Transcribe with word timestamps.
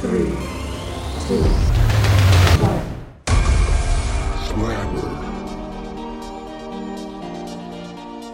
three, 0.00 0.32
two, 1.28 1.36
one. 2.64 2.80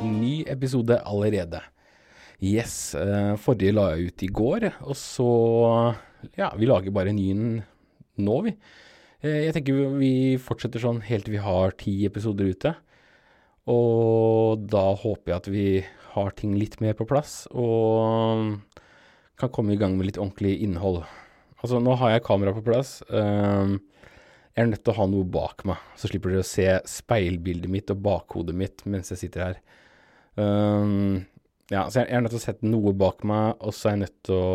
Ny 0.06 0.44
episode 0.46 1.00
allerede. 1.02 1.60
Yes. 2.38 2.94
eh, 2.94 3.34
forrige 3.34 3.74
la 3.74 3.88
jeg 3.96 4.12
ut 4.12 4.22
i 4.22 4.30
går, 4.30 4.68
og 4.86 4.94
så 4.94 5.28
Ja, 6.38 6.52
vi 6.54 6.70
lager 6.70 6.94
bare 6.94 7.10
en 7.10 7.18
ny 7.18 7.34
nå, 7.34 8.36
vi. 8.46 8.54
Eh, 9.22 9.48
jeg 9.48 9.58
tenker 9.58 9.98
vi 9.98 10.38
fortsetter 10.38 10.78
sånn 10.78 11.02
helt 11.02 11.26
til 11.26 11.34
vi 11.34 11.42
har 11.42 11.74
ti 11.74 11.98
episoder 12.06 12.46
ute. 12.46 12.76
Og 13.66 14.62
da 14.70 14.94
håper 14.94 15.32
jeg 15.32 15.36
at 15.42 15.50
vi 15.50 15.68
har 16.14 16.30
ting 16.38 16.54
litt 16.54 16.78
mer 16.80 16.94
på 16.94 17.10
plass, 17.10 17.48
og 17.50 18.60
kan 19.36 19.50
komme 19.50 19.74
i 19.74 19.80
gang 19.80 19.98
med 19.98 20.06
litt 20.06 20.22
ordentlig 20.22 20.60
innhold. 20.62 21.02
Altså, 21.66 21.80
nå 21.82 21.96
har 21.98 22.12
jeg 22.12 22.22
kamera 22.22 22.52
på 22.54 22.62
plass. 22.62 23.00
Um, 23.10 23.80
jeg 24.54 24.62
er 24.62 24.68
nødt 24.70 24.84
til 24.86 24.92
å 24.92 25.00
ha 25.00 25.06
noe 25.10 25.26
bak 25.26 25.64
meg, 25.66 25.80
så 25.98 26.06
slipper 26.06 26.30
dere 26.30 26.44
å 26.44 26.46
se 26.46 26.66
speilbildet 26.86 27.72
mitt 27.72 27.90
og 27.90 28.04
bakhodet 28.04 28.54
mitt 28.54 28.84
mens 28.86 29.10
jeg 29.10 29.24
sitter 29.24 29.42
her. 29.42 29.56
Um, 30.38 31.24
ja, 31.72 31.88
så 31.90 32.04
jeg 32.04 32.06
jeg 32.06 32.14
er 32.20 32.22
nødt 32.22 32.32
til 32.36 32.38
å 32.38 32.44
sette 32.44 32.70
noe 32.70 32.92
bak 32.94 33.26
meg, 33.26 33.58
og 33.58 33.74
så 33.74 33.90
er 33.90 33.96
jeg 33.96 34.02
nødt 34.04 34.16
til 34.28 34.38
å 34.38 34.54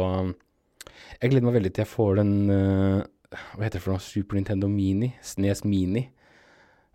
Jeg 1.21 1.33
gleder 1.33 1.45
meg 1.49 1.57
veldig 1.57 1.71
til 1.73 1.83
jeg 1.83 1.91
får 1.91 2.15
den 2.21 2.33
uh, 2.49 3.03
Hva 3.35 3.65
heter 3.65 3.77
det 3.77 3.83
for 3.83 3.93
noe? 3.93 4.05
Super 4.05 4.39
Nintendo 4.39 4.69
Mini? 4.71 5.11
Snes 5.21 5.65
Mini. 5.67 6.05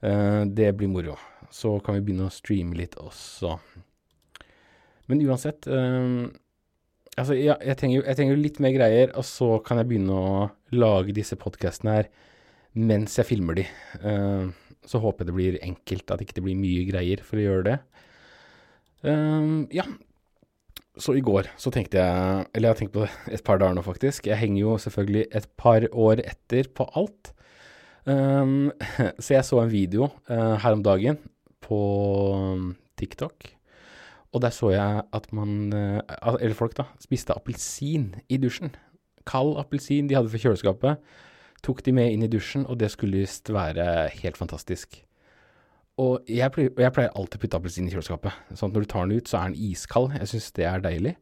Uh, 0.01 0.49
det 0.49 0.73
blir 0.81 0.89
moro. 0.89 1.19
Så 1.53 1.77
kan 1.85 1.99
vi 1.99 2.07
begynne 2.09 2.31
å 2.31 2.33
streame 2.33 2.81
litt 2.81 2.97
også. 2.97 3.59
Men 5.13 5.23
uansett 5.29 5.69
um, 5.69 6.33
Altså, 7.17 7.37
ja, 7.39 7.57
jeg 7.65 7.79
trenger 7.81 8.05
jeg 8.05 8.19
trenger 8.19 8.41
litt 8.41 8.59
mer 8.61 8.75
greier, 8.75 9.13
og 9.17 9.25
så 9.25 9.57
kan 9.65 9.81
jeg 9.81 9.89
begynne 9.89 10.17
å 10.17 10.49
lage 10.77 11.15
disse 11.17 11.39
podkastene 11.41 11.99
her 11.99 12.11
mens 12.77 13.15
jeg 13.17 13.29
filmer 13.31 13.57
de. 13.57 13.65
Uh, 14.03 14.53
så 14.87 15.01
håper 15.01 15.25
jeg 15.25 15.31
det 15.31 15.37
blir 15.39 15.61
enkelt, 15.65 16.11
at 16.13 16.21
ikke 16.21 16.37
det 16.37 16.45
blir 16.45 16.59
mye 16.61 16.83
greier 16.91 17.23
for 17.25 17.41
å 17.41 17.47
gjøre 17.47 17.65
det. 17.71 17.77
Uh, 19.07 19.65
ja. 19.73 19.87
Så 21.01 21.13
i 21.17 21.25
går 21.25 21.51
så 21.61 21.69
tenkte 21.69 22.01
jeg 22.01 22.45
Eller 22.57 22.71
jeg 22.71 22.73
har 22.73 22.79
tenkt 22.79 22.95
på 22.95 23.03
det 23.03 23.11
et 23.37 23.45
par 23.45 23.61
dager 23.61 23.77
nå, 23.77 23.85
faktisk. 23.85 24.29
Jeg 24.29 24.41
henger 24.41 24.61
jo 24.63 24.77
selvfølgelig 24.81 25.27
et 25.41 25.49
par 25.61 25.89
år 25.93 26.23
etter 26.25 26.69
på 26.77 26.89
alt. 27.01 27.33
Um, 28.05 28.73
så 29.25 29.39
jeg 29.39 29.49
så 29.49 29.61
en 29.63 29.73
video 29.73 30.11
uh, 30.29 30.57
her 30.61 30.77
om 30.77 30.85
dagen 30.85 31.21
på 31.65 31.81
um, 32.37 32.75
TikTok. 33.01 33.57
Og 34.37 34.43
der 34.45 34.53
så 34.53 34.69
jeg 34.75 35.01
at 35.17 35.31
man, 35.33 35.73
eh, 35.73 36.03
eller 36.37 36.57
folk 36.59 36.77
da, 36.77 36.91
spiste 37.01 37.33
appelsin 37.33 38.11
i 38.29 38.37
dusjen. 38.37 38.75
Kald 39.27 39.57
appelsin 39.57 40.11
de 40.11 40.19
hadde 40.19 40.29
fra 40.29 40.43
kjøleskapet. 40.43 41.01
Tok 41.65 41.81
de 41.87 41.95
med 41.97 42.13
inn 42.13 42.27
i 42.27 42.31
dusjen, 42.31 42.67
og 42.69 42.77
det 42.79 42.93
skulle 42.93 43.25
visst 43.25 43.49
være 43.49 44.11
helt 44.21 44.37
fantastisk. 44.37 45.01
Og 45.97 46.29
jeg 46.29 46.53
pleier, 46.53 46.75
og 46.75 46.83
jeg 46.85 46.93
pleier 46.93 47.15
alltid 47.17 47.39
å 47.39 47.43
putte 47.43 47.59
appelsin 47.59 47.89
i 47.89 47.95
kjøleskapet. 47.95 48.43
Sånn 48.53 48.69
at 48.69 48.77
når 48.77 48.85
du 48.85 48.91
tar 48.93 49.07
den 49.07 49.17
ut, 49.17 49.31
så 49.31 49.41
er 49.41 49.49
den 49.49 49.71
iskald. 49.71 50.13
Jeg 50.21 50.29
syns 50.35 50.51
det 50.59 50.67
er 50.69 50.85
deilig 50.85 51.15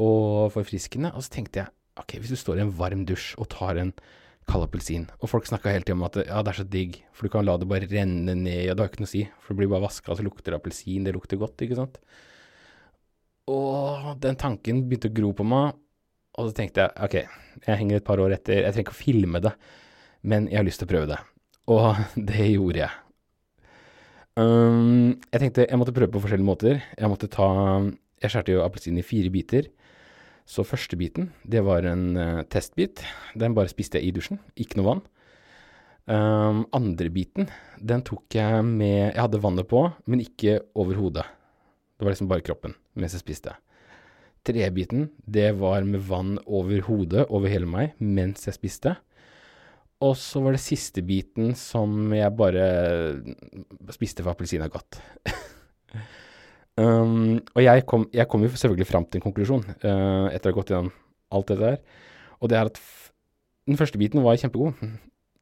og 0.00 0.54
forfriskende. 0.54 1.12
Og 1.12 1.26
så 1.26 1.34
tenkte 1.36 1.62
jeg 1.62 1.74
ok, 2.00 2.16
hvis 2.22 2.32
du 2.32 2.40
står 2.40 2.62
i 2.62 2.64
en 2.64 2.72
varm 2.78 3.04
dusj 3.04 3.34
og 3.36 3.50
tar 3.52 3.76
en 3.82 3.92
kald 4.48 4.64
appelsin, 4.64 5.04
og 5.20 5.28
folk 5.28 5.44
snakka 5.44 5.74
hele 5.74 5.84
tida 5.84 5.98
om 5.98 6.06
at 6.06 6.16
ja, 6.22 6.40
det 6.40 6.54
er 6.54 6.58
så 6.62 6.64
digg, 6.64 7.02
for 7.12 7.28
du 7.28 7.32
kan 7.34 7.44
la 7.44 7.58
det 7.60 7.68
bare 7.68 7.88
renne 7.90 8.32
ned, 8.32 8.70
og 8.70 8.78
det 8.78 8.80
har 8.80 8.88
ikke 8.88 9.02
noe 9.02 9.10
å 9.10 9.12
si, 9.12 9.26
for 9.42 9.52
det 9.52 9.60
blir 9.60 9.72
bare 9.74 9.84
vaska, 9.84 10.16
så 10.16 10.24
lukter 10.24 10.54
det 10.54 10.60
appelsin, 10.62 11.04
det 11.04 11.12
lukter 11.12 11.40
godt, 11.40 11.66
ikke 11.66 11.76
sant. 11.76 11.98
Og 13.48 14.14
den 14.22 14.36
tanken 14.40 14.84
begynte 14.88 15.10
å 15.10 15.16
gro 15.16 15.32
på 15.36 15.46
meg, 15.48 15.76
og 16.38 16.50
så 16.50 16.54
tenkte 16.54 16.84
jeg 16.84 17.04
ok, 17.06 17.16
jeg 17.64 17.80
henger 17.80 17.98
et 17.98 18.06
par 18.06 18.20
år 18.22 18.36
etter, 18.36 18.60
jeg 18.62 18.74
trenger 18.74 18.86
ikke 18.86 18.96
å 18.96 19.02
filme 19.02 19.42
det, 19.42 19.54
men 20.28 20.46
jeg 20.50 20.60
har 20.60 20.66
lyst 20.66 20.82
til 20.82 20.88
å 20.88 20.92
prøve 20.92 21.10
det. 21.10 21.18
Og 21.72 22.02
det 22.30 22.50
gjorde 22.52 22.84
jeg. 22.84 23.04
Um, 24.38 25.16
jeg 25.32 25.42
tenkte 25.42 25.66
jeg 25.66 25.80
måtte 25.80 25.94
prøve 25.96 26.12
på 26.14 26.22
forskjellige 26.22 26.46
måter. 26.46 26.82
Jeg 26.94 27.10
måtte 27.10 27.26
ta 27.32 27.48
Jeg 28.22 28.30
skjærte 28.30 28.54
jo 28.54 28.62
appelsinen 28.62 29.02
i 29.02 29.06
fire 29.06 29.30
biter. 29.34 29.68
Så 30.48 30.64
første 30.64 30.96
biten, 30.96 31.32
det 31.44 31.64
var 31.66 31.86
en 31.86 32.04
uh, 32.16 32.42
testbit. 32.50 33.02
Den 33.38 33.56
bare 33.56 33.70
spiste 33.70 33.98
jeg 33.98 34.08
i 34.08 34.14
dusjen. 34.14 34.38
Ikke 34.56 34.78
noe 34.78 34.88
vann. 34.92 35.02
Um, 36.08 36.62
andre 36.72 37.10
biten, 37.12 37.50
den 37.76 38.00
tok 38.06 38.32
jeg 38.32 38.62
med 38.64 39.10
Jeg 39.12 39.20
hadde 39.20 39.42
vannet 39.42 39.68
på, 39.68 39.82
men 40.08 40.22
ikke 40.24 40.60
over 40.78 40.96
hodet. 40.96 41.26
Det 41.98 42.06
var 42.06 42.14
liksom 42.14 42.30
bare 42.30 42.44
kroppen 42.46 42.76
mens 42.98 43.16
jeg 43.16 43.24
spiste. 43.24 43.56
Trebiten, 44.46 45.08
det 45.26 45.50
var 45.58 45.84
med 45.84 46.00
vann 46.06 46.38
over 46.46 46.80
hodet, 46.86 47.26
over 47.28 47.50
hele 47.50 47.66
meg, 47.68 47.98
mens 47.98 48.46
jeg 48.46 48.56
spiste. 48.56 48.94
Og 50.06 50.14
så 50.16 50.40
var 50.44 50.54
det 50.54 50.62
siste 50.62 51.02
biten 51.02 51.56
som 51.58 52.12
jeg 52.14 52.30
bare 52.38 52.68
spiste 53.94 54.22
for 54.22 54.32
appelsin 54.32 54.62
er 54.62 54.70
godt. 54.70 55.00
um, 56.78 57.40
og 57.42 57.62
jeg 57.64 57.84
kom, 57.90 58.06
jeg 58.14 58.30
kom 58.30 58.46
jo 58.46 58.52
selvfølgelig 58.54 58.88
fram 58.88 59.08
til 59.08 59.18
en 59.18 59.26
konklusjon 59.26 59.66
uh, 59.66 60.30
etter 60.30 60.48
å 60.48 60.54
ha 60.54 60.58
gått 60.60 60.72
gjennom 60.72 60.94
alt 61.34 61.50
dette 61.50 61.72
her. 61.74 61.82
Og 62.38 62.52
det 62.52 62.60
er 62.60 62.70
at 62.70 62.80
den 63.68 63.76
første 63.80 63.98
biten 64.00 64.22
var 64.22 64.38
kjempegod. 64.38 64.78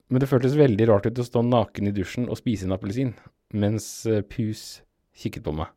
Men 0.06 0.23
det 0.23 0.31
føltes 0.31 0.56
veldig 0.56 0.88
rart 0.88 1.06
ut 1.06 1.21
å 1.21 1.27
stå 1.27 1.43
naken 1.44 1.91
i 1.91 1.94
dusjen 1.94 2.31
og 2.31 2.38
spise 2.41 2.67
en 2.67 2.75
appelsin 2.77 3.12
mens 3.55 4.06
eh, 4.06 4.23
Pus 4.23 4.81
kikket 5.17 5.44
på 5.47 5.55
meg. 5.55 5.71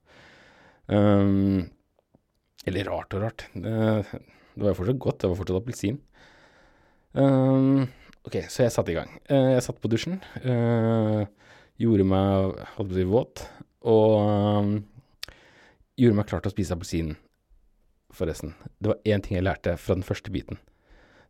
Um, 0.90 1.70
eller 2.68 2.90
rart 2.90 3.14
og 3.16 3.24
rart. 3.24 3.46
Det, 3.54 3.74
det 4.10 4.64
var 4.66 4.74
jo 4.74 4.80
fortsatt 4.82 5.02
godt. 5.06 5.22
Det 5.22 5.32
var 5.32 5.40
fortsatt 5.40 5.62
appelsin. 5.62 6.02
Um, 7.14 7.88
Ok, 8.28 8.36
så 8.52 8.66
jeg 8.66 8.74
satte 8.76 8.92
i 8.92 8.98
gang. 8.98 9.12
Uh, 9.32 9.56
jeg 9.56 9.64
satt 9.66 9.80
på 9.82 9.92
dusjen, 9.92 10.20
Uh, 10.44 11.24
gjorde 11.80 12.04
meg 12.04 12.60
holdt 12.76 12.90
på 12.90 12.94
å 12.94 12.98
si 12.98 13.06
våt, 13.08 13.44
og 13.88 14.16
um, 14.20 14.74
gjorde 15.96 16.18
meg 16.18 16.28
klar 16.28 16.44
til 16.44 16.52
å 16.52 16.54
spise 16.54 16.76
appelsinen, 16.76 17.16
forresten. 18.12 18.52
Det 18.78 18.92
var 18.92 19.00
én 19.08 19.24
ting 19.24 19.38
jeg 19.38 19.46
lærte 19.48 19.78
fra 19.80 19.96
den 19.96 20.04
første 20.04 20.34
biten. 20.36 20.60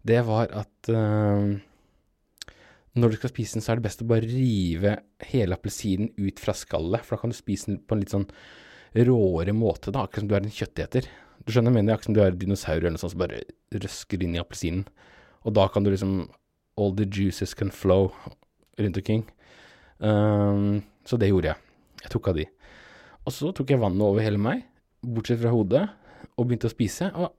Det 0.02 0.22
var 0.25 0.50
at 0.56 0.90
eh, 0.90 1.59
når 2.96 3.12
du 3.12 3.18
skal 3.19 3.34
spise 3.34 3.58
den, 3.58 3.66
så 3.66 3.74
er 3.74 3.80
det 3.80 3.86
best 3.90 4.02
å 4.02 4.08
bare 4.09 4.30
rive 4.30 4.94
hele 5.28 5.58
appelsinen 5.59 6.14
ut 6.18 6.40
fra 6.42 6.56
skallet, 6.56 7.03
for 7.03 7.18
da 7.18 7.22
kan 7.22 7.34
du 7.34 7.38
spise 7.38 7.68
den 7.69 7.81
på 7.84 7.98
en 7.98 8.02
litt 8.06 8.16
sånn 8.16 8.30
råere 8.95 9.53
måte, 9.55 9.94
da, 9.94 10.05
akkurat 10.05 10.23
som 10.23 10.29
du 10.29 10.35
er 10.38 10.45
en 10.45 10.53
kjøtteter. 10.53 11.07
Du 11.45 11.53
skjønner, 11.53 11.73
mener 11.73 11.94
jeg 11.94 12.00
akkurat 12.00 12.09
som 12.09 12.17
du 12.17 12.22
er 12.23 12.33
en 12.33 12.41
dinosaur 12.41 12.79
eller 12.79 12.95
noe 12.95 13.01
sånt 13.01 13.16
som 13.16 13.23
bare 13.23 13.41
røsker 13.75 14.25
inn 14.25 14.35
i 14.35 14.41
appelsinen. 14.41 14.85
Og 15.47 15.55
da 15.55 15.67
kan 15.72 15.85
du 15.85 15.91
liksom 15.94 16.22
all 16.79 16.95
the 16.95 17.05
juices 17.05 17.53
can 17.53 17.72
flow 17.72 18.11
rundt 18.79 18.97
omkring. 18.97 19.25
Um, 20.00 20.81
så 21.05 21.19
det 21.19 21.31
gjorde 21.31 21.51
jeg. 21.51 21.61
Jeg 22.03 22.13
tok 22.13 22.31
av 22.31 22.39
de. 22.39 22.45
Og 23.27 23.35
så 23.35 23.51
tok 23.55 23.73
jeg 23.73 23.81
vannet 23.81 24.05
over 24.05 24.23
hele 24.23 24.39
meg, 24.41 24.63
bortsett 25.03 25.41
fra 25.41 25.51
hodet, 25.53 25.83
og 26.39 26.47
begynte 26.47 26.69
å 26.69 26.73
spise. 26.73 27.09
Og 27.19 27.35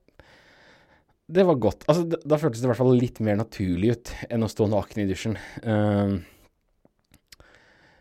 det 1.30 1.46
var 1.46 1.60
godt. 1.62 1.86
Altså, 1.90 2.04
da 2.10 2.38
føltes 2.40 2.60
det 2.60 2.68
i 2.68 2.70
hvert 2.72 2.80
fall 2.82 2.96
litt 2.98 3.20
mer 3.24 3.38
naturlig 3.40 3.94
ut 3.94 4.12
enn 4.28 4.44
å 4.44 4.50
stå 4.50 4.68
naken 4.70 5.02
i 5.02 5.08
dusjen. 5.08 5.38
Um, 5.64 6.20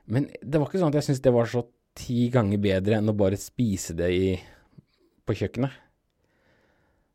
men 0.09 0.29
det 0.41 0.57
var 0.57 0.67
ikke 0.67 0.81
sånn 0.81 0.91
at 0.91 0.99
jeg 0.99 1.09
syntes 1.09 1.23
det 1.25 1.35
var 1.35 1.49
så 1.49 1.63
ti 1.99 2.29
ganger 2.33 2.61
bedre 2.63 2.99
enn 2.99 3.11
å 3.11 3.17
bare 3.17 3.39
spise 3.39 3.95
det 3.97 4.09
i, 4.15 4.33
på 5.27 5.35
kjøkkenet. 5.41 5.85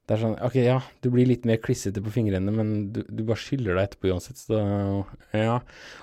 Det 0.05 0.19
er 0.19 0.21
sånn, 0.21 0.35
ok, 0.45 0.57
ja, 0.61 0.77
du 1.01 1.09
blir 1.15 1.25
litt 1.31 1.47
mer 1.49 1.57
klissete 1.65 2.03
på 2.05 2.13
fingrene, 2.13 2.53
men 2.53 2.73
du, 2.93 3.01
du 3.09 3.23
bare 3.25 3.41
skyller 3.41 3.79
deg 3.79 3.87
etterpå 3.87 4.11
uansett, 4.13 4.37
så 4.37 4.59
ja. 5.33 5.63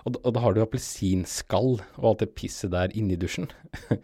Og, 0.10 0.18
og 0.18 0.34
da 0.34 0.42
har 0.42 0.56
du 0.56 0.64
appelsinskall 0.64 1.76
og 1.78 2.08
alt 2.10 2.24
det 2.24 2.32
pisset 2.34 2.74
der 2.74 2.96
inni 2.98 3.20
dusjen, 3.22 3.52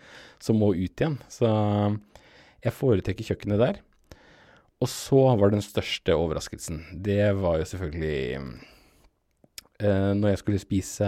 som 0.46 0.62
må 0.62 0.76
ut 0.78 1.02
igjen. 1.02 1.18
Så 1.34 1.50
jeg 2.62 2.78
foretrekker 2.78 3.32
kjøkkenet 3.32 3.64
der. 3.64 3.82
Og 4.78 4.92
så 4.94 5.24
var 5.40 5.50
den 5.50 5.66
største 5.66 6.14
overraskelsen, 6.14 6.84
det 6.94 7.32
var 7.42 7.58
jo 7.58 7.66
selvfølgelig 7.72 8.20
eh, 9.82 10.12
når 10.14 10.30
jeg 10.30 10.42
skulle 10.44 10.62
spise 10.62 11.08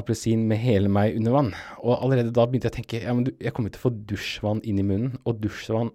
appelsin 0.00 0.46
med 0.50 0.58
hele 0.62 0.90
meg 0.90 1.18
under 1.18 1.34
vann. 1.36 1.52
Og 1.82 1.96
allerede 1.96 2.34
da 2.34 2.46
begynte 2.48 2.70
jeg 2.70 2.74
å 2.74 2.78
tenke, 2.78 3.02
ja, 3.04 3.14
men 3.14 3.28
jeg 3.38 3.54
kommer 3.54 3.72
til 3.72 3.82
å 3.82 3.86
få 3.86 3.94
dusjvann 4.10 4.62
inn 4.66 4.80
i 4.82 4.86
munnen, 4.86 5.18
og 5.24 5.42
dusjvann 5.44 5.94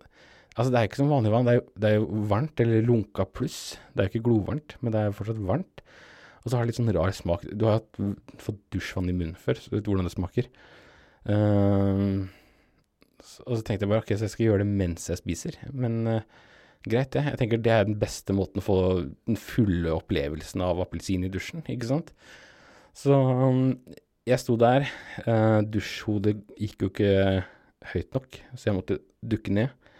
Altså, 0.60 0.74
det 0.74 0.80
er 0.80 0.88
ikke 0.90 0.98
som 1.00 1.12
vanlig 1.14 1.30
vann, 1.32 1.46
det 1.48 1.52
er, 1.54 1.58
jo, 1.60 1.66
det 1.80 1.88
er 1.88 1.94
jo 1.96 2.22
varmt, 2.28 2.60
eller 2.60 2.82
lunka 2.84 3.24
pluss. 3.32 3.78
Det 3.94 4.02
er 4.02 4.08
jo 4.08 4.12
ikke 4.12 4.26
glovarmt, 4.26 4.74
men 4.84 4.92
det 4.92 5.00
er 5.06 5.14
fortsatt 5.16 5.38
varmt. 5.48 5.84
Og 6.42 6.50
så 6.50 6.58
har 6.58 6.66
det 6.66 6.72
litt 6.72 6.80
sånn 6.80 6.92
rar 6.98 7.14
smak. 7.16 7.46
Du 7.56 7.64
har 7.68 7.78
hatt, 7.78 8.00
fått 8.44 8.60
dusjvann 8.74 9.08
i 9.08 9.16
munnen 9.16 9.38
før, 9.40 9.56
så 9.56 9.72
du 9.72 9.78
vet 9.78 9.88
hvordan 9.88 10.10
det 10.10 10.12
smaker. 10.12 10.50
Så, 13.24 13.46
og 13.46 13.54
så 13.54 13.64
tenkte 13.64 13.86
jeg 13.86 13.92
bare, 13.94 14.04
ok, 14.04 14.14
så 14.16 14.28
jeg 14.28 14.34
skal 14.36 14.46
gjøre 14.50 14.66
det 14.66 14.78
mens 14.82 15.08
jeg 15.12 15.22
spiser. 15.22 15.60
Men 15.72 15.98
uh, 16.10 16.20
greit, 16.88 17.12
det. 17.16 17.26
Jeg 17.30 17.42
tenker 17.42 17.64
det 17.64 17.74
er 17.76 17.88
den 17.88 18.00
beste 18.02 18.36
måten 18.36 18.60
å 18.62 18.66
få 18.66 18.78
den 19.30 19.40
fulle 19.40 19.96
opplevelsen 19.96 20.64
av 20.66 20.84
appelsin 20.84 21.24
i 21.28 21.32
dusjen, 21.32 21.64
ikke 21.68 21.90
sant? 21.92 22.14
Så 23.00 23.16
um, 23.16 23.78
jeg 24.28 24.42
sto 24.42 24.58
der. 24.60 24.88
Uh, 25.24 25.62
dusjhodet 25.64 26.36
gikk 26.60 26.84
jo 26.84 26.92
ikke 26.92 27.12
høyt 27.94 28.16
nok, 28.16 28.40
så 28.56 28.70
jeg 28.70 28.78
måtte 28.78 29.00
dukke 29.24 29.54
ned. 29.56 29.92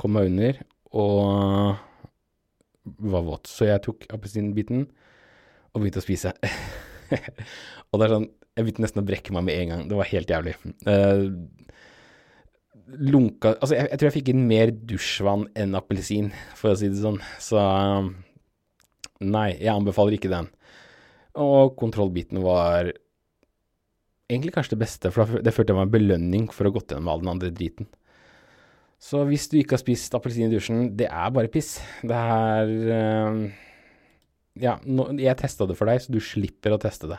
Kom 0.00 0.14
meg 0.16 0.30
under 0.30 0.60
og 0.96 1.76
var 2.82 3.26
våt. 3.26 3.50
Så 3.50 3.68
jeg 3.68 3.82
tok 3.84 4.06
appelsinbiten 4.12 4.86
og 5.72 5.82
begynte 5.82 6.00
å 6.00 6.04
spise. 6.04 6.32
og 7.90 8.00
det 8.00 8.06
er 8.06 8.14
sånn 8.14 8.30
Jeg 8.56 8.64
begynte 8.64 8.82
nesten 8.84 9.02
å 9.02 9.08
brekke 9.08 9.34
meg 9.36 9.46
med 9.48 9.58
en 9.58 9.70
gang. 9.72 9.84
Det 9.90 9.98
var 10.00 10.10
helt 10.12 10.32
jævlig. 10.32 10.56
Uh, 10.88 11.28
lunka 12.92 13.54
Altså, 13.58 13.76
jeg, 13.76 13.88
jeg, 13.90 13.98
tror 13.98 14.08
jeg 14.08 14.16
fikk 14.18 14.32
inn 14.32 14.48
mer 14.48 14.72
dusjvann 14.72 15.46
enn 15.56 15.76
appelsin, 15.78 16.32
for 16.56 16.72
å 16.72 16.80
si 16.80 16.88
det 16.92 17.00
sånn. 17.00 17.20
Så 17.40 17.60
um, 17.60 18.14
nei, 19.20 19.50
jeg 19.58 19.72
anbefaler 19.76 20.16
ikke 20.16 20.32
den. 20.32 20.48
Og 21.40 21.74
kontrollbiten 21.80 22.42
var 22.44 22.90
egentlig 24.32 24.54
kanskje 24.54 24.76
det 24.76 24.82
beste, 24.84 25.12
for 25.14 25.40
det 25.44 25.52
følte 25.54 25.72
jeg 25.72 25.80
var 25.80 25.88
en 25.88 25.94
belønning 25.94 26.48
for 26.52 26.68
å 26.68 26.72
gått 26.74 26.92
gjennom 26.92 27.10
all 27.12 27.22
den 27.22 27.32
andre 27.32 27.52
driten. 27.54 27.88
Så 29.02 29.24
hvis 29.26 29.48
du 29.50 29.56
ikke 29.58 29.76
har 29.76 29.82
spist 29.82 30.14
appelsin 30.14 30.46
i 30.46 30.52
dusjen, 30.52 30.92
det 30.98 31.08
er 31.10 31.32
bare 31.34 31.50
piss. 31.50 31.74
Det 32.06 32.16
er 32.16 32.72
uh, 32.86 33.40
Ja, 34.62 34.76
jeg 35.18 35.38
testa 35.40 35.66
det 35.66 35.78
for 35.78 35.90
deg, 35.90 36.02
så 36.04 36.12
du 36.14 36.20
slipper 36.22 36.76
å 36.76 36.80
teste 36.80 37.10
det. 37.10 37.18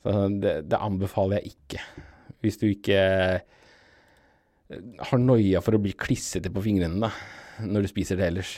Så 0.00 0.14
det, 0.40 0.54
det 0.70 0.80
anbefaler 0.80 1.40
jeg 1.40 1.52
ikke. 1.52 1.82
Hvis 2.40 2.56
du 2.62 2.70
ikke 2.70 3.00
har 4.70 5.20
noia 5.20 5.60
for 5.64 5.76
å 5.76 5.82
bli 5.82 5.92
klissete 5.98 6.52
på 6.52 6.62
fingrene 6.64 7.02
da, 7.02 7.10
når 7.66 7.84
du 7.84 7.90
spiser 7.90 8.20
det 8.20 8.28
ellers. 8.30 8.54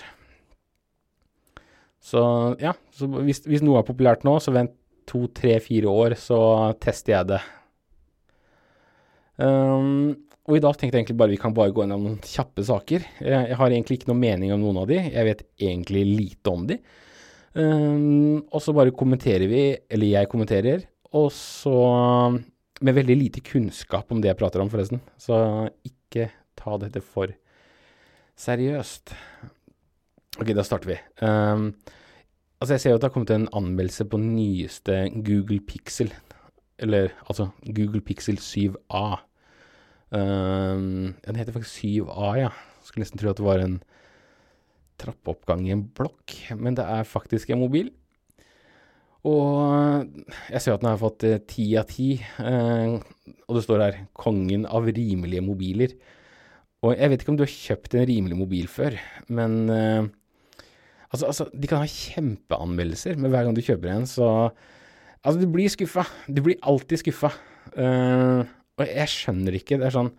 Så 2.02 2.20
ja, 2.62 2.74
så 2.94 3.06
hvis, 3.22 3.44
hvis, 3.46 3.62
noe 3.62 3.78
er 3.80 3.86
populært 3.86 4.26
nå, 4.26 4.34
så 4.42 4.54
vent 4.54 4.74
to, 5.08 5.26
tre, 5.34 5.56
fire 5.62 5.90
år, 5.90 6.16
så 6.18 6.40
tester 6.82 7.14
jeg 7.14 7.30
det. 7.30 7.40
Um, 9.42 10.14
og 10.46 10.58
i 10.58 10.62
dag 10.62 10.74
tenkte 10.74 10.96
jeg 10.98 11.04
egentlig 11.04 11.18
bare 11.20 11.32
vi 11.32 11.40
kan 11.40 11.54
bare 11.54 11.72
gå 11.74 11.84
gjennom 11.84 12.02
noen 12.04 12.18
kjappe 12.26 12.64
saker. 12.66 13.06
Jeg, 13.22 13.30
jeg, 13.52 13.58
har 13.58 13.70
egentlig 13.70 14.00
ikke 14.00 14.10
noen 14.10 14.22
mening 14.22 14.54
om 14.54 14.62
noen 14.64 14.82
av 14.82 14.90
de, 14.90 14.98
jeg 14.98 15.28
vet 15.28 15.44
egentlig 15.62 16.04
lite 16.10 16.54
om 16.54 16.66
de. 16.70 16.78
Um, 17.54 18.40
og 18.48 18.58
så 18.64 18.74
bare 18.74 18.94
kommenterer 18.96 19.46
vi, 19.50 19.64
eller 19.92 20.14
jeg 20.16 20.30
kommenterer, 20.32 20.86
og 21.12 21.28
så 21.36 21.76
med 22.82 22.96
veldig 22.96 23.16
lite 23.18 23.42
kunnskap 23.46 24.10
om 24.10 24.22
det 24.22 24.32
jeg 24.32 24.40
prater 24.40 24.62
om, 24.62 24.70
forresten. 24.72 25.02
Så 25.20 25.36
ikke 25.86 26.30
ta 26.58 26.78
dette 26.82 27.02
for 27.04 27.30
seriøst. 28.42 29.14
Ok, 30.42 30.48
da 30.58 30.64
starter 30.66 30.90
vi. 30.90 30.98
Um, 31.22 31.68
altså, 32.58 32.72
jeg 32.74 32.82
ser 32.82 32.90
jo 32.90 32.98
at 32.98 33.02
det 33.04 33.08
har 33.08 33.14
kommet 33.14 33.30
en 33.30 33.50
anmeldelse 33.54 34.08
på 34.10 34.18
nyeste 34.18 34.96
Google 35.22 35.60
Pixel. 35.62 36.10
Eller 36.82 37.12
altså 37.28 37.52
Google 37.62 38.00
Pixel 38.02 38.40
7A. 38.42 39.04
Um, 40.10 41.12
den 41.22 41.38
heter 41.38 41.54
faktisk 41.54 41.76
7A, 41.78 42.32
ja. 42.40 42.48
Skulle 42.82 43.04
nesten 43.04 43.22
tro 43.22 43.30
at 43.30 43.38
det 43.38 43.46
var 43.46 43.62
en 43.62 43.76
trappeoppgang 44.98 45.62
i 45.68 45.74
en 45.76 45.84
blokk, 45.94 46.34
men 46.58 46.74
det 46.74 46.88
er 46.90 47.06
faktisk 47.06 47.52
en 47.54 47.62
mobil. 47.62 47.92
Og 49.22 50.02
jeg 50.50 50.58
ser 50.58 50.74
at 50.74 50.82
den 50.82 50.90
har 50.90 50.98
fått 50.98 51.22
eh, 51.28 51.38
ti 51.46 51.68
av 51.78 51.86
ti, 51.86 52.16
eh, 52.18 52.96
og 53.46 53.54
det 53.54 53.62
står 53.62 53.84
her 53.84 54.00
'Kongen 54.10 54.66
av 54.66 54.90
rimelige 54.90 55.44
mobiler'. 55.46 55.94
Og 56.82 56.96
jeg 56.98 57.10
vet 57.10 57.22
ikke 57.22 57.30
om 57.30 57.38
du 57.38 57.44
har 57.46 57.54
kjøpt 57.54 57.94
en 57.94 58.08
rimelig 58.10 58.36
mobil 58.36 58.66
før, 58.66 58.98
men 59.30 59.70
eh, 59.70 60.10
altså, 61.12 61.28
altså, 61.28 61.48
de 61.52 61.68
kan 61.70 61.82
ha 61.82 61.88
kjempeanmeldelser, 61.88 63.18
men 63.20 63.32
hver 63.32 63.46
gang 63.46 63.56
du 63.56 63.64
kjøper 63.64 63.92
en, 63.94 64.08
så 64.08 64.28
Altså, 65.22 65.38
du 65.38 65.52
blir 65.54 65.70
skuffa. 65.70 66.02
Du 66.26 66.42
blir 66.42 66.58
alltid 66.66 66.98
skuffa. 66.98 67.30
Uh, 67.76 68.42
og 68.74 68.88
jeg 68.88 69.10
skjønner 69.12 69.54
ikke. 69.54 69.78
Det 69.78 69.86
er 69.86 69.94
sånn 69.94 70.10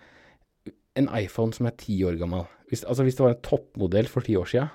En 0.95 1.10
iPhone 1.18 1.51
som 1.51 1.68
er 1.68 1.75
ti 1.75 1.98
år 2.07 2.16
gammel 2.22 2.45
hvis, 2.69 2.86
Altså, 2.88 3.04
hvis 3.04 3.18
det 3.18 3.25
var 3.25 3.34
en 3.34 3.44
toppmodell 3.45 4.07
for 4.10 4.25
ti 4.25 4.38
år 4.40 4.48
sia, 4.50 4.68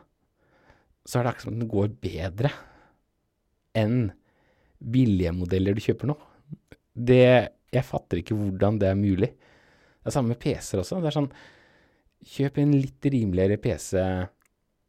så 1.09 1.19
er 1.19 1.25
det 1.25 1.31
akkurat 1.33 1.47
som 1.49 1.57
den 1.57 1.71
går 1.71 1.93
bedre 2.03 2.51
enn 3.79 4.11
billige 4.79 5.33
modeller 5.35 5.75
du 5.75 5.83
kjøper 5.83 6.11
nå. 6.11 6.19
Det 6.93 7.55
Jeg 7.73 7.85
fatter 7.85 8.21
ikke 8.21 8.37
hvordan 8.37 8.79
det 8.81 8.91
er 8.91 8.99
mulig. 8.99 9.31
Det 9.33 10.11
er 10.11 10.15
samme 10.15 10.35
med 10.35 10.43
PC-er 10.43 10.83
også. 10.83 11.01
Det 11.01 11.11
er 11.11 11.17
sånn 11.23 11.33
Kjøp 12.29 12.57
en 12.59 12.73
litt 12.75 13.07
rimeligere 13.07 13.61
PC 13.63 13.93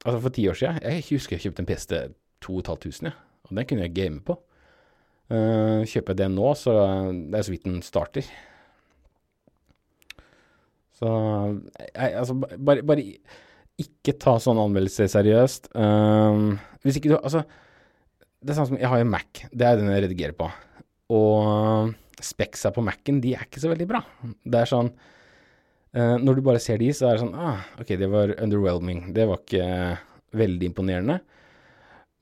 Altså, 0.06 0.20
for 0.24 0.32
ti 0.32 0.46
år 0.48 0.56
siden 0.56 0.78
Jeg 0.86 1.04
husker 1.10 1.36
jeg 1.36 1.44
kjøpte 1.48 1.64
en 1.64 1.70
PC 1.70 1.88
til 1.92 2.14
2500, 2.46 3.10
ja. 3.10 3.16
Og 3.50 3.56
den 3.58 3.68
kunne 3.68 3.88
jeg 3.88 3.96
game 3.96 4.22
på. 4.24 4.38
Uh, 5.30 5.86
kjøper 5.86 6.14
jeg 6.14 6.22
den 6.22 6.38
nå, 6.38 6.54
så 6.58 6.74
det 7.12 7.38
er 7.38 7.46
så 7.46 7.54
vidt 7.54 7.68
den 7.68 7.82
starter. 7.86 8.30
Så 11.00 11.10
jeg, 11.10 12.14
altså, 12.14 12.36
bare, 12.40 12.84
bare, 12.84 13.06
ikke 13.80 14.16
ta 14.20 14.36
sånne 14.42 14.66
anmeldelser 14.68 15.10
seriøst. 15.12 15.72
Uh, 15.76 16.56
hvis 16.84 17.00
ikke 17.00 17.14
du 17.14 17.20
Altså 17.20 17.44
det 18.40 18.54
er 18.54 18.56
sånn 18.56 18.70
som 18.72 18.80
Jeg 18.80 18.88
har 18.92 19.02
jo 19.02 19.08
Mac. 19.10 19.44
Det 19.52 19.68
er 19.68 19.80
den 19.80 19.92
jeg 19.92 20.06
redigerer 20.06 20.36
på. 20.38 20.48
Og 21.16 21.94
speksa 22.24 22.72
på 22.76 22.84
Mac-en, 22.84 23.20
de 23.24 23.34
er 23.36 23.48
ikke 23.48 23.62
så 23.64 23.72
veldig 23.72 23.88
bra. 23.90 24.04
Det 24.24 24.62
er 24.62 24.70
sånn 24.70 24.92
uh, 25.98 26.18
Når 26.22 26.38
du 26.38 26.46
bare 26.46 26.62
ser 26.64 26.82
de, 26.82 26.92
så 26.96 27.10
er 27.10 27.18
det 27.18 27.24
sånn 27.24 27.36
ah, 27.38 27.66
OK, 27.82 27.94
det 28.00 28.10
var 28.12 28.36
underwhelming. 28.38 29.10
Det 29.16 29.28
var 29.30 29.42
ikke 29.44 29.68
veldig 30.40 30.72
imponerende. 30.72 31.20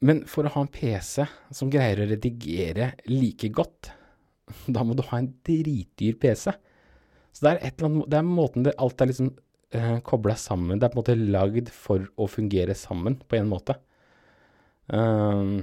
Men 0.05 0.21
for 0.29 0.45
å 0.45 0.53
ha 0.53 0.63
en 0.63 0.71
PC 0.71 1.25
som 1.55 1.71
greier 1.73 2.03
å 2.03 2.09
redigere 2.09 2.91
like 3.09 3.49
godt, 3.55 3.91
da 4.75 4.85
må 4.85 4.97
du 4.97 5.03
ha 5.09 5.21
en 5.21 5.31
dritdyr 5.47 6.19
PC. 6.21 6.53
Så 7.33 7.45
det 7.45 7.51
er, 7.51 7.59
et 7.61 7.77
eller 7.77 7.91
annet, 7.91 8.09
det 8.11 8.19
er 8.19 8.29
måten 8.29 8.65
det 8.65 8.77
alt 8.81 9.01
er 9.01 9.11
liksom 9.11 9.31
uh, 9.31 9.77
eh, 9.77 9.97
kobla 10.05 10.33
sammen 10.39 10.79
Det 10.79 10.87
er 10.87 10.93
på 10.93 10.97
en 10.97 11.03
måte 11.03 11.17
lagd 11.35 11.67
for 11.73 12.07
å 12.17 12.29
fungere 12.31 12.73
sammen, 12.77 13.19
på 13.27 13.37
en 13.37 13.51
måte. 13.51 13.77
Um, 14.87 15.59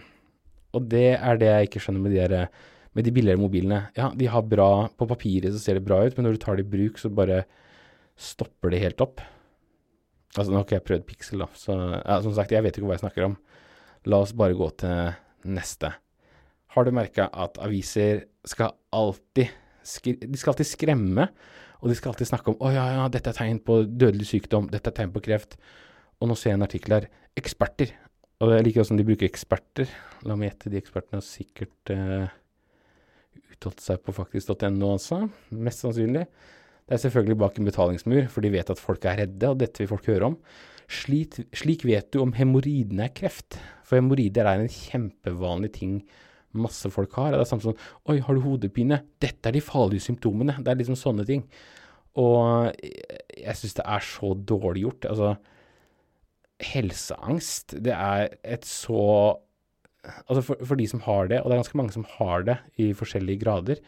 og 0.74 0.86
det 0.90 1.16
er 1.16 1.40
det 1.40 1.48
jeg 1.48 1.68
ikke 1.68 1.82
skjønner 1.82 2.04
med 2.04 2.12
de, 2.14 2.20
der, 2.20 2.70
med 2.94 3.06
de 3.06 3.12
billigere 3.14 3.40
mobilene. 3.40 3.80
Ja, 3.96 4.10
de 4.12 4.26
har 4.28 4.44
bra 4.44 4.86
På 4.98 5.08
papiret 5.08 5.54
så 5.54 5.62
ser 5.62 5.78
det 5.78 5.86
bra 5.86 6.02
ut, 6.04 6.16
men 6.16 6.28
når 6.28 6.36
du 6.36 6.42
tar 6.42 6.58
det 6.58 6.66
i 6.66 6.72
bruk, 6.74 7.00
så 7.00 7.10
bare 7.10 7.44
stopper 8.16 8.74
det 8.74 8.82
helt 8.84 9.02
opp. 9.04 9.22
Altså, 10.34 10.48
nå 10.50 10.58
har 10.58 10.66
ikke 10.66 10.78
jeg 10.78 10.86
prøvd 10.88 11.04
Pixel, 11.08 11.42
da, 11.44 11.48
så 11.58 11.76
ja, 11.76 12.18
som 12.24 12.34
sagt, 12.36 12.54
jeg 12.54 12.64
vet 12.64 12.78
ikke 12.78 12.88
hva 12.88 12.96
jeg 12.96 13.04
snakker 13.04 13.28
om. 13.28 13.36
La 14.10 14.20
oss 14.24 14.34
bare 14.36 14.56
gå 14.58 14.68
til 14.82 15.14
neste. 15.46 15.92
Har 16.74 16.86
du 16.86 16.94
merka 16.94 17.28
at 17.30 17.60
aviser 17.62 18.24
skal 18.44 18.74
alltid 18.92 19.52
De 19.84 20.38
skal 20.40 20.54
alltid 20.54 20.66
skremme, 20.66 21.28
og 21.84 21.90
de 21.90 21.94
skal 21.94 22.14
alltid 22.14 22.30
snakke 22.30 22.50
om 22.50 22.56
'Å 22.56 22.72
ja, 22.72 22.84
ja, 22.96 23.08
dette 23.12 23.28
er 23.28 23.36
tegn 23.36 23.58
på 23.60 23.82
dødelig 23.84 24.26
sykdom. 24.30 24.70
Dette 24.72 24.88
er 24.88 24.96
tegn 24.96 25.12
på 25.12 25.20
kreft'. 25.20 25.58
Og 26.20 26.28
nå 26.28 26.34
ser 26.34 26.50
jeg 26.50 26.56
en 26.56 26.64
artikkel 26.64 26.94
her. 26.96 27.08
Eksperter 27.36 27.92
og 28.42 28.52
jeg 28.52 28.66
liker 28.66 28.82
også 28.82 28.96
de 28.98 29.06
bruker 29.06 29.28
eksperter. 29.28 29.90
La 30.26 30.36
meg 30.36 30.50
gjette, 30.50 30.72
de 30.72 30.80
ekspertene 30.80 31.20
har 31.20 31.26
sikkert 31.26 31.92
uh, 31.94 32.26
uttalt 33.54 33.82
seg 33.84 34.02
på 34.02 34.14
faktisk.no, 34.16 34.90
altså. 34.90 35.20
Mest 35.54 35.84
sannsynlig. 35.84 36.26
Det 36.84 36.96
er 36.96 37.00
selvfølgelig 37.06 37.38
bak 37.40 37.58
en 37.58 37.68
betalingsmur, 37.68 38.26
for 38.32 38.44
de 38.44 38.52
vet 38.52 38.70
at 38.70 38.80
folk 38.80 39.06
er 39.08 39.22
redde, 39.22 39.48
og 39.48 39.60
dette 39.62 39.80
vil 39.80 39.88
folk 39.88 40.08
høre 40.10 40.32
om. 40.32 40.36
Slik, 40.90 41.38
slik 41.56 41.86
vet 41.88 42.10
du 42.12 42.20
om 42.20 42.34
hemoroidene 42.36 43.06
er 43.06 43.14
kreft. 43.16 43.56
For 43.88 43.96
hemoroider 43.96 44.44
er 44.50 44.60
en 44.60 44.72
kjempevanlig 44.72 45.72
ting 45.78 45.96
masse 46.54 46.90
folk 46.92 47.14
har. 47.18 47.32
Det 47.32 47.40
er 47.40 47.48
samme 47.48 47.64
som 47.64 48.10
Oi, 48.10 48.20
har 48.22 48.36
du 48.36 48.44
hodepine? 48.44 49.00
Dette 49.22 49.48
er 49.48 49.56
de 49.56 49.64
farlige 49.64 50.04
symptomene. 50.06 50.58
Det 50.60 50.70
er 50.70 50.78
liksom 50.80 50.98
sånne 50.98 51.26
ting. 51.28 51.46
Og 52.20 52.70
jeg 52.84 53.58
syns 53.58 53.78
det 53.80 53.88
er 53.96 54.06
så 54.06 54.34
dårlig 54.52 54.84
gjort. 54.84 55.08
Altså, 55.10 55.32
helseangst, 56.74 57.78
det 57.84 57.96
er 57.96 58.28
et 58.44 58.68
så 58.68 59.40
Altså 60.04 60.42
for, 60.44 60.60
for, 60.68 60.76
de 60.76 60.84
som 60.84 61.00
har 61.00 61.30
det, 61.30 61.38
og 61.40 61.48
det 61.48 61.54
er 61.54 61.60
ganske 61.62 61.78
mange 61.80 61.94
som 61.94 62.02
har 62.18 62.42
det 62.44 62.58
i 62.76 62.90
forskjellige 62.92 63.40
grader, 63.40 63.78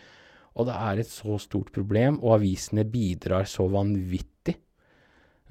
og 0.56 0.68
det 0.68 0.76
er 0.76 1.00
et 1.02 1.10
så 1.10 1.36
stort 1.40 1.68
problem, 1.74 2.16
og 2.24 2.38
avisene 2.38 2.86
bidrar 2.88 3.44
så 3.48 3.66
vanvittig. 3.68 4.56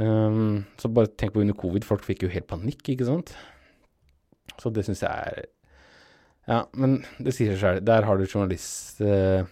Um, 0.02 0.66
så 0.82 0.90
bare 0.92 1.14
tenk 1.14 1.36
på 1.36 1.44
under 1.44 1.56
covid, 1.56 1.86
folk 1.88 2.04
fikk 2.04 2.26
jo 2.26 2.32
helt 2.34 2.50
panikk, 2.50 2.82
ikke 2.92 3.08
sant? 3.08 3.36
Så 4.60 4.72
det 4.74 4.86
syns 4.88 5.04
jeg 5.06 5.12
er 5.12 5.46
Ja, 6.46 6.60
men 6.78 7.00
det 7.18 7.34
sier 7.34 7.54
seg 7.54 7.62
sjøl. 7.62 7.84
Der 7.86 8.06
har 8.06 8.20
du 8.20 8.26
journalist 8.26 9.00
uh, 9.02 9.48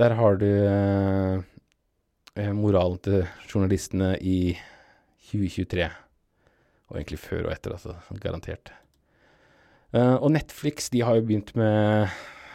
Der 0.00 0.14
har 0.16 0.38
du 0.40 0.46
uh, 0.46 1.42
moralen 2.56 3.00
til 3.04 3.26
journalistene 3.50 4.14
i 4.20 4.54
2023. 5.32 5.90
Og 6.90 6.96
egentlig 6.96 7.20
før 7.20 7.48
og 7.48 7.52
etter, 7.52 7.76
altså. 7.76 7.98
Garantert. 8.22 8.72
Uh, 9.92 10.16
og 10.16 10.30
Netflix, 10.32 10.88
de 10.92 11.04
har 11.04 11.18
jo 11.18 11.26
begynt 11.28 11.52
med 11.58 12.08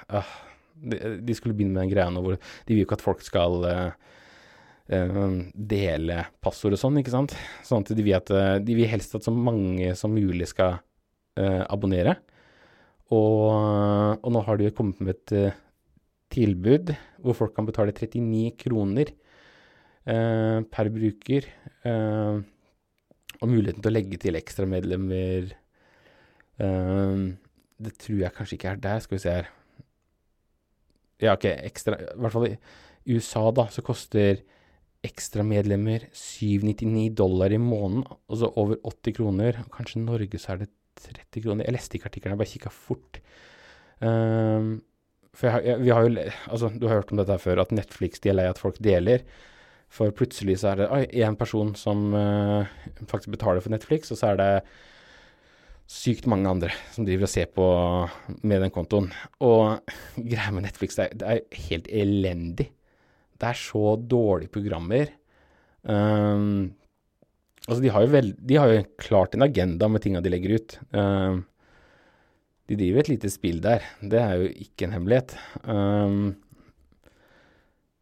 uh, 0.10 0.34
de, 0.76 1.00
de, 1.24 1.36
skulle 1.38 1.56
begynne 1.56 1.76
med 1.76 1.86
den 1.86 1.94
greia 1.94 2.12
nå 2.12 2.24
hvor 2.24 2.38
de 2.38 2.74
vil 2.74 2.84
jo 2.84 2.88
ikke 2.88 2.98
at 3.00 3.06
folk 3.06 3.24
skal 3.26 3.66
uh, 3.66 3.96
dele 5.56 6.20
passord 6.46 6.76
og 6.76 6.82
sånn, 6.82 7.00
ikke 7.02 7.14
sant. 7.14 7.34
Sånn 7.66 7.86
at 7.86 7.94
de 7.98 8.06
vil, 8.06 8.18
at, 8.18 8.30
de 8.62 8.78
vil 8.78 8.90
helst 8.92 9.16
at 9.18 9.26
så 9.26 9.34
mange 9.34 9.96
som 9.98 10.14
mulig 10.14 10.52
skal 10.52 10.78
abonnere. 11.36 12.14
Og, 13.10 13.50
og, 14.22 14.30
nå 14.30 14.44
har 14.46 14.60
de 14.60 14.68
jo 14.70 14.76
kommet 14.78 15.02
med 15.02 15.18
et 15.18 15.58
tilbud 16.32 16.94
hvor 17.26 17.36
folk 17.42 17.56
kan 17.58 17.66
betale 17.66 17.96
39 17.98 18.54
kroner 18.62 19.10
per 20.06 20.92
bruker. 20.94 21.50
Uh, 21.82 22.46
og 23.42 23.50
muligheten 23.50 23.82
til 23.82 23.90
å 23.90 23.98
legge 23.98 24.22
til 24.22 24.38
ekstramedlemmer 24.38 25.50
Ehm, 26.64 27.36
det 27.82 27.98
tror 28.00 28.22
jeg 28.22 28.36
kanskje 28.36 28.58
ikke 28.58 28.74
er 28.74 28.82
der. 28.82 29.00
Skal 29.00 29.18
vi 29.18 29.24
se 29.24 29.38
her. 29.40 29.50
Ja, 31.24 31.36
ok, 31.36 31.46
ekstra 31.48 31.98
I 32.02 32.20
hvert 32.20 32.34
fall 32.34 32.48
i 32.50 33.16
USA, 33.16 33.46
da, 33.56 33.68
så 33.72 33.84
koster 33.86 34.42
ekstramedlemmer 35.06 36.08
799 36.16 37.12
dollar 37.20 37.54
i 37.54 37.60
måneden, 37.62 38.06
altså 38.32 38.50
over 38.58 38.80
80 38.82 39.18
kroner. 39.20 39.60
Kanskje 39.74 40.00
i 40.00 40.06
Norge 40.06 40.42
så 40.42 40.56
er 40.56 40.64
det 40.64 40.72
30 41.04 41.44
kroner. 41.46 41.68
Jeg 41.68 41.76
leste 41.76 41.98
ikke 41.98 42.10
artikkelen, 42.10 42.34
jeg 42.34 42.42
bare 42.42 42.54
kikka 42.54 42.72
fort. 42.74 43.20
Um, 44.02 44.72
for 45.36 45.52
jeg, 45.52 45.68
jeg, 45.68 45.84
vi 45.84 45.92
har 45.94 46.08
jo 46.08 46.24
Altså, 46.50 46.72
du 46.74 46.88
har 46.88 46.98
hørt 46.98 47.14
om 47.14 47.22
dette 47.22 47.36
her 47.36 47.44
før, 47.44 47.62
at 47.62 47.76
Netflix 47.76 48.24
de 48.24 48.32
er 48.32 48.40
lei 48.40 48.48
at 48.50 48.62
folk 48.62 48.82
deler. 48.84 49.24
For 49.92 50.12
plutselig 50.16 50.58
så 50.64 50.74
er 50.74 50.82
det 50.82 50.90
én 51.14 51.38
person 51.38 51.76
som 51.78 52.10
uh, 52.18 52.66
faktisk 53.06 53.36
betaler 53.36 53.62
for 53.62 53.76
Netflix, 53.76 54.10
og 54.12 54.20
så 54.20 54.34
er 54.34 54.42
det 54.42 54.52
sykt 55.86 56.26
mange 56.30 56.50
andre 56.50 56.72
som 56.94 57.06
driver 57.06 57.28
og 57.28 57.32
ser 57.32 57.50
på 57.54 57.66
med 58.48 58.64
den 58.64 58.74
kontoen. 58.74 59.12
Og 59.46 59.92
greia 60.32 60.54
med 60.56 60.66
Netflix, 60.68 60.98
det 60.98 61.06
er, 61.06 61.20
det 61.22 61.34
er 61.34 61.68
helt 61.68 61.90
elendig. 62.04 62.70
Det 63.36 63.50
er 63.52 63.60
så 63.60 63.96
dårlige 64.00 64.54
programmer. 64.54 65.12
Um, 65.84 66.72
altså, 67.68 67.82
de 67.84 67.92
har, 67.92 68.06
jo 68.06 68.14
vel, 68.14 68.32
de 68.40 68.58
har 68.58 68.72
jo 68.72 68.86
klart 69.02 69.36
en 69.36 69.46
agenda 69.46 69.90
med 69.92 70.02
tinga 70.06 70.24
de 70.24 70.32
legger 70.32 70.56
ut. 70.56 70.78
Um, 70.96 71.44
de 72.66 72.80
driver 72.80 73.04
et 73.04 73.12
lite 73.12 73.30
spill 73.30 73.62
der. 73.62 73.86
Det 74.02 74.22
er 74.22 74.40
jo 74.42 74.50
ikke 74.66 74.88
en 74.88 74.96
hemmelighet. 74.96 75.36
Um, 75.68 76.38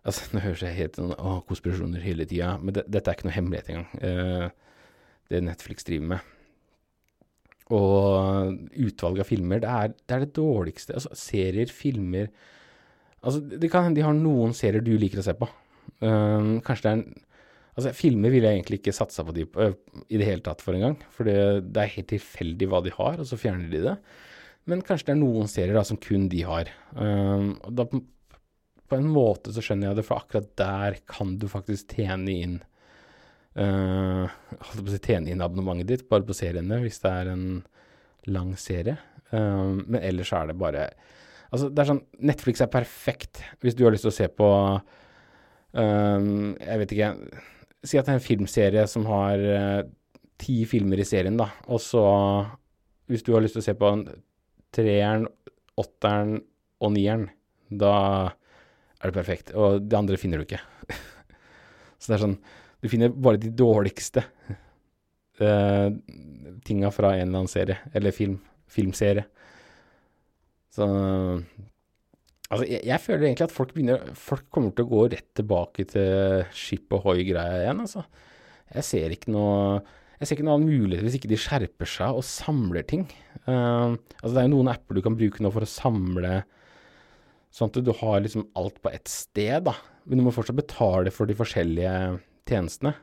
altså, 0.06 0.30
nå 0.34 0.46
høres 0.46 0.64
jeg 0.64 0.78
helt 0.78 1.02
sånn 1.02 1.16
å, 1.18 1.42
konspirasjoner 1.50 2.06
hele 2.06 2.30
tida, 2.30 2.56
men 2.62 2.78
det, 2.78 2.86
dette 2.94 3.12
er 3.12 3.20
ikke 3.20 3.28
noe 3.28 3.40
hemmelighet 3.40 3.74
engang. 3.74 3.90
Uh, 4.00 4.88
det 5.34 5.44
Netflix 5.44 5.88
driver 5.88 6.14
med. 6.14 6.32
Og 7.72 8.58
utvalget 8.76 9.24
av 9.24 9.30
filmer, 9.30 9.62
det 9.64 9.70
er 9.72 9.94
det, 9.94 10.10
er 10.12 10.26
det 10.26 10.34
dårligste. 10.36 10.98
Altså, 10.98 11.16
serier, 11.18 11.72
filmer 11.72 12.34
Altså, 13.24 13.40
det 13.40 13.70
kan 13.72 13.86
hende 13.86 13.96
de 13.96 14.04
har 14.04 14.16
noen 14.18 14.52
serier 14.52 14.84
du 14.84 14.98
liker 15.00 15.22
å 15.22 15.24
se 15.24 15.32
på. 15.40 15.48
Um, 16.04 16.58
kanskje 16.66 16.84
det 16.84 16.92
er 16.92 16.98
en 16.98 17.22
Altså, 17.74 17.90
filmer 17.98 18.30
ville 18.30 18.46
jeg 18.46 18.60
egentlig 18.60 18.78
ikke 18.84 18.94
satsa 18.94 19.24
på 19.26 19.34
de 19.34 19.48
på, 19.50 19.66
i 20.14 20.18
det 20.22 20.28
hele 20.28 20.44
tatt 20.46 20.60
for 20.62 20.78
en 20.78 20.84
gang. 20.84 20.98
For 21.10 21.26
det, 21.26 21.64
det 21.74 21.82
er 21.82 21.94
helt 21.96 22.10
tilfeldig 22.12 22.68
hva 22.70 22.84
de 22.86 22.92
har, 22.94 23.18
og 23.18 23.26
så 23.26 23.40
fjerner 23.40 23.72
de 23.72 23.80
det. 23.88 23.96
Men 24.70 24.84
kanskje 24.86 25.08
det 25.08 25.16
er 25.16 25.22
noen 25.24 25.50
serier 25.50 25.80
da 25.80 25.82
som 25.88 25.98
kun 25.98 26.28
de 26.30 26.44
har. 26.46 26.70
Um, 26.94 27.56
da 27.74 27.88
på 27.90 29.00
en 29.00 29.10
måte 29.10 29.56
så 29.56 29.64
skjønner 29.66 29.90
jeg 29.90 30.00
det, 30.00 30.06
for 30.06 30.22
akkurat 30.22 30.52
der 30.60 31.00
kan 31.10 31.34
du 31.42 31.48
faktisk 31.50 31.96
tjene 31.98 32.38
inn 32.44 32.60
uh, 33.60 34.98
tjene 35.04 35.32
inn 35.32 35.44
abonnementet 35.44 35.90
ditt, 35.90 36.06
bare 36.10 36.26
på 36.28 36.36
seriene, 36.38 36.80
hvis 36.84 37.02
det 37.04 37.12
er 37.12 37.32
en 37.34 37.48
lang 38.34 38.54
serie. 38.60 38.98
Uh, 39.34 39.82
men 39.82 40.00
ellers 40.02 40.34
er 40.36 40.52
det 40.52 40.60
bare 40.60 40.88
Altså, 41.54 41.68
det 41.70 41.82
er 41.84 41.88
sånn 41.90 42.02
Netflix 42.26 42.62
er 42.62 42.70
perfekt 42.74 43.40
hvis 43.62 43.76
du 43.78 43.84
har 43.86 43.94
lyst 43.94 44.06
til 44.06 44.12
å 44.12 44.14
se 44.14 44.28
på 44.30 44.48
uh, 44.78 44.84
Jeg 45.78 46.80
vet 46.82 46.94
ikke 46.94 47.10
Si 47.86 47.98
at 47.98 48.08
det 48.08 48.14
er 48.14 48.20
en 48.20 48.26
filmserie 48.26 48.84
som 48.90 49.06
har 49.10 49.42
ti 50.40 50.62
filmer 50.70 51.02
i 51.02 51.06
serien, 51.08 51.36
da. 51.36 51.50
Og 51.68 51.82
så, 51.84 52.04
hvis 53.12 53.26
du 53.28 53.34
har 53.36 53.44
lyst 53.44 53.58
til 53.58 53.64
å 53.64 53.66
se 53.66 53.76
på 53.76 53.90
en 53.92 54.06
treeren, 54.74 55.28
åtteren 55.80 56.38
og 56.84 56.94
nieren, 56.96 57.28
da 57.68 57.94
er 59.04 59.12
det 59.12 59.18
perfekt. 59.18 59.52
Og 59.52 59.84
det 59.84 60.00
andre 60.00 60.20
finner 60.20 60.40
du 60.40 60.48
ikke. 60.48 60.62
så 62.00 62.14
det 62.14 62.18
er 62.18 62.24
sånn 62.24 62.38
Du 62.84 62.90
finner 62.92 63.14
bare 63.16 63.40
de 63.40 63.52
dårligste 63.56 64.26
uh, 65.40 65.88
tinga 66.68 66.92
fra 66.92 67.16
en 67.16 67.30
eller 67.30 67.44
annen 67.44 67.52
serie, 67.52 67.80
eller 67.96 68.16
film, 68.16 68.40
filmserie. 68.72 69.28
Så 70.74 70.90
Altså, 72.54 72.68
jeg, 72.70 72.84
jeg 72.86 73.02
føler 73.02 73.24
egentlig 73.26 73.46
at 73.48 73.54
folk 73.56 73.72
begynner 73.74 74.10
Folk 74.20 74.44
kommer 74.54 74.74
til 74.76 74.86
å 74.86 74.90
gå 74.92 75.04
rett 75.10 75.30
tilbake 75.40 75.86
til 75.90 76.44
skip 76.54 76.92
og 76.94 77.08
hoi-greia 77.08 77.64
igjen, 77.64 77.80
altså. 77.82 78.04
Jeg 78.76 78.86
ser 78.86 79.16
ikke 79.16 79.34
noe 79.34 79.80
jeg 80.20 80.30
ser 80.30 80.38
ikke 80.38 80.46
noen 80.46 80.62
annen 80.62 80.84
mulighet 80.84 81.04
hvis 81.04 81.16
ikke 81.18 81.32
de 81.32 81.40
skjerper 81.42 81.90
seg 81.90 82.16
og 82.16 82.24
samler 82.24 82.86
ting. 82.88 83.08
Uh, 83.44 83.98
altså 84.22 84.30
Det 84.30 84.38
er 84.40 84.46
jo 84.46 84.54
noen 84.54 84.70
apper 84.72 84.96
du 84.96 85.02
kan 85.04 85.18
bruke 85.20 85.44
nå 85.44 85.50
for 85.52 85.66
å 85.66 85.68
samle 85.68 86.44
sånn 87.54 87.74
at 87.74 87.82
du 87.84 87.92
har 88.00 88.22
liksom 88.24 88.46
alt 88.58 88.80
på 88.82 88.94
ett 88.94 89.10
sted, 89.12 89.66
da. 89.68 89.76
Men 90.08 90.22
du 90.22 90.26
må 90.26 90.34
fortsatt 90.36 90.58
betale 90.58 91.12
for 91.14 91.30
de 91.30 91.36
forskjellige 91.38 91.96
tjenestene. 92.50 92.94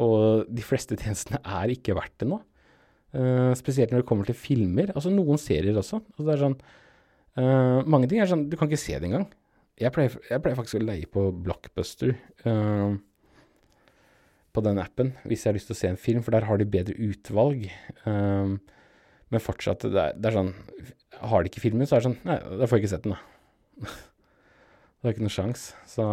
Og 0.00 0.46
de 0.48 0.64
fleste 0.64 0.98
tjenestene 1.02 1.42
er 1.42 1.74
ikke 1.74 1.96
verdt 1.98 2.16
det 2.22 2.30
nå. 2.30 2.40
Uh, 3.10 3.50
spesielt 3.58 3.90
når 3.90 4.04
det 4.04 4.08
kommer 4.08 4.28
til 4.28 4.38
filmer. 4.38 4.92
Altså 4.94 5.12
noen 5.12 5.40
serier 5.40 5.76
også. 5.76 6.02
Altså 6.12 6.26
det 6.26 6.34
er 6.34 6.42
sånn 6.44 6.56
uh, 6.60 7.78
Mange 7.90 8.06
ting 8.06 8.20
er 8.22 8.30
sånn 8.30 8.44
Du 8.46 8.54
kan 8.54 8.70
ikke 8.70 8.78
se 8.80 8.94
det 8.94 9.08
engang. 9.08 9.26
Jeg 9.80 9.90
pleier, 9.96 10.14
jeg 10.28 10.42
pleier 10.44 10.58
faktisk 10.58 10.78
å 10.78 10.84
leie 10.84 11.08
på 11.10 11.30
Blockbuster. 11.34 12.14
Uh, 12.44 13.00
på 14.50 14.62
den 14.66 14.80
appen, 14.82 15.12
hvis 15.30 15.44
jeg 15.44 15.52
har 15.52 15.54
lyst 15.54 15.68
til 15.70 15.76
å 15.76 15.78
se 15.78 15.88
en 15.92 16.00
film, 16.00 16.24
for 16.26 16.34
der 16.34 16.42
har 16.48 16.58
de 16.58 16.64
bedre 16.66 16.96
utvalg. 17.06 17.68
Men 19.30 19.42
fortsatt, 19.42 19.86
det 19.86 20.00
er, 20.02 20.16
det 20.18 20.26
er, 20.26 20.34
sånn 20.34 20.48
Har 21.30 21.44
de 21.44 21.52
ikke 21.52 21.62
filmen, 21.62 21.86
så 21.86 21.96
er 21.96 22.02
det 22.02 22.08
sånn 22.08 22.16
Nei, 22.26 22.38
da 22.58 22.66
får 22.66 22.78
jeg 22.78 22.82
ikke 22.82 22.92
sett 22.96 23.04
den, 23.06 23.14
da. 23.14 23.86
det 24.98 25.06
er 25.06 25.14
ikke 25.14 25.26
noe 25.26 25.34
sjans. 25.36 25.68
Så 25.86 26.06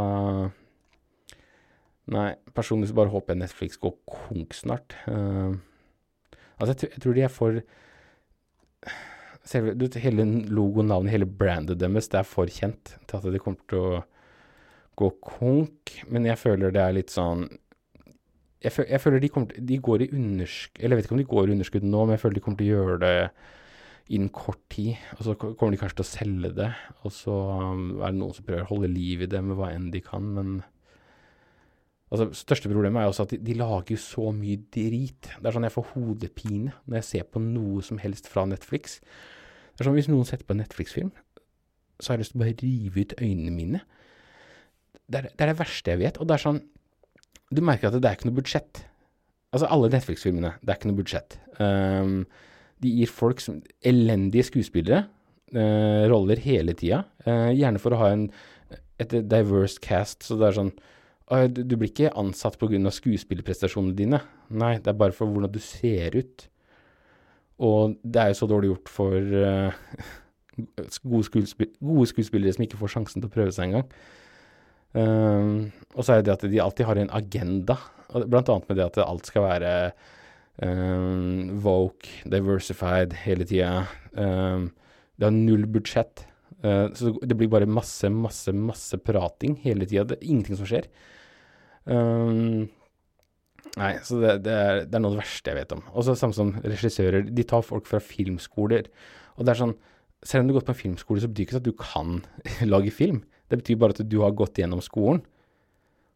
Nei, 2.13 2.29
personlig 2.55 2.89
så 2.89 2.95
bare 2.95 3.11
håper 3.11 3.33
jeg 3.33 3.41
Netflix 3.41 3.79
går 3.81 3.95
konk 4.07 4.55
snart. 4.55 4.95
Uh, 5.07 5.57
altså, 6.57 6.71
jeg, 6.71 6.93
jeg, 6.93 7.03
tror 7.03 7.17
de 7.17 7.25
er 7.27 7.33
for 7.33 7.61
Selve, 9.47 9.77
du, 9.79 9.85
hele 10.03 10.25
logonavnet, 10.51 11.13
hele 11.13 11.27
brandet 11.27 11.79
deres, 11.79 12.09
det 12.11 12.19
er 12.19 12.27
for 12.27 12.51
kjent 12.51 12.97
til 13.07 13.15
at 13.15 13.27
det 13.31 13.39
kommer 13.39 13.61
til 13.71 13.79
å 13.79 14.01
gå 14.99 15.11
konk. 15.23 15.93
Men 16.11 16.27
jeg 16.27 16.39
føler 16.41 16.73
det 16.75 16.83
er 16.83 16.97
litt 16.97 17.13
sånn 17.13 17.45
jeg, 18.57 18.73
føl, 18.73 18.87
jeg 18.89 19.01
føler 19.03 19.21
de, 19.21 19.29
til, 19.29 19.67
de 19.69 19.77
går 19.85 20.03
i 20.03 20.09
underskudd 20.17 20.81
Eller 20.81 20.95
jeg 20.95 20.99
vet 20.99 21.07
ikke 21.07 21.15
om 21.15 21.21
de 21.21 21.29
går 21.29 21.47
i 21.47 21.53
underskudd 21.55 21.85
nå, 21.85 22.01
men 22.03 22.15
jeg 22.15 22.23
føler 22.23 22.37
de 22.37 22.43
kommer 22.43 22.59
til 22.59 22.67
å 22.67 22.75
gjøre 22.75 22.97
det 23.03 23.13
innen 24.07 24.31
kort 24.33 24.61
tid. 24.71 24.95
Og 25.17 25.25
så 25.27 25.35
kommer 25.39 25.75
de 25.75 25.79
kanskje 25.81 25.99
til 25.99 26.05
å 26.05 26.09
selge 26.09 26.51
det, 26.57 26.69
og 27.03 27.13
så 27.13 27.35
um, 27.59 27.87
er 27.99 28.13
det 28.13 28.19
noen 28.21 28.35
som 28.35 28.47
prøver 28.47 28.63
å 28.63 28.71
holde 28.71 28.89
liv 28.91 29.23
i 29.25 29.29
det 29.29 29.41
med 29.43 29.59
hva 29.59 29.73
enn 29.75 29.89
de 29.93 30.01
kan, 30.03 30.29
men 30.37 30.53
Altså, 32.07 32.29
største 32.39 32.69
problemet 32.71 33.01
er 33.01 33.09
også 33.09 33.25
at 33.25 33.33
de, 33.33 33.39
de, 33.43 33.55
lager 33.59 33.97
jo 33.97 33.99
så 33.99 34.29
mye 34.31 34.61
drit. 34.71 35.27
Det 35.27 35.49
er 35.49 35.55
sånn 35.55 35.67
jeg 35.67 35.75
får 35.75 35.89
hodepine 35.91 36.71
når 36.85 37.01
jeg 37.01 37.07
ser 37.09 37.27
på 37.27 37.41
noe 37.43 37.83
som 37.83 37.99
helst 37.99 38.29
fra 38.31 38.45
Netflix. 38.47 39.01
Det 39.75 39.83
er 39.83 39.89
sånn 39.89 39.97
Hvis 39.97 40.09
noen 40.11 40.27
setter 40.27 40.47
på 40.47 40.55
en 40.55 40.63
Netflix-film, 40.63 41.11
så 41.99 42.11
har 42.11 42.17
jeg 42.17 42.23
lyst 42.23 42.35
til 42.35 42.39
å 42.39 42.45
bare 42.45 42.55
rive 42.61 43.03
ut 43.03 43.17
øynene 43.19 43.53
mine. 43.53 43.83
Det 45.07 45.19
er, 45.19 45.29
det 45.33 45.43
er 45.43 45.51
det 45.51 45.59
verste 45.59 45.93
jeg 45.93 46.03
vet. 46.05 46.21
Og 46.21 46.29
det 46.29 46.37
er 46.37 46.45
sånn 46.45 46.63
Du 47.47 47.61
merker 47.63 47.89
at 47.89 47.99
det 47.99 48.07
er 48.09 48.17
ikke 48.17 48.27
noe 48.27 48.39
budsjett. 48.39 48.81
Altså, 49.55 49.67
alle 49.71 49.91
Netflix-filmene, 49.91 50.57
det 50.59 50.71
er 50.71 50.79
ikke 50.79 50.89
noe 50.89 50.99
budsjett. 50.99 51.37
Um, 51.59 52.17
de 52.83 52.91
gir 52.99 53.11
folk 53.11 53.39
som 53.41 53.61
elendige 53.87 54.47
skuespillere 54.47 55.05
uh, 55.55 56.03
roller 56.11 56.39
hele 56.43 56.75
tida. 56.77 57.05
Uh, 57.23 57.51
gjerne 57.55 57.81
for 57.81 57.95
å 57.95 58.01
ha 58.01 58.11
en, 58.15 58.27
et 58.99 59.15
diverse 59.31 59.79
cast, 59.83 60.27
så 60.27 60.35
det 60.39 60.49
er 60.49 60.59
sånn 60.59 60.73
du, 61.27 61.75
blir 61.75 61.89
ikke 61.89 62.13
ansatt 62.15 62.55
pga. 62.59 62.79
skuespillerprestasjonene 62.93 63.95
dine. 63.95 64.21
Nei, 64.49 64.77
det 64.79 64.93
er 64.93 64.99
bare 64.99 65.15
for 65.15 65.27
hvordan 65.27 65.51
du 65.51 65.59
ser 65.59 66.15
ut. 66.15 66.47
Og 67.57 67.97
det 68.03 68.21
er 68.21 68.31
jo 68.31 68.39
så 68.39 68.47
dårlig 68.47 68.69
gjort 68.69 68.91
for 68.93 69.17
uh, 69.17 69.73
gode, 71.11 71.25
skuespill 71.25 71.73
gode, 71.81 72.07
skuespillere 72.13 72.53
som 72.53 72.63
ikke 72.67 72.79
får 72.79 72.93
sjansen 72.93 73.23
til 73.23 73.29
å 73.29 73.33
prøve 73.33 73.55
seg 73.55 73.69
engang. 73.71 73.89
Um, 74.97 75.71
og 75.95 76.05
så 76.05 76.15
er 76.15 76.23
det 76.23 76.37
at 76.37 76.45
de 76.47 76.61
alltid 76.63 76.87
har 76.87 77.01
en 77.01 77.11
agenda, 77.13 77.75
blant 78.13 78.49
annet 78.49 78.69
med 78.69 78.79
det 78.79 78.85
at 78.85 79.01
alt 79.03 79.27
skal 79.27 79.43
være 79.49 79.73
um, 80.63 81.57
woke, 81.65 82.07
diversified 82.29 83.17
hele 83.25 83.45
tida. 83.49 83.83
Um, 84.13 84.71
det 85.17 85.27
har 85.27 85.35
null 85.35 85.67
budsjett. 85.73 86.23
Uh, 86.65 86.87
så 86.97 87.13
det 87.21 87.37
blir 87.37 87.51
bare 87.51 87.69
masse, 87.69 88.09
masse, 88.09 88.53
masse 88.55 88.97
prating 89.05 89.59
hele 89.63 89.85
tida. 89.89 90.17
Ingenting 90.21 90.57
som 90.59 90.69
skjer. 90.69 90.89
Um, 91.85 92.65
nei, 93.77 93.93
så 94.03 94.17
det, 94.23 94.33
det, 94.47 94.55
er, 94.55 94.81
det, 94.83 94.95
er, 94.97 95.03
noe 95.03 95.13
av 95.13 95.19
det 95.19 95.23
verste 95.23 95.53
jeg 95.53 95.59
vet 95.59 95.77
om. 95.77 95.85
Og 95.93 96.07
så 96.07 96.17
samme 96.17 96.37
som 96.37 96.55
regissører. 96.63 97.29
De 97.29 97.45
tar 97.47 97.65
folk 97.65 97.87
fra 97.89 98.01
filmskoler. 98.03 98.89
Og 99.37 99.45
det 99.45 99.53
er 99.53 99.63
sånn 99.65 99.77
Selv 100.25 100.41
om 100.41 100.47
du 100.47 100.55
har 100.55 100.57
gått 100.57 100.69
på 100.71 100.73
en 100.73 100.79
filmskole, 100.79 101.21
så 101.21 101.27
betyr 101.29 101.37
det 101.37 101.45
ikke 101.45 101.59
at 101.59 101.65
du 101.67 101.75
kan 101.77 102.15
lage 102.73 102.91
film. 102.91 103.21
Det 103.47 103.59
betyr 103.61 103.77
bare 103.79 103.93
at 103.93 104.07
du 104.09 104.17
har 104.23 104.33
gått 104.35 104.57
gjennom 104.57 104.81
skolen. 104.81 105.21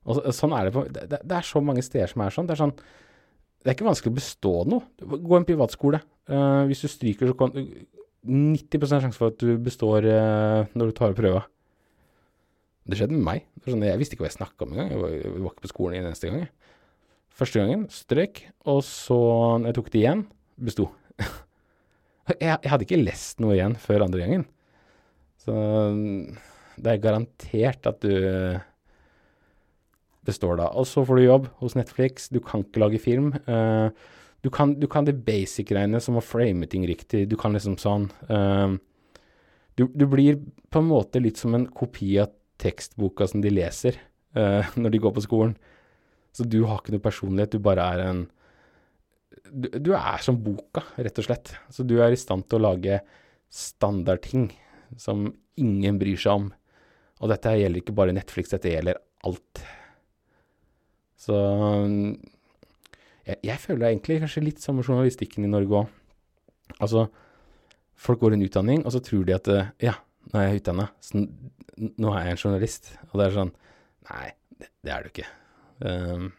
Og 0.09 0.17
så, 0.17 0.33
sånn 0.33 0.55
er 0.57 0.67
det 0.67 0.73
på 0.73 0.83
det, 0.89 1.03
det, 1.11 1.35
er 1.37 1.45
så 1.45 1.61
mange 1.61 1.83
steder 1.85 2.09
som 2.09 2.23
er 2.25 2.33
sånn. 2.33 2.47
Det 2.49 2.55
er 2.55 2.61
sånn 2.63 2.73
Det 2.73 3.69
er 3.69 3.75
ikke 3.77 3.85
vanskelig 3.85 4.11
å 4.11 4.17
bestå 4.17 4.53
noe. 4.73 4.87
Gå 5.21 5.37
en 5.37 5.45
privatskole. 5.45 6.01
Uh, 6.31 6.65
hvis 6.65 6.81
du 6.81 6.89
stryker, 6.89 7.29
så 7.29 7.37
kan 7.37 7.53
90 8.27 8.85
sjanse 9.01 9.17
for 9.17 9.33
at 9.33 9.41
du 9.41 9.55
består 9.61 10.05
uh, 10.05 10.69
når 10.77 10.91
du 10.91 10.97
tar 10.97 11.17
prøva. 11.17 11.43
Det 12.85 12.97
skjedde 12.97 13.17
med 13.17 13.25
meg. 13.25 13.45
Sånn, 13.65 13.85
jeg 13.85 13.99
visste 14.01 14.17
ikke 14.17 14.25
hva 14.25 14.31
jeg 14.31 14.39
snakka 14.39 14.65
om 14.65 14.73
engang. 14.75 14.91
Jeg, 14.93 15.21
jeg 15.21 15.33
var 15.37 15.53
ikke 15.53 15.65
på 15.65 15.71
skolen 15.71 15.99
en 15.99 16.09
eneste 16.09 16.31
gang. 16.31 16.47
Første 17.41 17.61
gangen 17.61 17.85
strøk, 17.93 18.43
og 18.69 18.81
så, 18.85 19.17
når 19.61 19.71
jeg 19.71 19.77
tok 19.77 19.93
det 19.93 20.01
igjen, 20.03 20.25
besto. 20.61 20.89
Jeg, 22.31 22.37
jeg 22.63 22.69
hadde 22.69 22.85
ikke 22.85 22.99
lest 23.01 23.41
noe 23.43 23.55
igjen 23.57 23.73
før 23.81 24.05
andre 24.05 24.21
gangen. 24.21 24.43
Så 25.41 25.51
det 26.79 26.93
er 26.93 27.01
garantert 27.03 27.89
at 27.89 28.05
du 28.05 28.13
består 30.23 30.59
da. 30.61 30.69
Og 30.77 30.87
så 30.87 31.03
får 31.03 31.17
du 31.17 31.23
jobb 31.25 31.49
hos 31.59 31.75
Netflix. 31.75 32.29
Du 32.31 32.39
kan 32.45 32.63
ikke 32.63 32.83
lage 32.85 33.01
film. 33.03 33.33
Uh, 33.49 33.89
du, 34.41 34.49
kan, 34.49 34.73
du 34.79 34.87
kan, 34.89 35.05
det 35.05 35.19
basic-greiene 35.25 36.01
som 36.01 36.17
å 36.17 36.23
frame 36.25 36.67
ting 36.69 36.85
riktig. 36.89 37.27
Du 37.29 37.37
kan 37.39 37.53
liksom 37.53 37.77
sånn 37.81 38.07
uh, 38.29 38.73
du, 39.77 39.85
du, 39.87 40.05
blir 40.09 40.39
på 40.69 40.81
en 40.81 40.89
måte 40.89 41.21
litt 41.21 41.39
som 41.41 41.55
en 41.57 41.67
kopi 41.69 42.15
av 42.21 42.33
tekstboka 42.61 43.27
som 43.29 43.43
de 43.43 43.53
leser 43.53 43.97
uh, 44.37 44.65
når 44.81 44.95
de 44.95 45.01
går 45.05 45.15
på 45.15 45.25
skolen. 45.27 45.55
Så 46.35 46.47
du 46.47 46.61
har 46.63 46.79
ikke 46.79 46.95
noe 46.95 47.03
personlighet, 47.03 47.53
du 47.53 47.63
bare 47.63 47.87
er 47.93 48.05
en 48.07 48.23
du, 49.51 49.67
du, 49.67 49.91
er 49.95 50.21
som 50.23 50.37
boka, 50.39 50.83
rett 50.95 51.17
og 51.19 51.27
slett. 51.27 51.53
Så 51.71 51.83
du 51.87 51.97
er 51.99 52.13
i 52.13 52.19
stand 52.19 52.47
til 52.47 52.61
å 52.61 52.69
lage 52.69 53.01
standardting 53.51 54.49
som 54.99 55.25
ingen 55.59 55.99
bryr 55.99 56.19
seg 56.19 56.39
om. 56.39 56.45
Og 57.21 57.31
dette 57.31 57.53
gjelder 57.59 57.83
ikke 57.83 57.95
bare 57.95 58.15
Netflix, 58.15 58.53
dette 58.53 58.71
gjelder 58.71 58.99
alt. 59.27 59.63
Så 61.19 61.35
jeg, 63.27 63.37
jeg 63.45 63.61
føler 63.61 63.89
egentlig 63.89 64.21
kanskje 64.23 64.45
litt 64.45 64.63
som 64.63 64.79
journalistikken 64.81 65.45
i 65.45 65.51
Norge 65.51 65.83
òg. 65.83 65.97
Altså, 66.81 67.05
folk 67.99 68.21
går 68.21 68.35
en 68.35 68.45
utdanning, 68.45 68.85
og 68.85 68.95
så 68.95 69.01
tror 69.03 69.25
de 69.27 69.35
at 69.35 69.49
ja, 69.83 69.95
nå 70.31 70.39
er 70.39 70.47
jeg 70.47 70.61
utdanna, 70.61 70.87
så 71.03 71.21
nå 71.21 72.13
er 72.13 72.27
jeg 72.27 72.35
en 72.35 72.43
journalist. 72.45 72.91
Og 73.11 73.19
det 73.19 73.27
er 73.27 73.37
sånn 73.37 73.55
Nei, 74.11 74.31
det, 74.57 74.67
det 74.81 74.93
er 74.93 75.03
du 75.03 75.11
ikke. 75.11 75.27
Um, 75.85 76.31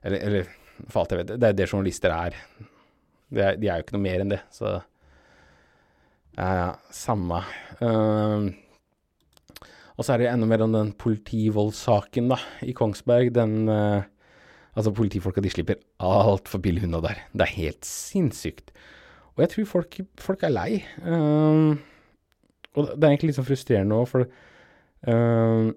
eller, 0.00 0.22
eller, 0.24 0.54
for 0.88 1.02
alt 1.02 1.12
jeg 1.12 1.20
vet, 1.20 1.32
det 1.36 1.50
er 1.50 1.58
det 1.58 1.66
journalister 1.68 2.14
er. 2.14 2.38
De 3.30 3.42
er, 3.44 3.58
de 3.60 3.68
er 3.68 3.78
jo 3.78 3.84
ikke 3.84 3.96
noe 3.98 4.06
mer 4.06 4.24
enn 4.24 4.32
det, 4.32 4.40
så 4.54 4.72
ja, 6.38 6.48
ja, 6.56 6.70
samme. 6.94 7.42
Um, 7.84 8.48
og 9.98 10.06
så 10.06 10.14
er 10.14 10.22
det 10.22 10.30
enda 10.30 10.48
mer 10.48 10.64
om 10.64 10.72
den 10.72 10.94
politivoldssaken 10.96 12.32
da, 12.32 12.40
i 12.64 12.72
Kongsberg. 12.76 13.34
Den 13.36 13.68
uh, 13.68 14.08
Altså, 14.76 14.92
politifolka 14.94 15.42
de 15.42 15.50
slipper 15.50 15.80
altfor 15.98 16.62
billig 16.62 16.84
unna 16.86 17.02
der. 17.04 17.22
Det 17.34 17.46
er 17.46 17.56
helt 17.56 17.86
sinnssykt. 17.86 18.70
Og 19.34 19.44
jeg 19.44 19.52
tror 19.54 19.68
folk, 19.70 20.00
folk 20.20 20.42
er 20.46 20.54
lei. 20.54 20.70
Um, 21.02 21.78
og 22.76 22.90
det 22.94 23.02
er 23.02 23.10
egentlig 23.10 23.32
litt 23.32 23.40
sånn 23.40 23.48
frustrerende 23.48 23.98
òg, 23.98 24.08
for 24.10 24.26
um, 25.10 25.70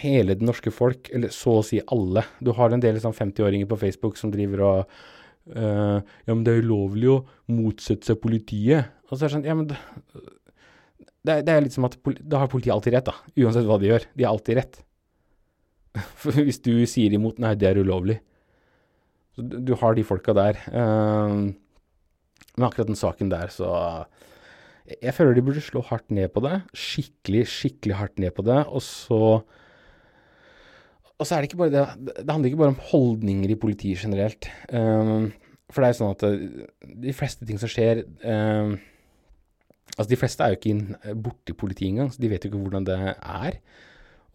hele 0.00 0.36
det 0.38 0.46
norske 0.46 0.72
folk, 0.74 1.10
eller 1.14 1.32
så 1.34 1.58
å 1.60 1.64
si 1.66 1.82
alle 1.92 2.24
Du 2.40 2.54
har 2.56 2.72
en 2.72 2.82
del 2.82 2.98
sånn 3.02 3.14
50-åringer 3.14 3.68
på 3.68 3.78
Facebook 3.82 4.16
som 4.18 4.32
driver 4.32 4.64
og 4.66 4.78
uh, 5.52 5.98
Ja, 6.00 6.32
men 6.32 6.44
det 6.46 6.56
er 6.56 6.64
ulovlig 6.64 7.10
å 7.12 7.18
motsette 7.52 8.08
seg 8.08 8.22
politiet. 8.22 8.90
Og 9.10 9.18
så 9.18 9.26
er 9.26 9.28
det 9.28 9.34
sånn 9.36 9.46
Ja, 9.50 9.58
men 9.58 9.68
det, 9.70 9.78
det, 11.22 11.34
er, 11.36 11.44
det 11.46 11.54
er 11.54 11.66
litt 11.66 11.76
som 11.76 11.86
at 11.86 11.98
da 12.22 12.42
har 12.42 12.50
politiet 12.50 12.74
alltid 12.74 12.96
rett, 12.96 13.12
da. 13.12 13.36
Uansett 13.44 13.68
hva 13.68 13.78
de 13.78 13.92
gjør. 13.92 14.08
De 14.16 14.26
har 14.26 14.34
alltid 14.34 14.58
rett. 14.58 14.82
For 16.22 16.40
hvis 16.40 16.62
du 16.64 16.74
sier 16.88 17.12
imot 17.12 17.42
Nei, 17.42 17.54
det 17.60 17.68
er 17.68 17.82
ulovlig. 17.84 18.18
Så 19.32 19.44
du, 19.48 19.74
har 19.80 19.96
de 19.96 20.04
folka 20.04 20.34
der. 20.36 20.58
Uh, 20.68 21.52
men 22.52 22.66
akkurat 22.68 22.90
den 22.90 22.98
saken 22.98 23.30
der, 23.32 23.48
så 23.48 24.04
Jeg 25.00 25.14
føler 25.14 25.34
de 25.34 25.42
burde 25.42 25.60
slå 25.62 25.80
hardt 25.88 26.10
ned 26.10 26.28
på 26.34 26.42
det. 26.44 26.62
Skikkelig, 26.74 27.46
skikkelig 27.48 27.96
hardt 27.96 28.18
ned 28.18 28.34
på 28.36 28.42
det. 28.42 28.66
Og 28.66 28.82
så 28.82 29.42
Og 31.18 31.26
så 31.26 31.34
er 31.34 31.40
det 31.40 31.52
ikke 31.52 31.62
bare 31.62 31.70
det 31.70 32.16
Det 32.26 32.30
handler 32.30 32.50
ikke 32.50 32.58
bare 32.58 32.74
om 32.74 32.82
holdninger 32.90 33.50
i 33.50 33.54
politiet 33.54 33.98
generelt. 33.98 34.50
Um, 34.72 35.32
for 35.72 35.80
det 35.80 35.88
er 35.88 35.94
jo 35.94 36.00
sånn 36.02 36.16
at 36.16 36.24
eh, 36.28 36.92
de 37.06 37.12
fleste 37.16 37.46
ting 37.48 37.60
som 37.60 37.70
skjer 37.70 38.02
um, 38.28 38.74
Altså, 39.92 40.08
de 40.08 40.16
fleste 40.16 40.44
er 40.44 40.52
jo 40.52 40.58
ikke 40.58 41.14
borti 41.20 41.52
politiet 41.52 41.90
engang, 41.90 42.08
så 42.12 42.20
de 42.22 42.28
vet 42.32 42.44
jo 42.44 42.48
ikke 42.48 42.60
hvordan 42.64 42.86
det 42.88 42.94
er. 43.12 43.58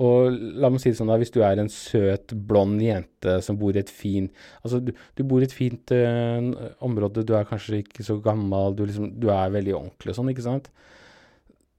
Og 0.04 0.36
la 0.62 0.70
meg 0.70 0.82
si 0.82 0.92
det 0.92 1.00
sånn, 1.00 1.10
da, 1.10 1.18
hvis 1.18 1.34
du 1.34 1.40
er 1.42 1.58
en 1.58 1.72
søt, 1.74 2.36
blond 2.50 2.82
jente 2.84 3.40
som 3.46 3.58
bor 3.58 3.74
i 3.74 3.82
et 3.82 3.90
fint 3.90 4.30
Altså, 4.62 4.80
du, 4.86 4.92
du 5.18 5.24
bor 5.26 5.42
i 5.42 5.48
et 5.48 5.56
fint 5.56 5.94
uh, 5.96 6.52
område, 6.86 7.26
du 7.26 7.34
er 7.38 7.48
kanskje 7.50 7.82
ikke 7.82 8.06
så 8.06 8.20
gammel, 8.22 8.76
du, 8.78 8.86
liksom, 8.86 9.10
du 9.18 9.32
er 9.34 9.56
veldig 9.56 9.74
ordentlig 9.80 10.14
og 10.14 10.20
sånn, 10.20 10.30
ikke 10.34 10.46
sant? 10.46 10.70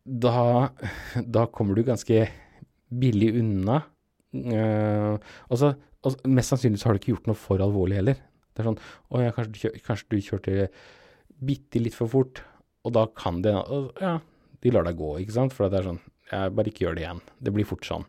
Da, 0.03 0.73
da, 1.37 1.47
kommer 1.55 1.79
du 1.79 1.85
ganske 1.87 2.27
billig 2.89 3.35
unna. 3.39 3.85
Uh, 4.35 5.15
og 5.49 5.63
så 5.63 5.77
Mest 6.31 6.53
sannsynlig 6.53 6.79
så 6.79 6.89
har 6.89 6.95
du 6.95 7.01
ikke 7.01 7.11
gjort 7.11 7.27
noe 7.27 7.37
for 7.37 7.61
alvorlig 7.61 7.97
heller. 7.99 8.21
Det 8.55 8.63
er 8.63 8.69
sånn 8.69 8.77
Å 8.79 9.23
ja, 9.23 9.33
kanskje, 9.35 9.73
kanskje 9.83 10.07
du 10.13 10.21
kjørte 10.23 10.69
bitte 11.43 11.83
litt 11.83 11.97
for 11.97 12.11
fort, 12.11 12.41
og 12.87 12.95
da 12.95 13.03
kan 13.19 13.43
det 13.45 13.53
Ja, 13.53 14.13
de 14.63 14.73
lar 14.73 14.87
deg 14.87 14.99
gå, 14.99 15.17
ikke 15.23 15.35
sant? 15.35 15.55
For 15.55 15.67
det 15.69 15.81
er 15.81 15.91
sånn 15.91 16.01
jeg 16.31 16.55
bare 16.57 16.71
ikke 16.71 16.87
gjør 16.87 16.97
det 16.99 17.05
igjen. 17.05 17.21
Det 17.43 17.53
blir 17.55 17.69
fort 17.69 17.87
sånn. 17.89 18.07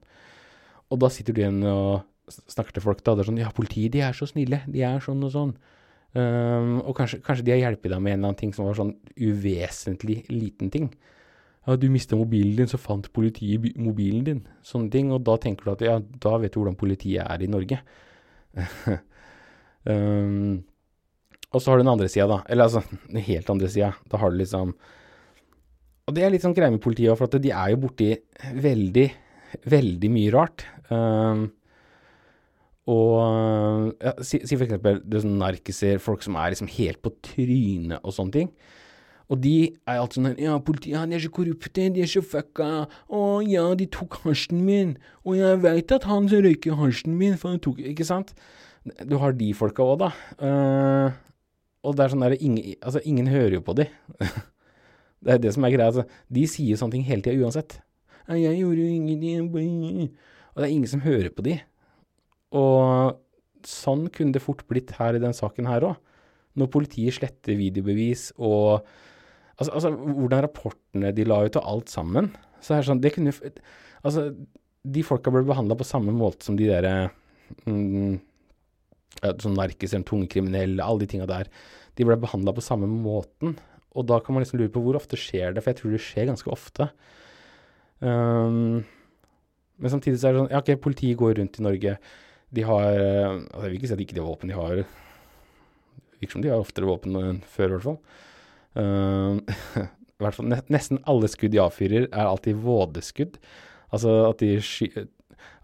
Og 0.89 1.01
da 1.01 1.09
sitter 1.13 1.35
du 1.35 1.43
igjen 1.43 1.61
og 1.69 2.05
snakker 2.29 2.75
til 2.75 2.85
folk, 2.85 3.03
da. 3.03 3.15
Det 3.15 3.23
er 3.23 3.29
sånn 3.31 3.41
Ja, 3.41 3.51
politiet, 3.55 3.93
de 3.93 4.03
er 4.05 4.15
så 4.17 4.27
snille. 4.29 4.63
De 4.69 4.83
er 4.85 5.03
sånn 5.03 5.23
og 5.25 5.33
sånn. 5.33 5.53
Um, 6.17 6.79
og 6.81 6.95
kanskje, 6.97 7.19
kanskje, 7.21 7.45
de 7.45 7.53
har 7.53 7.59
hjulpet 7.61 7.91
deg 7.93 8.01
med 8.01 8.15
en 8.15 8.17
eller 8.17 8.31
annen 8.31 8.39
ting 8.39 8.53
som 8.55 8.65
var 8.65 8.77
sånn 8.79 8.95
uvesentlig 9.13 10.23
liten 10.31 10.71
ting. 10.73 10.89
Ja, 11.67 11.75
du 11.77 11.85
mista 11.93 12.17
mobilen 12.17 12.55
din, 12.57 12.69
så 12.71 12.79
fant 12.81 13.11
politiet 13.13 13.77
mobilen 13.77 14.23
din. 14.25 14.41
Sånne 14.65 14.89
ting. 14.93 15.11
Og 15.13 15.21
da 15.27 15.37
tenker 15.41 15.67
du 15.67 15.73
at 15.75 15.85
ja, 15.85 15.99
da 15.99 16.37
vet 16.41 16.55
du 16.55 16.61
hvordan 16.61 16.79
politiet 16.79 17.25
er 17.25 17.45
i 17.45 17.51
Norge. 17.51 17.81
um, 19.85 20.63
og 21.53 21.61
så 21.61 21.69
har 21.69 21.77
du 21.77 21.85
den 21.85 21.93
andre 21.93 22.09
sida, 22.09 22.29
da. 22.31 22.39
Eller 22.49 22.69
altså, 22.69 22.81
den 23.05 23.21
helt 23.29 23.53
andre 23.53 23.69
sida. 23.69 23.93
Da 24.09 24.21
har 24.21 24.33
du 24.33 24.41
liksom 24.41 24.73
og 26.09 26.15
det 26.17 26.25
er 26.25 26.33
litt 26.33 26.41
sånn 26.41 26.55
greie 26.57 26.73
med 26.73 26.81
politiet 26.81 27.13
òg, 27.13 27.19
for 27.19 27.29
at 27.29 27.37
de 27.43 27.53
er 27.53 27.71
jo 27.75 27.83
borti 27.85 28.09
veldig, 28.65 29.05
veldig 29.69 30.09
mye 30.15 30.33
rart. 30.33 30.65
Um, 30.89 31.43
og 32.89 33.93
ja, 34.01 34.15
si, 34.25 34.41
si 34.49 34.57
er 34.57 34.73
sånn 35.21 35.37
narkiser, 35.37 36.01
folk 36.01 36.25
som 36.25 36.39
er 36.41 36.55
liksom 36.55 36.71
helt 36.79 37.01
på 37.05 37.13
trynet 37.27 38.01
og 38.01 38.15
sånne 38.15 38.37
ting. 38.39 38.51
Og 39.29 39.37
de 39.43 39.55
er 39.85 39.99
alltid 40.01 40.17
sånn 40.17 40.39
Ja, 40.41 40.55
politiet, 40.65 40.95
ja, 40.95 41.05
de 41.05 41.19
er 41.19 41.21
så 41.21 41.29
korrupte, 41.33 41.85
de 41.93 42.01
er 42.01 42.09
så 42.09 42.23
fucka. 42.25 42.87
Å 43.13 43.23
ja, 43.45 43.67
de 43.77 43.85
tok 43.93 44.17
hasjen 44.23 44.63
min. 44.65 44.95
Og 45.21 45.37
jeg 45.37 45.61
veit 45.61 45.93
at 45.93 46.07
han 46.09 46.29
som 46.31 46.41
røyker 46.41 46.79
hasjen 46.79 47.13
min, 47.19 47.37
for 47.37 47.53
han 47.53 47.61
tok 47.61 47.83
Ikke 47.91 48.07
sant? 48.09 48.33
Du 49.05 49.19
har 49.21 49.37
de 49.37 49.51
folka 49.53 49.85
òg, 49.85 50.07
da. 50.07 50.09
Uh, 50.41 51.13
og 51.85 51.93
det 51.93 52.07
er 52.07 52.15
sånn 52.15 52.25
der 52.25 52.39
ingen, 52.39 52.73
Altså, 52.81 53.03
ingen 53.05 53.29
hører 53.29 53.59
jo 53.59 53.67
på 53.69 53.77
de. 53.77 53.85
Det 55.23 55.35
er 55.35 55.41
det 55.43 55.53
som 55.55 55.65
er 55.67 55.73
greia. 55.73 55.89
Altså, 55.91 56.05
de 56.31 56.43
sier 56.47 56.79
sånne 56.79 56.97
ting 56.97 57.07
hele 57.07 57.25
tida 57.25 57.39
uansett. 57.43 57.79
'Jeg 58.29 58.59
gjorde 58.61 58.77
jo 58.77 58.93
ingenting' 58.93 60.11
Og 60.49 60.55
det 60.55 60.65
er 60.67 60.75
ingen 60.75 60.87
som 60.87 61.01
hører 61.01 61.29
på 61.33 61.43
de. 61.45 61.55
Og 62.51 63.17
sånn 63.65 64.07
kunne 64.13 64.35
det 64.35 64.43
fort 64.43 64.65
blitt 64.67 64.91
her 64.97 65.15
i 65.15 65.21
den 65.23 65.35
saken 65.35 65.69
her 65.69 65.85
òg. 65.87 65.97
Når 66.59 66.71
politiet 66.73 67.15
sletter 67.15 67.55
videobevis 67.55 68.31
og 68.37 68.85
altså, 69.57 69.71
altså, 69.71 69.91
hvordan 69.91 70.43
rapportene 70.43 71.13
de 71.15 71.25
la 71.27 71.43
ut 71.45 71.59
og 71.61 71.67
alt 71.73 71.93
sammen. 71.93 72.31
Så 72.59 72.75
er 72.75 72.81
det 72.81 72.89
sånn 72.89 73.01
Det 73.01 73.13
kunne 73.15 73.33
Altså, 73.99 74.29
de 74.83 75.03
folka 75.03 75.31
ble 75.31 75.43
behandla 75.43 75.75
på 75.75 75.87
samme 75.87 76.11
måte 76.15 76.45
som 76.45 76.55
de 76.59 76.69
derre 76.69 77.09
mm, 77.67 78.19
Sånn 79.19 79.57
narkiser, 79.57 80.03
tunge 80.07 80.29
kriminelle, 80.31 80.83
alle 80.83 81.03
de 81.03 81.09
tinga 81.11 81.25
der. 81.27 81.49
De 81.97 82.05
ble 82.07 82.15
behandla 82.19 82.53
på 82.55 82.63
samme 82.63 82.87
måten. 82.87 83.57
Og 83.97 84.05
da 84.09 84.19
kan 84.21 84.35
man 84.35 84.43
liksom 84.43 84.59
lure 84.61 84.71
på 84.73 84.83
hvor 84.83 84.99
ofte 84.99 85.17
skjer 85.19 85.55
det, 85.55 85.63
for 85.63 85.73
jeg 85.73 85.79
tror 85.81 85.93
det 85.95 86.01
skjer 86.03 86.29
ganske 86.29 86.51
ofte. 86.53 86.89
Um, 87.99 88.85
men 89.79 89.91
samtidig 89.91 90.19
så 90.19 90.29
er 90.29 90.35
det 90.35 90.41
sånn 90.43 90.53
Ja, 90.53 90.61
OK, 90.61 90.73
politiet 90.83 91.19
går 91.19 91.37
rundt 91.39 91.59
i 91.59 91.65
Norge. 91.65 91.95
De 92.55 92.65
har 92.65 92.87
altså 92.95 93.63
Jeg 93.65 93.69
vil 93.69 93.77
ikke 93.79 93.89
si 93.89 93.95
at 93.95 93.99
de 93.99 94.05
ikke 94.07 94.17
har 94.19 94.27
våpen, 94.27 94.51
de 94.51 94.57
har 94.57 94.83
Virker 96.19 96.35
som 96.35 96.43
de 96.43 96.51
har 96.51 96.59
oftere 96.59 96.87
våpen 96.89 97.15
enn 97.15 97.37
før, 97.47 97.69
i 97.69 97.75
hvert 97.77 97.85
fall. 97.85 97.99
Um, 98.75 99.39
i 100.19 100.25
hvert 100.25 100.35
fall 100.35 100.51
Nesten 100.51 100.99
alle 101.07 101.29
skudd 101.31 101.53
de 101.53 101.61
avfyrer, 101.63 102.09
er 102.09 102.27
alltid 102.27 102.59
vådeskudd. 102.59 103.39
Altså 103.95 104.19
at 104.29 104.43
de 104.43 104.57
sky 104.63 104.91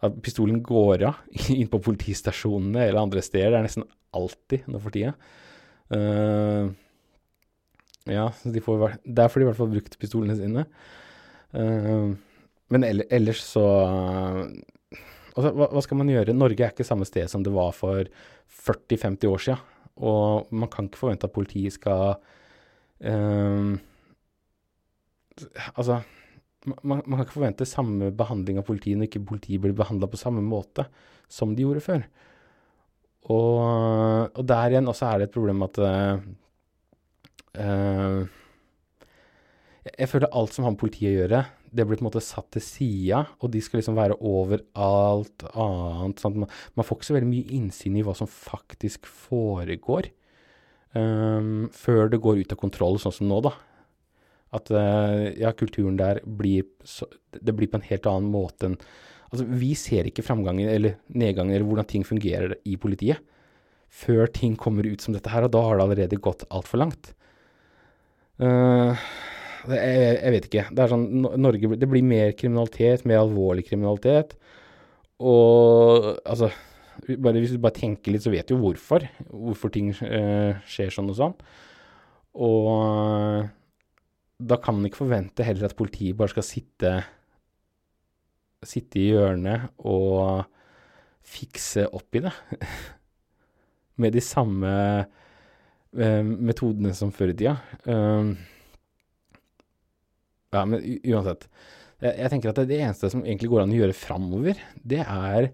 at 0.05 0.15
pistolen 0.23 0.61
går 0.65 1.05
av 1.09 1.19
inn 1.55 1.69
på 1.71 1.81
politistasjonene 1.83 2.88
eller 2.88 3.01
andre 3.01 3.23
steder. 3.25 3.53
Det 3.53 3.59
er 3.59 3.67
nesten 3.67 3.88
alltid 4.15 4.69
nå 4.71 4.81
for 4.81 4.95
tida. 4.95 5.15
Uh, 5.91 6.71
ja, 8.05 8.29
de 8.43 8.61
får, 8.61 8.99
der 9.03 9.29
får 9.31 9.41
de 9.41 9.45
i 9.45 9.49
hvert 9.49 9.59
fall 9.59 9.73
brukt 9.73 9.97
pistolene 10.01 10.37
sine. 10.37 10.65
Uh, 11.55 12.13
men 12.73 12.85
ellers 12.85 13.41
så 13.45 13.65
altså, 15.35 15.51
hva, 15.51 15.69
hva, 15.69 15.83
skal 15.83 15.99
man 16.01 16.11
gjøre? 16.11 16.35
Norge 16.37 16.65
er 16.65 16.73
ikke 16.73 16.87
samme 16.87 17.07
sted 17.07 17.29
som 17.31 17.45
det 17.45 17.53
var 17.55 17.73
for 17.77 18.09
40-50 18.65 19.31
år 19.31 19.45
siden. 19.47 19.71
Og 20.05 20.51
man 20.51 20.69
kan 20.71 20.89
ikke 20.89 20.99
forvente 20.99 21.29
at 21.29 21.35
politiet 21.35 21.77
skal 21.77 22.17
uh, 22.19 23.75
Altså, 25.75 25.99
man, 26.65 27.01
man, 27.03 27.17
kan 27.17 27.25
ikke 27.25 27.35
forvente 27.35 27.67
samme 27.67 28.07
behandling 28.15 28.59
av 28.59 28.67
politiet 28.67 28.95
når 28.95 29.09
ikke 29.09 29.25
politiet 29.27 29.59
blir 29.63 29.75
behandla 29.75 30.07
på 30.07 30.19
samme 30.19 30.43
måte 30.45 30.85
som 31.27 31.51
de 31.55 31.65
gjorde 31.65 31.83
før. 31.83 32.05
Og, 33.33 34.31
og 34.31 34.43
der 34.47 34.71
igjen 34.71 34.87
også 34.87 35.09
er 35.09 35.19
det 35.19 35.27
et 35.27 35.35
problem 35.35 35.65
at 35.65 35.79
uh, 35.81 36.23
jeg, 37.55 38.27
jeg 39.91 40.11
føler 40.11 40.33
alt 40.33 40.55
som 40.55 40.65
har 40.65 40.73
med 40.73 40.81
politiet 40.81 41.11
å 41.11 41.15
gjøre, 41.19 41.43
det 41.75 41.85
blir 41.85 41.99
på 41.99 42.05
en 42.05 42.09
måte 42.09 42.23
satt 42.23 42.47
til 42.55 42.63
sida, 42.63 43.21
og 43.43 43.51
de 43.51 43.61
skal 43.63 43.81
liksom 43.81 43.97
være 43.97 44.17
over 44.23 44.63
alt 44.79 45.43
annet. 45.51 46.21
Sant? 46.21 46.37
man, 46.39 46.51
man 46.77 46.87
får 46.87 46.99
ikke 46.99 47.09
så 47.09 47.17
veldig 47.17 47.31
mye 47.31 47.57
innsyn 47.57 47.97
i 47.99 48.03
hva 48.05 48.15
som 48.17 48.29
faktisk 48.31 49.09
foregår, 49.09 50.09
um, 50.95 51.67
før 51.75 52.11
det 52.13 52.21
går 52.23 52.43
ut 52.43 52.55
av 52.55 52.61
kontroll, 52.61 52.99
sånn 53.01 53.17
som 53.19 53.29
nå, 53.29 53.41
da. 53.45 53.53
At 54.55 54.71
uh, 54.71 55.27
ja, 55.35 55.51
kulturen 55.57 55.97
der 55.99 56.21
blir 56.23 56.63
så, 56.87 57.07
Det 57.33 57.51
blir 57.57 57.67
på 57.67 57.79
en 57.81 57.87
helt 57.89 58.05
annen 58.07 58.29
måte 58.31 58.69
enn 58.69 58.77
Altså, 59.25 59.47
vi 59.57 59.71
ser 59.75 60.05
ikke 60.07 60.23
framgangen 60.23 60.69
eller 60.69 60.99
nedgangen 61.11 61.51
eller 61.51 61.65
hvordan 61.67 61.87
ting 61.89 62.03
fungerer 62.07 62.53
i 62.63 62.77
politiet 62.79 63.19
før 63.91 64.29
ting 64.31 64.53
kommer 64.59 64.85
ut 64.87 65.03
som 65.03 65.15
dette 65.15 65.31
her, 65.33 65.43
og 65.43 65.51
da 65.51 65.63
har 65.65 65.79
det 65.79 65.85
allerede 65.85 66.19
gått 66.23 66.45
altfor 66.53 66.79
langt. 66.81 67.09
Uh, 68.41 68.91
jeg, 69.71 70.19
jeg, 70.19 70.32
vet 70.36 70.48
ikke. 70.50 70.65
Det 70.76 70.88
sånn 70.91 71.06
Norge 71.24 71.78
Det 71.80 71.89
blir 71.89 72.06
mer 72.06 72.34
kriminalitet, 72.38 73.06
mer 73.08 73.24
alvorlig 73.24 73.65
kriminalitet. 73.69 74.36
Og 75.24 76.12
altså 76.26 76.52
bare, 77.19 77.39
Hvis 77.39 77.54
du 77.56 77.62
bare 77.62 77.78
tenker 77.78 78.13
litt, 78.13 78.26
så 78.26 78.34
vet 78.34 78.48
du 78.48 78.56
jo 78.56 78.63
hvorfor. 78.63 79.08
Hvorfor 79.30 79.74
ting 79.74 79.91
uh, 79.95 80.58
skjer 80.69 80.93
sånn 80.93 81.12
og 81.13 81.19
sånn. 81.19 81.38
Og 82.45 82.71
uh, 82.71 83.45
da 84.36 84.60
kan 84.60 84.76
man 84.76 84.89
ikke 84.89 85.06
forvente 85.06 85.45
heller 85.48 85.69
at 85.69 85.78
politiet 85.80 86.17
bare 86.19 86.34
skal 86.34 86.45
sitte 86.45 86.98
sitte 88.65 88.98
i 88.98 89.12
hjørnet 89.12 89.69
og 89.86 90.45
fikse 91.26 91.86
opp 91.95 92.17
i 92.17 92.24
det. 92.26 92.34
Med 94.02 94.15
de 94.15 94.24
samme 94.24 94.71
metodene 95.95 96.91
som 96.97 97.12
før 97.15 97.31
i 97.31 97.38
tida. 97.39 97.55
Uh, 97.88 98.36
ja, 100.55 100.63
men 100.67 100.84
uansett. 101.03 101.47
Jeg, 102.03 102.29
tenker 102.31 102.51
at 102.51 102.60
det, 102.67 102.77
eneste 102.81 103.10
som 103.12 103.23
egentlig 103.23 103.49
går 103.51 103.63
an 103.63 103.73
å 103.73 103.79
gjøre 103.79 103.95
framover, 103.97 104.60
det 104.84 105.01
er, 105.01 105.49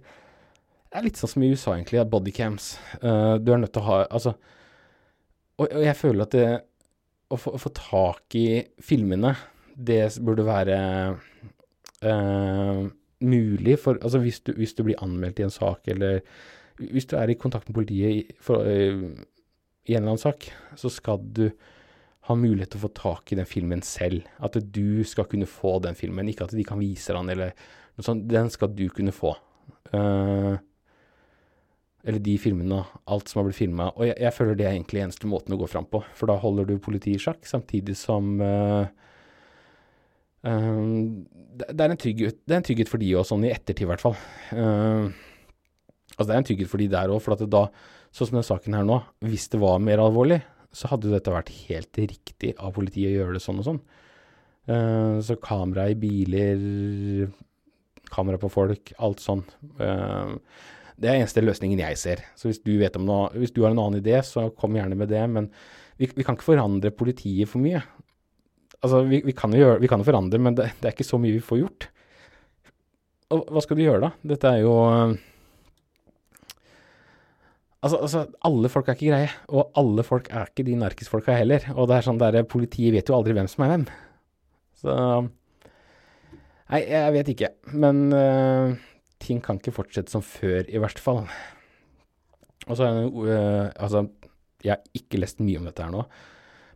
er 0.92 1.06
litt 1.06 1.20
sånn 1.20 1.32
som 1.36 1.46
i 1.46 1.52
USA, 1.54 1.76
egentlig, 1.76 2.02
bodycams. 2.12 2.74
Uh, 3.04 3.38
du 3.42 3.54
er 3.54 3.62
nødt 3.62 3.74
til 3.76 3.84
å 3.84 3.88
ha 3.88 4.00
Altså 4.10 4.36
Og, 5.62 5.68
jeg 5.70 5.98
føler 6.00 6.26
at 6.26 6.36
det 6.36 6.48
å 7.32 7.38
få, 7.40 7.54
å 7.56 7.62
få, 7.62 7.72
tak 7.78 8.36
i 8.36 8.48
filmene, 8.84 9.36
det 9.76 10.02
burde 10.26 10.44
være 10.44 10.80
uh, 12.04 12.82
mulig 13.24 13.78
for 13.80 14.02
Altså 14.02 14.20
hvis 14.26 14.42
du, 14.44 14.52
hvis 14.58 14.76
du, 14.76 14.84
blir 14.88 15.00
anmeldt 15.06 15.40
i 15.40 15.46
en 15.46 15.54
sak, 15.54 15.88
eller 15.94 16.20
hvis 16.82 17.08
du 17.08 17.16
er 17.16 17.30
i 17.30 17.38
kontakt 17.40 17.70
med 17.70 17.78
politiet 17.78 18.34
for, 18.44 18.66
uh, 18.66 19.14
i 19.92 19.98
en 19.98 20.06
eller 20.06 20.16
annen 20.16 20.24
sak, 20.24 20.48
så 20.80 20.90
skal 20.92 21.22
du 21.36 21.50
ha 22.30 22.38
mulighet 22.38 22.74
til 22.74 22.82
å 22.82 22.86
få 22.86 22.92
tak 22.96 23.32
i 23.34 23.38
den 23.40 23.50
filmen 23.50 23.82
selv. 23.86 24.26
At 24.44 24.56
du 24.56 25.04
skal 25.08 25.28
kunne 25.30 25.50
få 25.50 25.80
den 25.84 25.98
filmen, 25.98 26.30
ikke 26.32 26.48
at 26.48 26.56
de 26.56 26.66
kan 26.68 26.80
vise 26.82 27.16
den 27.16 27.32
eller 27.34 27.56
noe 27.98 28.06
sånt. 28.06 28.28
Den 28.30 28.52
skal 28.54 28.72
du 28.78 28.86
kunne 28.94 29.14
få. 29.16 29.34
Uh, 29.92 30.56
eller 32.08 32.22
de 32.24 32.36
filmene, 32.42 32.82
alt 33.14 33.30
som 33.30 33.42
har 33.42 33.48
blitt 33.50 33.60
filma. 33.60 33.92
Og 33.96 34.08
jeg, 34.08 34.18
jeg, 34.24 34.34
føler 34.38 34.58
det 34.58 34.68
er 34.68 34.76
egentlig 34.76 35.04
eneste 35.04 35.30
måten 35.30 35.56
å 35.56 35.60
gå 35.62 35.70
fram 35.70 35.88
på, 35.90 36.02
for 36.18 36.32
da 36.32 36.38
holder 36.42 36.70
du 36.70 36.76
politiet 36.82 37.20
i 37.20 37.22
sjakk, 37.22 37.44
samtidig 37.50 37.98
som 38.00 38.32
uh, 38.42 38.86
um, 40.46 41.26
det, 41.62 41.74
er 41.76 41.98
trygghet, 41.98 42.40
det, 42.46 42.54
er 42.54 42.62
en 42.62 42.70
trygghet, 42.70 42.90
for 42.90 43.02
de 43.02 43.12
òg, 43.18 43.28
sånn 43.30 43.46
i 43.46 43.54
ettertid 43.54 43.86
i 43.86 43.92
hvert 43.92 44.06
fall. 44.06 44.18
Uh, 44.54 45.10
altså 46.16 46.30
det 46.30 46.36
er 46.36 46.42
en 46.42 46.50
trygghet 46.50 46.72
for 46.72 46.82
de 46.82 46.90
der 46.94 47.14
òg, 47.14 47.22
for 47.26 47.38
at 47.38 47.46
da, 47.50 47.68
sånn 48.12 48.30
som 48.30 48.40
den 48.40 48.48
saken 48.48 48.76
her 48.78 48.88
nå, 48.88 49.00
hvis 49.24 49.48
det 49.52 49.62
var 49.62 49.82
mer 49.84 50.02
alvorlig, 50.04 50.42
så 50.76 50.92
hadde 50.92 51.10
jo 51.10 51.16
dette 51.16 51.34
vært 51.34 51.52
helt 51.68 52.00
riktig 52.00 52.54
av 52.60 52.74
politiet 52.76 53.12
å 53.12 53.16
gjøre 53.20 53.38
det 53.38 53.44
sånn 53.44 53.62
og 53.62 53.68
sånn. 53.68 53.82
Uh, 54.70 55.18
så 55.26 55.36
kamera 55.42 55.88
i 55.92 55.98
biler, 56.00 57.26
kamera 58.12 58.40
på 58.40 58.52
folk, 58.52 58.94
alt 59.04 59.24
sånn. 59.24 59.44
Uh, 59.80 60.38
det 61.02 61.10
er 61.10 61.18
eneste 61.18 61.44
løsningen 61.44 61.82
jeg 61.82 61.98
ser. 62.00 62.22
Så 62.38 62.52
hvis 62.52 62.62
du, 62.64 62.76
noe, 63.02 63.32
hvis 63.40 63.54
du 63.56 63.64
har 63.64 63.74
en 63.74 63.82
annen 63.82 64.00
idé, 64.04 64.20
så 64.26 64.50
kom 64.54 64.78
gjerne 64.78 64.98
med 65.00 65.10
det. 65.12 65.24
Men 65.34 65.50
vi, 65.98 66.12
vi 66.14 66.26
kan 66.26 66.38
ikke 66.38 66.52
forandre 66.52 66.94
politiet 66.94 67.50
for 67.50 67.64
mye. 67.64 67.82
Altså, 68.82 69.02
vi, 69.10 69.22
vi 69.26 69.34
kan 69.38 69.54
jo 69.54 69.64
gjøre, 69.64 69.82
vi 69.82 69.90
kan 69.90 70.06
forandre, 70.06 70.40
men 70.42 70.58
det, 70.58 70.70
det, 70.78 70.88
er 70.88 70.96
ikke 70.96 71.08
så 71.08 71.20
mye 71.22 71.36
vi 71.36 71.44
får 71.46 71.64
gjort. 71.64 71.90
Og 73.34 73.50
hva 73.50 73.64
skal 73.64 73.80
du 73.80 73.84
gjøre 73.86 74.04
da? 74.06 74.12
Dette 74.34 74.52
er 74.52 74.64
jo 74.64 74.76
Altså, 77.82 77.98
altså, 77.98 78.20
alle 78.46 78.70
folk 78.70 78.90
er 78.90 78.98
ikke 78.98 79.10
greie, 79.10 79.30
og 79.50 79.72
alle 79.80 80.04
folk 80.06 80.28
er 80.30 80.50
ikke 80.52 80.66
de 80.68 80.78
narkisfolka 80.78 81.34
heller. 81.34 81.64
Og 81.74 81.88
det 81.90 81.98
er 81.98 82.06
sånn 82.06 82.20
der, 82.22 82.44
politiet 82.46 82.94
vet 82.94 83.10
jo 83.10 83.16
aldri 83.18 83.34
hvem 83.34 83.50
som 83.50 83.66
er 83.66 83.72
hvem. 83.74 83.86
Så 84.82 84.98
Nei, 86.72 86.86
jeg 86.88 87.14
vet 87.18 87.32
ikke. 87.34 87.50
Men 87.76 88.06
uh, 88.16 88.78
ting 89.20 89.42
kan 89.44 89.58
ikke 89.60 89.74
fortsette 89.76 90.14
som 90.14 90.24
før, 90.24 90.62
i 90.70 90.80
hvert 90.80 91.02
fall. 91.02 91.26
Og 92.70 92.78
så 92.78 92.86
er 92.86 93.10
uh, 93.10 93.66
Altså, 93.76 94.06
jeg 94.64 94.78
har 94.78 94.86
ikke 94.96 95.20
lest 95.20 95.42
mye 95.44 95.60
om 95.60 95.68
dette 95.68 95.84
her 95.84 95.92
nå. 95.92 96.06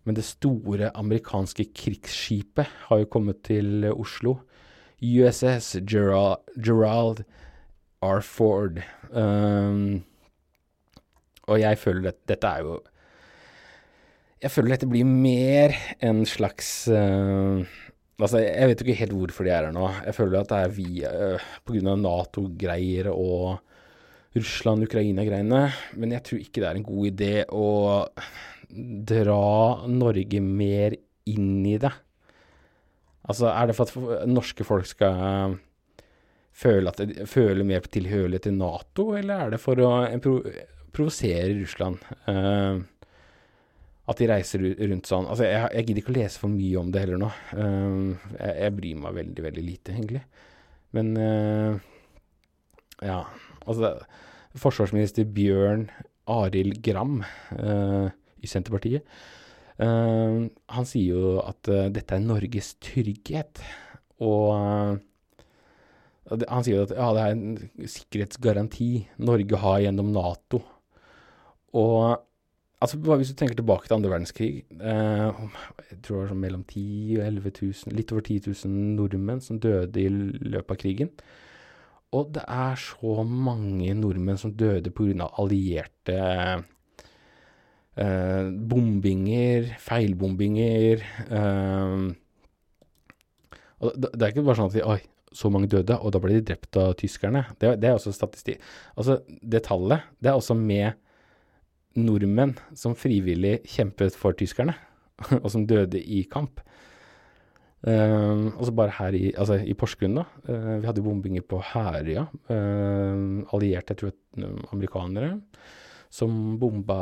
Men 0.06 0.18
det 0.18 0.26
store 0.28 0.92
amerikanske 0.98 1.68
krigsskipet 1.78 2.74
har 2.90 3.02
jo 3.02 3.12
kommet 3.14 3.46
til 3.48 3.88
Oslo. 3.94 4.40
USS 5.02 5.78
Gerald, 5.88 6.44
Gerald 6.58 7.24
R. 8.04 8.22
Ford. 8.26 8.82
Um, 9.12 10.04
og 11.46 11.62
jeg 11.62 11.80
føler 11.82 12.12
at 12.12 12.22
dette 12.30 12.52
er 12.52 12.66
jo 12.66 12.76
Jeg 14.44 14.52
føler 14.52 14.76
dette 14.76 14.90
blir 14.90 15.08
mer 15.08 15.76
en 16.06 16.24
slags 16.30 16.88
uh, 16.92 17.62
Altså, 18.16 18.40
jeg 18.40 18.70
vet 18.70 18.80
jo 18.80 18.86
ikke 18.88 19.00
helt 19.02 19.16
hvorfor 19.16 19.44
de 19.44 19.52
er 19.52 19.66
her 19.68 19.74
nå. 19.76 19.90
Jeg 20.06 20.16
føler 20.16 20.40
at 20.40 20.52
det 20.52 20.60
er 20.64 20.76
via 20.78 21.10
uh, 21.36 21.48
pga. 21.68 21.96
Nato-greier 22.00 23.10
og 23.12 23.58
Russland-Ukraina-greiene. 24.38 25.64
Men 26.00 26.14
jeg 26.16 26.24
tror 26.24 26.40
ikke 26.40 26.64
det 26.64 26.70
er 26.70 26.80
en 26.80 26.88
god 26.88 27.10
idé 27.10 27.34
å 27.52 27.68
dra 29.12 29.88
Norge 29.92 30.40
mer 30.40 30.96
inn 31.28 31.60
i 31.68 31.76
det. 31.82 31.92
Altså, 33.28 33.50
er 33.52 33.68
det 33.68 33.76
for 33.76 34.16
at 34.16 34.32
norske 34.32 34.64
folk 34.64 34.88
skal 34.88 35.58
føle, 36.56 36.92
at 36.92 37.28
føle 37.28 37.66
mer 37.68 37.84
tilhørighet 37.92 38.48
til 38.48 38.56
Nato, 38.60 39.10
eller 39.18 39.48
er 39.48 39.56
det 39.56 39.62
for 39.64 39.82
å 39.84 39.92
provoserer 40.96 41.54
Russland. 41.60 42.02
Uh, 42.28 42.82
at 44.06 44.20
de 44.22 44.28
reiser 44.30 44.62
rundt 44.62 45.10
sånn. 45.10 45.26
Altså, 45.26 45.48
jeg, 45.48 45.70
jeg, 45.74 45.88
gidder 45.88 46.04
ikke 46.04 46.14
å 46.14 46.18
lese 46.20 46.42
for 46.42 46.54
mye 46.54 46.82
om 46.82 46.92
det 46.94 47.06
heller 47.06 47.22
nå. 47.22 47.32
Uh, 47.58 48.12
jeg, 48.38 48.52
jeg, 48.62 48.76
bryr 48.80 49.00
meg 49.02 49.18
veldig, 49.20 49.46
veldig 49.48 49.64
lite, 49.66 49.96
egentlig. 49.96 50.22
Men 50.96 51.16
uh, 51.18 51.80
ja, 53.04 53.24
altså 53.66 53.96
Forsvarsminister 54.62 55.26
Bjørn 55.36 55.90
Arild 56.32 56.78
Gram 56.86 57.20
i 57.20 58.48
Senterpartiet, 58.50 59.04
han 59.78 60.88
sier 60.88 61.12
jo 61.12 61.34
at 61.44 61.68
dette 61.94 62.16
er 62.16 62.24
Norges 62.24 62.72
trygghet. 62.82 63.60
Og 64.24 64.56
han 66.24 66.66
sier 66.66 66.86
at 66.86 66.94
ja, 66.96 67.10
det 67.18 67.26
er 67.26 67.36
en 67.36 67.90
sikkerhetsgaranti 67.98 68.90
Norge 69.28 69.60
har 69.62 69.84
gjennom 69.84 70.16
Nato. 70.16 70.64
Og 71.76 72.18
altså, 72.82 73.00
hvis 73.00 73.32
du 73.34 73.38
tenker 73.40 73.58
tilbake 73.60 73.88
til 73.88 73.98
andre 73.98 74.14
verdenskrig 74.14 74.52
eh, 74.80 75.42
Jeg 75.92 75.98
tror 76.04 76.16
det 76.16 76.22
var 76.22 76.30
sånn 76.32 76.44
mellom 76.44 76.64
10 76.64 76.86
og 77.20 77.26
11 77.26 77.56
000, 77.62 77.98
litt 77.98 78.14
over 78.16 78.28
10 78.28 78.54
000 78.66 78.78
nordmenn 79.00 79.44
som 79.44 79.60
døde 79.62 80.02
i 80.02 80.08
løpet 80.12 80.72
av 80.72 80.80
krigen. 80.82 81.12
Og 82.16 82.32
det 82.36 82.46
er 82.48 82.80
så 82.80 83.26
mange 83.28 83.96
nordmenn 83.98 84.40
som 84.40 84.54
døde 84.56 84.94
pga. 84.96 85.28
allierte 85.42 86.20
eh, 87.96 88.46
bombinger, 88.72 89.74
feilbombinger 89.84 91.04
eh, 91.28 92.14
og 93.84 93.92
det, 94.00 94.12
det, 94.14 94.24
er 94.24 94.32
ikke 94.32 94.46
bare 94.46 94.60
sånn 94.60 94.72
at 94.72 94.78
vi 94.78 94.84
Oi, 94.88 95.00
så 95.36 95.52
mange 95.52 95.68
døde, 95.72 95.98
og 96.00 96.14
da 96.16 96.22
ble 96.24 96.38
de 96.38 96.46
drept 96.48 96.78
av 96.80 96.94
tyskerne. 97.00 97.44
Det, 97.60 97.74
det 97.82 97.90
er 97.90 97.98
også 97.98 98.14
statistikk. 98.16 98.62
Altså, 98.96 99.20
det 99.28 99.66
tallet, 99.68 100.06
det 100.24 100.32
er 100.32 100.40
også 100.40 100.56
med 100.56 100.96
nordmenn 101.96 102.56
som 102.78 102.96
frivillig 102.98 103.60
kjempet 103.72 104.16
for 104.20 104.36
tyskerne, 104.38 104.76
og 105.44 105.50
som 105.52 105.66
døde 105.68 106.00
i 106.02 106.24
kamp. 106.32 106.62
Uh, 107.86 108.50
og 108.58 108.64
så 108.66 108.72
bare 108.74 108.94
her 108.98 109.14
i, 109.14 109.28
altså 109.38 109.60
i 109.62 109.76
Porsgrunn, 109.78 110.18
da. 110.18 110.24
Uh, 110.50 110.82
vi 110.82 110.88
hadde 110.90 111.04
bombinger 111.06 111.44
på 111.46 111.60
Herøya. 111.74 112.24
Uh, 112.50 113.46
allierte, 113.54 113.94
jeg 113.94 114.00
tror, 114.00 114.16
amerikanere. 114.74 115.36
Som 116.10 116.56
bomba 116.58 116.98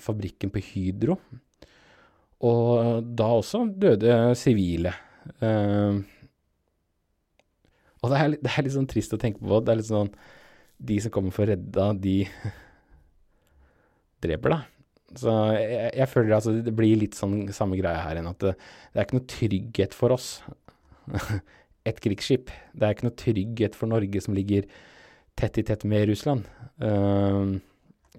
fabrikken 0.00 0.52
på 0.54 0.62
Hydro. 0.64 1.18
Og 2.48 3.04
da 3.04 3.26
også 3.36 3.66
døde 3.76 4.34
sivile. 4.38 4.94
og 8.00 8.06
det 8.08 8.16
er, 8.16 8.36
det 8.40 8.48
er, 8.48 8.62
litt 8.64 8.72
sånn 8.78 8.88
trist 8.88 9.12
å 9.12 9.20
tenke 9.20 9.42
på. 9.42 9.60
Det 9.60 9.74
er 9.74 9.80
litt 9.82 9.90
sånn 9.90 10.08
De 10.80 10.96
som 11.04 11.12
kommer 11.12 11.34
for 11.36 11.44
å 11.44 11.50
redde, 11.50 11.90
de 12.00 12.16
dreper 14.24 14.56
deg. 14.56 14.68
Så 15.18 15.32
jeg, 15.56 15.90
jeg 15.98 16.08
føler 16.10 16.36
altså 16.36 16.52
det 16.62 16.74
blir 16.76 17.00
litt 17.00 17.16
sånn 17.18 17.42
samme 17.54 17.78
greia 17.80 18.04
her 18.04 18.20
enn 18.20 18.30
at 18.30 18.42
det, 18.44 18.52
det 18.92 19.00
er 19.00 19.08
ikke 19.08 19.18
noe 19.18 19.32
trygghet 19.32 19.96
for 19.96 20.14
oss. 20.14 20.28
Et 21.88 21.98
krigsskip. 22.04 22.52
Det 22.76 22.86
er 22.86 22.94
ikke 22.94 23.08
noe 23.08 23.18
trygghet 23.18 23.78
for 23.78 23.90
Norge 23.90 24.22
som 24.22 24.36
ligger 24.36 24.68
tett 25.40 25.58
i 25.58 25.64
tett 25.66 25.86
med 25.88 26.06
Russland. 26.10 26.46
Uh, 26.82 27.58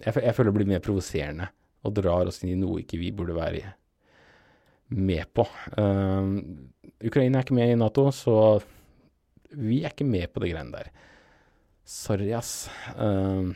jeg, 0.02 0.16
jeg, 0.16 0.34
føler 0.36 0.52
det 0.52 0.58
blir 0.58 0.72
mer 0.74 0.84
provoserende 0.84 1.52
og 1.86 1.96
drar 1.98 2.30
oss 2.30 2.42
inn 2.44 2.54
i 2.54 2.60
noe 2.60 2.82
ikke 2.82 3.00
vi 3.02 3.14
burde 3.16 3.38
være 3.38 3.76
med 4.98 5.30
på. 5.34 5.46
Uh, 5.78 6.42
Ukraina 7.08 7.40
er 7.40 7.46
ikke 7.46 7.58
med 7.58 7.72
i 7.72 7.80
Nato, 7.80 8.10
så 8.14 8.36
vi 9.52 9.82
er 9.84 9.94
ikke 9.94 10.08
med 10.08 10.32
på 10.32 10.44
det 10.44 10.52
greiene 10.52 10.76
der. 10.76 10.92
Sorry, 11.88 12.32
ass. 12.36 12.70
Uh, 12.96 13.54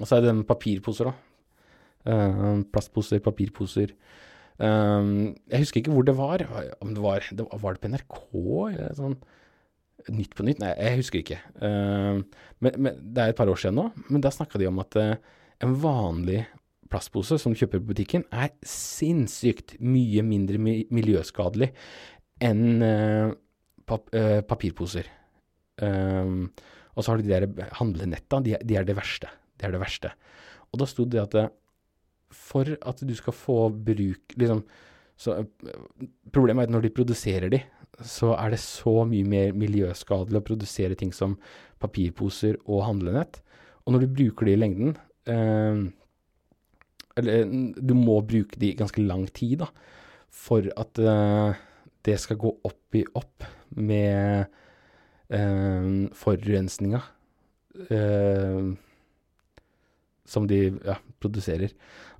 og 0.00 0.08
så 0.08 0.16
er 0.16 0.24
det 0.24 0.30
den 0.30 0.42
med 0.42 0.50
papirposer, 0.50 1.10
da. 1.10 1.33
Uh, 2.04 2.60
plastposer, 2.72 3.22
papirposer. 3.24 3.94
Um, 4.60 5.32
jeg 5.50 5.64
husker 5.64 5.80
ikke 5.80 5.94
hvor 5.94 6.04
det 6.06 6.16
var. 6.18 6.44
Om 6.84 6.92
det 6.96 7.02
var, 7.02 7.24
det 7.32 7.46
var, 7.48 7.76
det 7.76 7.82
på 7.82 7.90
NRK 7.94 8.18
eller 8.74 8.98
sånn 8.98 9.16
Nytt 10.12 10.34
på 10.36 10.44
nytt? 10.44 10.58
Nei, 10.60 10.74
jeg 10.76 10.98
husker 10.98 11.22
ikke. 11.22 11.38
Uh, 11.62 12.20
men, 12.60 12.74
men, 12.76 12.98
Det 13.00 13.22
er 13.22 13.32
et 13.32 13.38
par 13.38 13.48
år 13.48 13.56
siden 13.56 13.78
nå. 13.80 13.86
Men 14.10 14.24
da 14.24 14.32
snakka 14.34 14.60
de 14.60 14.68
om 14.68 14.82
at 14.82 14.98
en 15.00 15.76
vanlig 15.80 16.42
plastpose 16.92 17.38
som 17.40 17.54
du 17.54 17.58
kjøper 17.58 17.80
på 17.80 17.94
butikken, 17.94 18.26
er 18.28 18.52
sinnssykt 18.68 19.78
mye 19.80 20.22
mindre 20.26 20.60
mi 20.60 20.74
miljøskadelig 20.92 21.70
enn 22.44 22.84
pap 23.88 24.12
papirposer. 24.50 25.08
Um, 25.80 26.50
og 26.94 27.02
så 27.02 27.10
har 27.14 27.18
du 27.18 27.24
de 27.26 27.32
der 27.32 27.72
handlenetta. 27.80 28.42
De, 28.44 28.58
de, 28.60 28.76
er 28.76 28.86
det 28.86 28.98
verste. 28.98 29.30
Det 29.56 29.70
er 29.70 29.74
det 29.74 29.82
verste. 29.82 30.12
Og 30.72 30.82
da 30.82 30.88
sto 30.90 31.06
det 31.08 31.22
at 31.22 31.38
for 32.34 32.74
at 32.74 33.02
du 33.06 33.14
skal 33.16 33.36
få 33.36 33.58
bruk 33.70 34.34
liksom, 34.40 34.64
så, 35.16 35.44
Problemet 36.34 36.64
er 36.64 36.68
at 36.68 36.74
når 36.74 36.86
de 36.86 36.94
produserer 36.96 37.52
de, 37.52 37.60
så 38.02 38.32
er 38.34 38.54
det 38.54 38.60
så 38.62 39.04
mye 39.06 39.26
mer 39.28 39.52
miljøskadelig 39.54 40.40
å 40.40 40.46
produsere 40.46 40.98
ting 40.98 41.12
som 41.14 41.36
papirposer 41.82 42.58
og 42.64 42.82
handlenett. 42.88 43.38
Og 43.84 43.94
når 43.94 44.04
du 44.04 44.16
bruker 44.18 44.48
de 44.48 44.54
i 44.56 44.58
lengden 44.58 44.96
eh, 45.30 45.84
Eller 47.20 47.44
du 47.78 47.94
må 47.94 48.18
bruke 48.26 48.58
de 48.58 48.72
i 48.72 48.78
ganske 48.78 49.02
lang 49.04 49.28
tid 49.30 49.60
da, 49.62 49.68
for 50.34 50.66
at 50.80 50.98
eh, 50.98 51.60
det 52.04 52.18
skal 52.20 52.40
gå 52.40 52.50
opp 52.66 52.98
i 52.98 53.04
opp 53.16 53.46
med 53.78 54.48
eh, 55.30 55.86
forurensninga. 56.18 57.00
Eh, 57.86 58.74
som 60.28 60.46
de 60.48 60.60
ja, 60.84 60.96
produserer. 61.22 61.74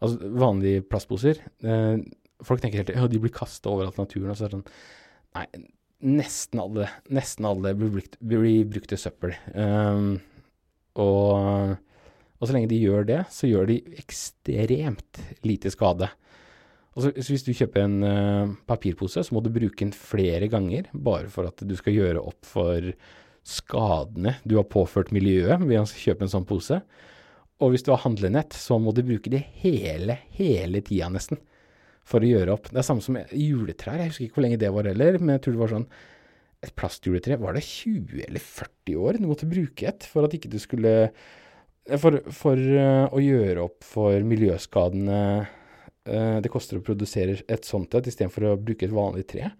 Altså 0.04 0.34
vanlige 0.36 0.84
plastposer 0.88 1.40
eh, 1.64 1.96
Folk 2.44 2.60
tenker 2.60 2.82
helt 2.82 2.90
ja, 2.92 3.06
de 3.08 3.20
blir 3.22 3.32
kasta 3.32 3.70
overalt 3.72 3.96
i 3.96 4.02
naturen. 4.02 4.32
Og 4.32 4.36
så 4.36 4.46
er 4.46 4.52
det 4.52 4.58
sånn 4.58 4.68
Nei, 5.34 5.46
nesten 6.04 6.60
alle, 6.62 6.88
nesten 7.10 7.48
alle 7.48 7.72
blir, 7.78 7.90
brukt, 7.96 8.18
blir 8.20 8.66
brukt 8.70 8.90
til 8.92 9.00
søppel. 9.00 9.32
Um, 9.56 10.18
og, 11.00 11.74
og, 12.36 12.44
så 12.44 12.54
lenge 12.54 12.70
de 12.70 12.78
gjør 12.78 13.08
det, 13.08 13.22
så 13.34 13.50
gjør 13.50 13.72
de 13.72 13.80
ekstremt 13.98 15.22
lite 15.46 15.72
skade. 15.74 16.10
Så, 16.94 17.10
så 17.10 17.26
hvis 17.32 17.46
du 17.46 17.50
kjøper 17.56 17.82
en 17.82 17.96
uh, 18.06 18.54
papirpose, 18.68 19.24
så 19.26 19.34
må 19.34 19.42
du 19.42 19.50
bruke 19.54 19.80
den 19.80 19.94
flere 19.96 20.46
ganger 20.52 20.86
bare 20.92 21.26
for 21.32 21.50
at 21.50 21.64
du 21.66 21.74
skal 21.78 21.96
gjøre 21.96 22.22
opp 22.22 22.46
for 22.46 22.92
skadene 23.44 24.38
du 24.46 24.54
har 24.56 24.70
påført 24.70 25.10
miljøet 25.12 25.66
ved 25.66 25.80
å 25.80 25.88
kjøpe 25.88 26.28
en 26.28 26.32
sånn 26.36 26.46
pose. 26.48 26.78
Og 27.64 27.72
hvis 27.72 27.84
du 27.86 27.94
har 27.94 28.02
handlenett, 28.04 28.52
så 28.52 28.76
må 28.82 28.92
du 28.92 29.00
bruke 29.06 29.32
det 29.32 29.40
hele, 29.62 30.18
hele 30.36 30.82
tida 30.84 31.08
nesten 31.12 31.40
for 32.04 32.20
å 32.20 32.28
gjøre 32.28 32.52
opp. 32.52 32.68
Det 32.68 32.82
er 32.82 32.86
samme 32.86 33.04
som 33.04 33.16
juletrær. 33.16 34.02
Jeg 34.02 34.12
husker 34.12 34.26
ikke 34.26 34.38
hvor 34.38 34.46
lenge 34.46 34.60
det 34.60 34.72
var 34.74 34.88
heller, 34.90 35.16
men 35.20 35.36
jeg 35.36 35.44
tror 35.44 35.56
det 35.56 35.62
var 35.64 35.78
sånn 35.78 35.88
Et 36.64 36.72
plastjuletre, 36.72 37.36
var 37.36 37.52
det 37.52 37.60
20 37.60 38.22
eller 38.24 38.40
40 38.40 38.94
år 38.96 39.18
du 39.20 39.26
måtte 39.28 39.48
bruke 39.48 39.84
et 39.84 40.06
for 40.08 40.24
at 40.24 40.32
ikke 40.32 40.48
du 40.48 40.56
skulle 40.62 41.10
For, 42.00 42.22
for 42.32 42.56
uh, 42.56 43.12
å 43.12 43.20
gjøre 43.20 43.66
opp 43.66 43.84
for 43.84 44.16
miljøskadene 44.24 45.18
uh, 45.44 46.38
det 46.40 46.52
koster 46.52 46.80
å 46.80 46.84
produsere 46.86 47.42
et 47.44 47.68
sånt 47.68 47.92
et 47.92 48.08
istedenfor 48.08 48.48
å 48.48 48.56
bruke 48.56 48.88
et 48.88 48.96
vanlig 48.96 49.26
tre. 49.28 49.50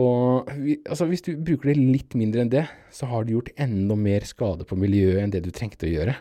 Og 0.00 0.48
altså 0.88 1.04
hvis 1.10 1.24
du 1.26 1.34
bruker 1.36 1.72
det 1.72 1.76
litt 1.76 2.16
mindre 2.16 2.40
enn 2.40 2.52
det, 2.52 2.64
så 2.88 3.10
har 3.12 3.24
du 3.24 3.34
gjort 3.34 3.52
enda 3.60 3.96
mer 3.96 4.24
skade 4.24 4.64
på 4.64 4.78
miljøet 4.80 5.20
enn 5.26 5.34
det 5.34 5.44
du 5.44 5.50
trengte 5.52 5.88
å 5.88 5.92
gjøre. 5.92 6.16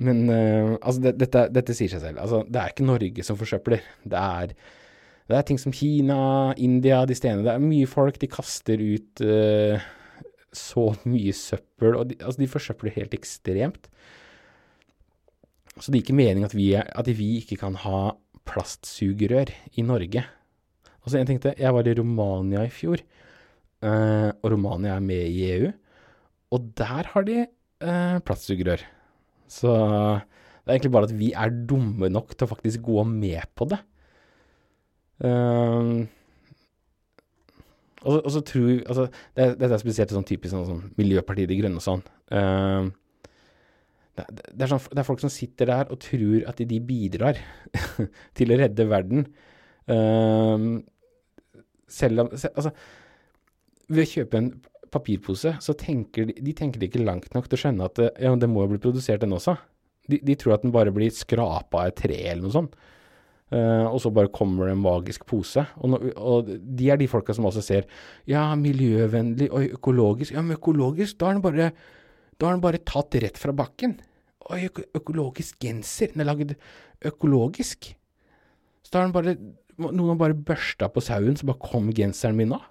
Men 0.00 0.24
uh, 0.32 0.78
altså, 0.80 1.02
det, 1.04 1.14
dette, 1.20 1.46
dette, 1.52 1.76
sier 1.76 1.92
seg 1.92 2.02
selv. 2.02 2.20
Altså, 2.22 2.42
det 2.48 2.60
er 2.60 2.72
ikke 2.72 2.88
Norge 2.88 3.24
som 3.26 3.38
forsøpler. 3.38 3.84
Det 4.08 4.20
er, 4.20 4.54
det 5.28 5.36
er 5.36 5.46
ting 5.46 5.60
som 5.60 5.74
Kina, 5.76 6.20
India, 6.56 7.02
de 7.08 7.16
stedene. 7.16 7.44
Det 7.44 7.52
er 7.52 7.64
mye 7.64 7.88
folk. 7.90 8.16
De 8.22 8.30
kaster 8.30 8.80
ut 8.80 9.24
uh, 9.26 9.76
så 10.56 10.86
mye 11.04 11.34
søppel. 11.36 11.98
Og 11.98 12.10
de, 12.10 12.18
altså, 12.22 12.40
de 12.40 12.48
forsøpler 12.50 12.96
helt 12.96 13.16
ekstremt. 13.16 13.90
Så 15.76 15.88
det 15.88 16.00
er 16.00 16.02
ikke 16.02 16.16
meningen 16.16 16.48
at 16.48 16.56
vi, 16.56 16.72
at 16.76 17.08
vi 17.16 17.30
ikke 17.40 17.60
kan 17.60 17.76
ha 17.84 18.10
plastsugerør 18.48 19.52
i 19.76 19.84
Norge. 19.86 20.24
Altså, 21.04 21.18
jeg 21.20 21.28
tenkte, 21.28 21.52
jeg 21.60 21.76
var 21.76 21.88
i 21.88 21.94
Romania 21.96 22.64
i 22.64 22.72
fjor, 22.72 23.04
uh, 23.84 24.32
og 24.32 24.48
Romania 24.56 24.96
er 24.96 25.04
med 25.04 25.28
i 25.28 25.44
EU. 25.58 25.70
Og 26.56 26.72
der 26.80 27.12
har 27.12 27.28
de 27.28 27.44
plastsugerør. 28.26 28.82
Så 29.50 29.74
det 29.74 30.70
er 30.70 30.76
egentlig 30.76 30.92
bare 30.94 31.08
at 31.08 31.18
vi 31.18 31.32
er 31.34 31.52
dumme 31.68 32.10
nok 32.12 32.34
til 32.36 32.46
å 32.46 32.52
faktisk 32.52 32.84
gå 32.86 33.02
med 33.08 33.42
på 33.58 33.66
det. 33.70 33.80
Um, 35.20 36.06
og, 38.00 38.14
og, 38.22 38.30
så 38.32 38.40
tror 38.46 38.78
altså, 38.88 39.02
det, 39.36 39.48
Dette 39.60 39.74
er 39.76 39.82
spesielt 39.82 40.12
sånn 40.14 40.24
typisk 40.24 40.54
sånn, 40.54 40.64
sånn 40.64 40.94
Miljøpartiet 40.96 41.50
De 41.50 41.58
Grønne 41.58 41.80
og 41.80 41.84
sånn. 41.84 42.04
Um, 42.32 42.88
det, 44.16 44.64
er 44.64 44.70
sånn. 44.70 44.86
det, 44.88 45.02
er 45.02 45.08
folk 45.08 45.20
som 45.20 45.32
sitter 45.32 45.68
der 45.72 45.92
og 45.92 46.00
tror 46.04 46.46
at 46.48 46.62
de 46.70 46.80
bidrar 46.84 47.40
til 48.38 48.54
å 48.54 48.58
redde 48.60 48.88
verden. 48.88 49.28
Um, 49.90 50.72
selv 51.90 52.24
om 52.24 52.32
Altså, 52.32 52.72
ved 53.90 54.06
å 54.06 54.10
kjøpe 54.14 54.38
en 54.38 54.52
papirpose, 54.94 55.54
så 55.62 55.74
tenker 55.78 56.28
de, 56.30 56.36
de 56.42 56.54
tenker 56.56 56.86
ikke 56.86 57.02
langt 57.02 57.34
nok 57.36 57.48
til 57.48 57.58
å 57.58 57.62
skjønne 57.64 57.90
at 57.90 58.00
ja, 58.20 58.32
det 58.36 58.48
må 58.50 58.64
jo 58.64 58.72
bli 58.74 58.82
produsert 58.82 59.22
den 59.24 59.36
også. 59.36 59.56
De, 60.10 60.18
de 60.26 60.36
tror 60.38 60.56
at 60.56 60.64
den 60.64 60.74
bare 60.74 60.92
blir 60.94 61.12
skrapa 61.14 61.84
av 61.84 61.92
et 61.92 62.00
tre 62.00 62.18
eller 62.32 62.44
noe 62.46 62.56
sånt. 62.56 62.74
Uh, 63.50 63.88
og 63.90 63.96
så 63.98 64.12
bare 64.14 64.30
kommer 64.30 64.68
det 64.68 64.76
en 64.76 64.82
magisk 64.82 65.24
pose. 65.26 65.64
Og, 65.82 65.90
no, 65.90 65.98
og, 66.14 66.50
de 66.50 66.90
er 66.92 67.00
de 67.00 67.08
folka 67.10 67.34
som 67.34 67.48
også 67.48 67.64
ser 67.66 67.88
ja, 68.30 68.44
miljøvennlig 68.58 69.48
og 69.50 69.74
økologisk. 69.78 70.36
Ja, 70.36 70.44
men 70.44 70.58
økologisk, 70.58 71.18
da 71.18 71.30
er 71.30 71.38
den 71.38 71.44
bare, 71.46 71.70
da 72.38 72.46
er 72.46 72.54
den 72.54 72.62
bare 72.62 72.82
tatt 72.86 73.18
rett 73.24 73.40
fra 73.40 73.54
bakken. 73.56 73.96
Oi, 74.50 74.62
øko, 74.68 74.86
økologisk 75.00 75.58
genser. 75.62 76.12
Den 76.14 76.22
er 76.22 76.30
lagd 76.30 76.54
økologisk. 77.10 77.90
Så 78.86 78.94
da 78.94 79.02
er 79.02 79.10
den 79.10 79.18
bare 79.18 79.38
Noen 79.80 80.10
har 80.10 80.16
bare 80.20 80.36
børsta 80.36 80.90
på 80.92 81.00
sauen, 81.00 81.38
så 81.40 81.46
bare 81.48 81.62
kom 81.64 81.86
genseren 81.96 82.36
min 82.36 82.50
av. 82.52 82.66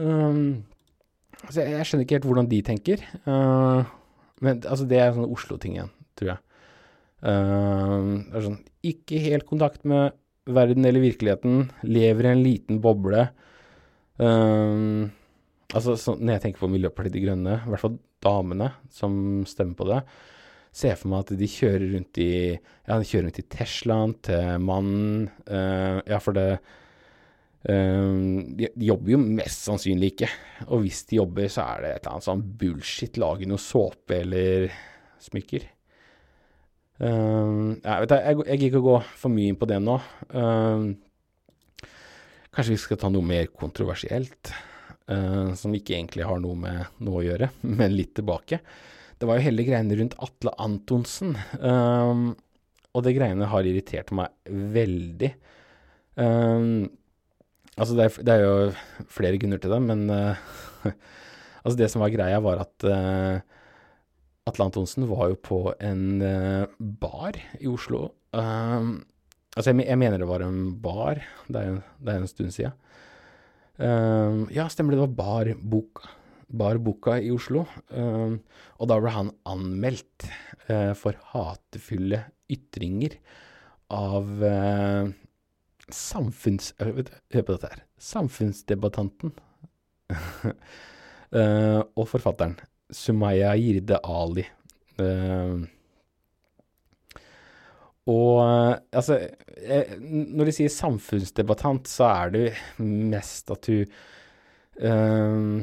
Um, 0.00 0.62
Altså, 1.46 1.62
jeg, 1.62 1.74
jeg, 1.76 1.86
skjønner 1.86 2.06
ikke 2.06 2.18
helt 2.18 2.28
hvordan 2.28 2.50
de 2.50 2.60
tenker. 2.66 3.04
Uh, 3.26 3.82
men 4.44 4.62
altså, 4.64 4.86
det 4.88 5.00
er 5.00 5.12
sånn 5.14 5.30
Oslo-ting 5.30 5.76
igjen, 5.76 5.92
tror 6.18 6.34
jeg. 6.34 6.42
Uh, 7.18 8.22
det 8.30 8.38
er 8.38 8.44
sånn 8.44 8.58
Ikke 8.86 9.18
helt 9.24 9.46
kontakt 9.48 9.86
med 9.88 10.14
verden 10.48 10.86
eller 10.88 11.04
virkeligheten. 11.04 11.68
Lever 11.86 12.28
i 12.28 12.32
en 12.32 12.42
liten 12.44 12.82
boble. 12.84 13.28
Uh, 14.18 15.06
altså, 15.74 15.94
så, 15.94 16.16
når 16.18 16.36
jeg 16.36 16.46
tenker 16.46 16.64
på 16.64 16.72
Miljøpartiet 16.72 17.14
De 17.14 17.22
Grønne, 17.26 17.60
i 17.62 17.72
hvert 17.72 17.84
fall 17.84 18.00
damene 18.24 18.72
som 18.90 19.44
stemmer 19.46 19.78
på 19.78 19.86
det, 19.92 20.02
ser 20.74 20.98
for 20.98 21.10
meg 21.12 21.22
at 21.24 21.38
de 21.38 21.48
kjører 21.50 21.86
rundt 21.94 22.18
i 22.22 22.32
Ja, 22.54 22.98
de 22.98 23.06
kjører 23.06 23.28
rundt 23.28 23.40
i 23.40 23.46
Teslaen 23.54 24.14
til 24.26 24.58
mannen. 24.62 25.28
Uh, 25.46 26.02
ja, 26.08 26.18
for 26.22 26.36
det 26.36 26.50
de, 27.64 28.68
de, 28.70 28.86
jobber 28.86 29.12
jo 29.12 29.18
mest 29.18 29.66
sannsynlig 29.66 30.12
ikke. 30.12 30.28
Og 30.68 30.84
hvis 30.84 31.02
de 31.10 31.18
jobber, 31.18 31.48
så 31.52 31.64
er 31.64 31.82
det 31.82 31.90
et 31.90 32.04
eller 32.04 32.14
annet 32.14 32.28
sånn 32.28 32.44
bullshit. 32.60 33.18
Lage 33.20 33.48
noe 33.50 33.62
såpe 33.62 34.20
eller 34.22 34.68
smykker. 35.22 35.66
Um, 36.98 37.78
jeg, 37.78 38.00
vet, 38.02 38.14
jeg, 38.16 38.38
jeg 38.50 38.60
gikk 38.64 38.80
å 38.80 38.86
gå 38.86 38.96
for 39.20 39.34
mye 39.34 39.52
inn 39.52 39.58
på 39.58 39.68
det 39.70 39.78
nå. 39.82 39.98
Um, 40.34 40.88
kanskje 42.54 42.74
vi 42.74 42.80
skal 42.82 42.98
ta 42.98 43.10
noe 43.12 43.26
mer 43.26 43.50
kontroversielt, 43.54 44.52
uh, 45.12 45.54
som 45.58 45.74
ikke 45.78 45.94
egentlig 45.94 46.26
har 46.26 46.42
noe 46.42 46.58
med 46.58 47.00
noe 47.06 47.22
å 47.22 47.26
gjøre, 47.26 47.52
men 47.78 47.94
litt 47.94 48.16
tilbake. 48.18 48.60
Det 49.18 49.26
var 49.26 49.38
jo 49.38 49.46
hele 49.48 49.66
greiene 49.66 49.98
rundt 49.98 50.18
Atle 50.22 50.54
Antonsen. 50.62 51.34
Um, 51.58 52.32
og 52.94 53.04
det 53.06 53.14
greiene 53.14 53.50
har 53.50 53.66
irritert 53.66 54.10
meg 54.14 54.34
veldig. 54.48 55.32
Um, 56.18 56.88
Altså, 57.78 57.94
det 57.94 58.04
er, 58.04 58.24
det 58.26 58.34
er, 58.34 58.42
jo 58.42 59.06
flere 59.12 59.38
grunner 59.38 59.60
til 59.62 59.70
det, 59.70 59.78
men 59.84 60.08
uh, 60.10 60.38
altså 61.62 61.76
det 61.78 61.90
som 61.92 62.02
var 62.02 62.12
greia, 62.14 62.40
var 62.42 62.64
at 62.64 62.86
uh, 62.88 63.38
Atle 64.48 64.66
Antonsen 64.66 65.06
var 65.10 65.30
jo 65.30 65.38
på 65.38 65.60
en 65.84 66.02
uh, 66.18 66.66
bar 66.78 67.38
i 67.60 67.70
Oslo. 67.70 68.08
Um, 68.34 69.04
altså, 69.54 69.70
jeg, 69.70 69.86
jeg, 69.86 70.00
mener 70.00 70.18
det 70.18 70.30
var 70.30 70.44
en 70.46 70.62
bar. 70.82 71.22
Det 71.46 71.62
er, 71.62 71.80
det 72.02 72.14
er 72.14 72.22
en 72.22 72.30
stund 72.30 72.54
siden. 72.56 72.74
Um, 73.78 74.46
ja, 74.50 74.66
stemmer 74.66 74.96
det. 74.96 74.98
Det 74.98 75.06
var 75.06 75.18
Bar 75.20 75.52
Boka. 75.62 76.10
Bar 76.48 76.80
Boka 76.82 77.18
i 77.22 77.30
Oslo. 77.30 77.62
Um, 77.94 78.40
og 78.80 78.90
da 78.90 78.98
ble 78.98 79.14
han 79.14 79.32
anmeldt 79.46 80.26
for 81.00 81.16
hatefulle 81.30 82.18
ytringer 82.52 83.14
av 83.96 84.26
samfunns... 85.94 86.72
Hør 86.80 87.02
på 87.42 87.54
dette 87.54 87.70
her. 87.72 87.82
Samfunnsdebattanten. 88.00 89.32
uh, 90.12 91.80
og 91.98 92.04
forfatteren. 92.10 92.56
Sumaya 92.90 93.54
Jirde 93.58 94.00
Ali. 94.04 94.46
Uh, 94.98 95.66
og 98.08 98.38
altså 98.96 99.18
Når 100.00 100.48
de 100.48 100.52
sier 100.56 100.72
samfunnsdebattant, 100.72 101.90
så 101.90 102.06
er 102.08 102.32
det 102.32 102.46
mest 102.80 103.52
at 103.52 103.68
du 103.68 103.82
uh, 103.84 105.60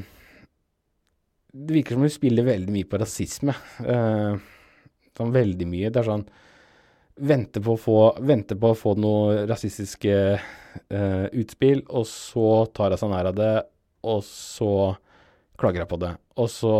Det 1.50 1.74
virker 1.80 1.98
som 1.98 2.06
hun 2.06 2.14
spiller 2.14 2.46
veldig 2.46 2.76
mye 2.76 2.90
på 2.90 3.00
rasisme. 3.02 3.56
Sånn 5.16 5.32
veldig 5.34 5.68
mye. 5.72 5.90
Det 5.90 6.02
er 6.02 6.10
sånn 6.12 6.28
Venter 7.16 7.64
på 7.64 7.76
å 7.76 7.80
få, 7.80 7.98
på 8.20 8.70
å 8.72 8.76
få 8.76 8.92
noe 9.00 9.46
rasistiske 9.48 10.16
uh, 10.36 11.28
utspill, 11.32 11.86
og 11.88 12.04
så 12.12 12.66
tar 12.76 12.92
hun 12.92 13.00
seg 13.00 13.14
nær 13.14 13.30
av 13.32 13.38
det, 13.38 13.54
og 14.04 14.20
så 14.28 14.72
klager 15.56 15.86
hun 15.86 15.92
på 15.94 16.02
det. 16.04 16.16
Og 16.42 16.52
så 16.52 16.78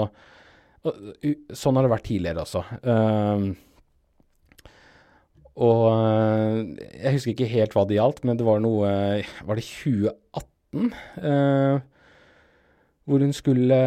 Sånn 0.86 1.80
har 1.80 1.82
det 1.82 1.90
vært 1.90 2.04
tidligere 2.06 2.44
også. 2.44 2.60
Uh, 2.86 3.56
og 5.66 5.86
uh, 5.90 6.60
jeg 7.00 7.16
husker 7.16 7.32
ikke 7.32 7.48
helt 7.50 7.74
hva 7.74 7.88
det 7.90 7.98
gjaldt, 7.98 8.22
men 8.28 8.38
det 8.38 8.46
var 8.46 8.62
noe 8.62 8.92
Var 9.24 9.58
det 9.58 9.66
2018? 9.66 10.92
Uh, 11.24 11.80
hvor 13.06 13.22
hun 13.22 13.34
skulle 13.38 13.78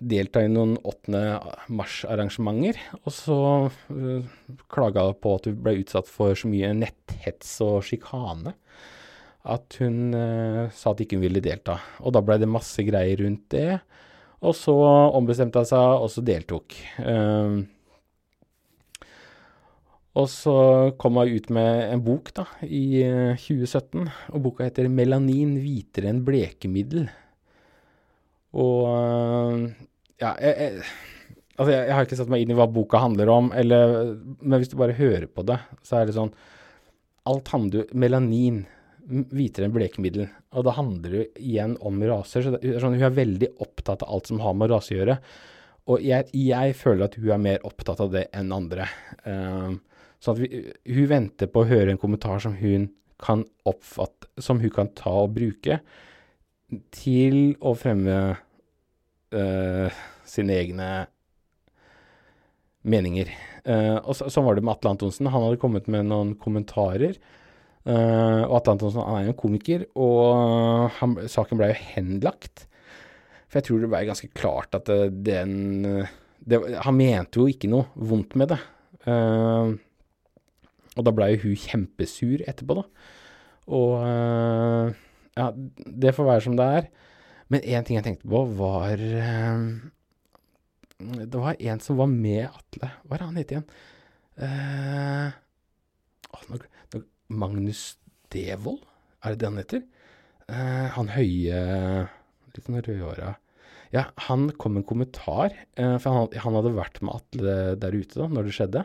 delta 0.00 0.42
i 0.44 0.48
noen 0.48 0.78
8. 0.88 1.20
mars-arrangementer. 1.76 2.78
Og 3.04 3.12
så 3.12 3.40
uh, 3.68 4.30
klaga 4.72 5.10
hun 5.10 5.18
på 5.20 5.34
at 5.36 5.48
hun 5.50 5.58
ble 5.60 5.76
utsatt 5.82 6.08
for 6.08 6.36
så 6.38 6.48
mye 6.48 6.72
netthets 6.76 7.58
og 7.64 7.82
sjikane 7.84 8.54
at 9.50 9.76
hun 9.80 10.16
uh, 10.16 10.72
sa 10.72 10.94
at 10.94 11.04
ikke 11.04 11.18
hun 11.18 11.26
ville 11.26 11.44
delta. 11.44 11.78
Og 12.00 12.16
da 12.16 12.24
ble 12.24 12.40
det 12.40 12.48
masse 12.48 12.84
greier 12.84 13.20
rundt 13.24 13.46
det. 13.52 13.76
Og 14.40 14.56
så 14.56 14.72
ombestemte 15.12 15.60
hun 15.60 15.68
seg, 15.68 16.00
og 16.00 16.08
så 16.12 16.24
deltok. 16.24 16.76
Um, 17.04 17.62
og 20.16 20.26
så 20.32 20.54
kom 21.00 21.20
hun 21.20 21.32
ut 21.36 21.52
med 21.52 21.92
en 21.92 22.04
bok 22.04 22.32
da, 22.36 22.48
i 22.64 23.04
2017, 23.36 24.08
og 24.32 24.42
boka 24.48 24.64
heter 24.66 24.88
'Melanin 24.88 25.58
hvitere 25.60 26.08
enn 26.10 26.24
blekemiddel'. 26.24 27.10
Og 28.58 29.60
ja, 30.20 30.34
jeg, 30.42 30.54
jeg, 30.54 30.82
altså 31.56 31.70
jeg, 31.70 31.84
jeg, 31.84 31.94
har 31.94 32.08
ikke 32.08 32.18
satt 32.18 32.32
meg 32.32 32.42
inn 32.44 32.54
i 32.54 32.58
hva 32.58 32.66
boka 32.70 33.02
handler 33.02 33.30
om, 33.32 33.52
eller, 33.56 34.14
men 34.40 34.58
hvis 34.58 34.72
du 34.72 34.78
bare 34.80 34.98
hører 34.98 35.28
på 35.30 35.44
det, 35.46 35.60
så 35.86 36.00
er 36.00 36.08
det 36.08 36.16
sånn 36.18 36.34
Alt 37.30 37.50
handler 37.52 37.82
jo 37.82 38.00
Melanin 38.00 38.62
hvitere 39.10 39.66
enn 39.66 39.74
blekemiddel. 39.74 40.28
Og 40.56 40.64
da 40.66 40.72
handler 40.74 41.12
det 41.14 41.24
igjen 41.42 41.74
om 41.86 41.98
raser. 42.08 42.44
Så 42.44 42.52
det, 42.54 42.78
sånn, 42.80 42.96
hun 42.96 43.06
er 43.06 43.16
veldig 43.16 43.50
opptatt 43.62 44.04
av 44.06 44.14
alt 44.16 44.30
som 44.30 44.40
har 44.42 44.54
med 44.56 44.70
rase 44.72 44.94
å 44.94 44.98
gjøre. 44.98 45.16
Og 45.90 46.04
jeg, 46.04 46.28
jeg, 46.36 46.76
føler 46.78 47.06
at 47.06 47.16
hun 47.18 47.32
er 47.34 47.42
mer 47.42 47.66
opptatt 47.66 48.02
av 48.02 48.12
det 48.14 48.26
enn 48.36 48.54
andre. 48.54 48.86
Um, 49.24 49.80
så 50.22 50.34
vi, 50.38 50.48
hun 50.88 51.10
venter 51.10 51.50
på 51.50 51.62
å 51.62 51.68
høre 51.70 51.92
en 51.92 52.00
kommentar 52.00 52.42
som 52.44 52.56
hun 52.60 52.88
kan 53.20 53.44
oppfatte, 53.68 54.30
som 54.40 54.62
hun 54.62 54.72
kan 54.72 54.92
ta 54.96 55.12
og 55.24 55.34
bruke 55.36 55.80
til 56.94 57.56
å 57.60 57.74
fremme 57.78 58.18
uh, 59.34 60.00
sine 60.28 60.56
egne 60.60 60.90
meninger. 62.86 63.32
Uh, 63.66 63.98
og 64.00 64.16
så, 64.16 64.30
sånn 64.32 64.46
var 64.46 64.56
det 64.56 64.64
med 64.64 64.76
Atle 64.76 64.94
Antonsen. 64.94 65.28
Han 65.30 65.46
hadde 65.48 65.60
kommet 65.60 65.90
med 65.90 66.08
noen 66.08 66.34
kommentarer 66.40 67.18
Uh, 67.88 68.44
og 68.44 68.58
Atle 68.58 68.74
Antonsen 68.76 69.00
han 69.00 69.14
er 69.16 69.22
jo 69.24 69.32
en 69.32 69.40
komiker, 69.40 69.84
og 69.96 70.90
han, 70.98 71.14
saken 71.32 71.60
ble 71.60 71.70
jo 71.70 71.78
henlagt. 71.94 72.66
For 73.48 73.58
jeg 73.58 73.66
tror 73.66 73.80
det 73.80 73.90
blei 73.90 74.02
ganske 74.08 74.28
klart 74.36 74.76
at 74.76 74.90
uh, 74.92 75.06
den 75.08 76.04
det, 76.40 76.60
Han 76.84 76.96
mente 76.96 77.40
jo 77.40 77.48
ikke 77.50 77.70
noe 77.72 77.88
vondt 77.96 78.36
med 78.38 78.52
det. 78.52 78.60
Uh, 79.06 79.72
og 80.98 81.06
da 81.06 81.14
ble 81.14 81.30
jo 81.32 81.46
hun 81.46 81.62
kjempesur 81.62 82.44
etterpå, 82.44 82.82
da. 82.82 82.84
Og 83.70 83.92
ja, 85.38 85.50
det 85.54 86.14
får 86.16 86.28
være 86.28 86.44
som 86.46 86.56
det 86.58 86.66
er. 86.80 86.90
Men 87.50 87.64
én 87.66 87.86
ting 87.86 87.98
jeg 87.98 88.06
tenkte 88.06 88.30
på, 88.30 88.44
var 88.58 89.00
Det 91.00 91.40
var 91.40 91.58
en 91.58 91.80
som 91.82 91.98
var 91.98 92.10
med 92.10 92.46
Atle. 92.46 92.92
Hva 93.04 93.16
er 93.16 93.24
han 93.26 93.40
het 93.40 93.54
igjen? 93.54 93.66
Uh, 94.40 95.28
nå, 96.48 96.60
Magnus 97.28 97.82
Devold, 98.32 98.80
er 99.20 99.34
det 99.34 99.40
det 99.42 99.48
han 99.50 99.60
heter? 99.60 99.82
Uh, 100.48 100.86
han 100.96 101.12
høye 101.12 101.58
Litt 102.50 102.66
sånn 102.66 102.80
rødhåra 102.80 103.34
Ja, 103.92 104.06
han 104.26 104.48
kom 104.58 104.74
med 104.74 104.82
en 104.82 104.88
kommentar, 104.88 105.54
uh, 105.78 105.98
for 106.00 106.08
han, 106.14 106.32
han, 106.32 106.56
hadde 106.56 106.72
vært 106.78 107.02
med 107.04 107.18
Atle 107.18 107.56
der 107.82 107.98
ute 107.98 108.22
da, 108.22 108.30
når 108.30 108.48
det 108.48 108.56
skjedde. 108.56 108.84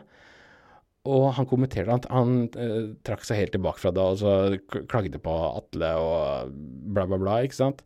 Og 1.06 1.30
han 1.36 1.48
kommenterte 1.48 1.94
at 1.94 2.08
han 2.10 2.48
uh, 2.58 2.92
trakk 3.06 3.24
seg 3.26 3.40
helt 3.42 3.54
tilbake 3.54 3.82
fra 3.82 3.94
det, 3.94 4.02
og 4.02 4.20
så 4.20 4.82
klagde 4.90 5.22
på 5.22 5.38
Atle 5.48 5.94
og 6.02 6.52
bla, 6.92 7.06
bla, 7.06 7.20
bla, 7.22 7.40
ikke 7.46 7.60
sant. 7.60 7.82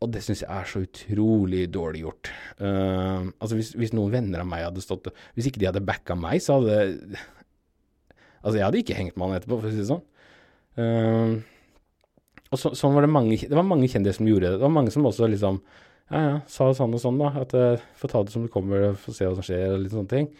Og 0.00 0.08
det 0.14 0.22
syns 0.24 0.40
jeg 0.44 0.48
er 0.48 0.68
så 0.68 0.80
utrolig 0.84 1.66
dårlig 1.72 2.04
gjort. 2.06 2.30
Uh, 2.60 3.28
altså 3.36 3.58
hvis, 3.58 3.74
hvis, 3.76 3.92
noen 3.96 4.12
venner 4.14 4.44
av 4.44 4.48
meg 4.48 4.64
hadde 4.64 4.84
stått 4.84 5.10
Hvis 5.36 5.50
ikke 5.50 5.60
de 5.60 5.68
hadde 5.68 5.84
backa 5.84 6.16
meg, 6.16 6.40
så 6.44 6.56
hadde 6.60 6.78
Altså, 8.40 8.56
jeg 8.56 8.64
hadde 8.64 8.80
ikke 8.80 8.96
hengt 8.96 9.18
med 9.20 9.28
han 9.28 9.36
etterpå, 9.36 9.58
for 9.60 9.68
å 9.68 9.72
si 9.72 9.82
det 9.82 9.90
sånn. 9.90 10.04
Uh, 10.80 11.42
og 12.50 12.58
så, 12.58 12.72
sånn 12.78 12.94
var 12.94 13.04
det 13.04 13.10
mange 13.12 13.36
Det 13.42 13.56
var 13.56 13.66
mange 13.66 13.88
kjendiser 13.90 14.20
som 14.20 14.28
gjorde 14.30 14.48
det. 14.48 14.56
Det 14.56 14.64
var 14.64 14.72
mange 14.72 14.94
som 14.94 15.06
også 15.08 15.28
liksom 15.28 15.60
Ja, 16.10 16.20
ja, 16.20 16.38
sa 16.50 16.70
sånn 16.74 16.96
og 16.96 17.02
sånn, 17.02 17.20
da. 17.20 17.34
At 17.44 17.52
uh, 17.54 17.84
får 18.00 18.14
ta 18.14 18.24
det 18.24 18.32
som 18.34 18.46
det 18.46 18.54
kommer, 18.54 18.94
får 18.98 19.18
se 19.18 19.28
hva 19.28 19.36
som 19.36 19.46
skjer, 19.46 19.66
og 19.74 19.84
litt 19.84 19.92
sånne 19.94 20.10
ting. 20.10 20.30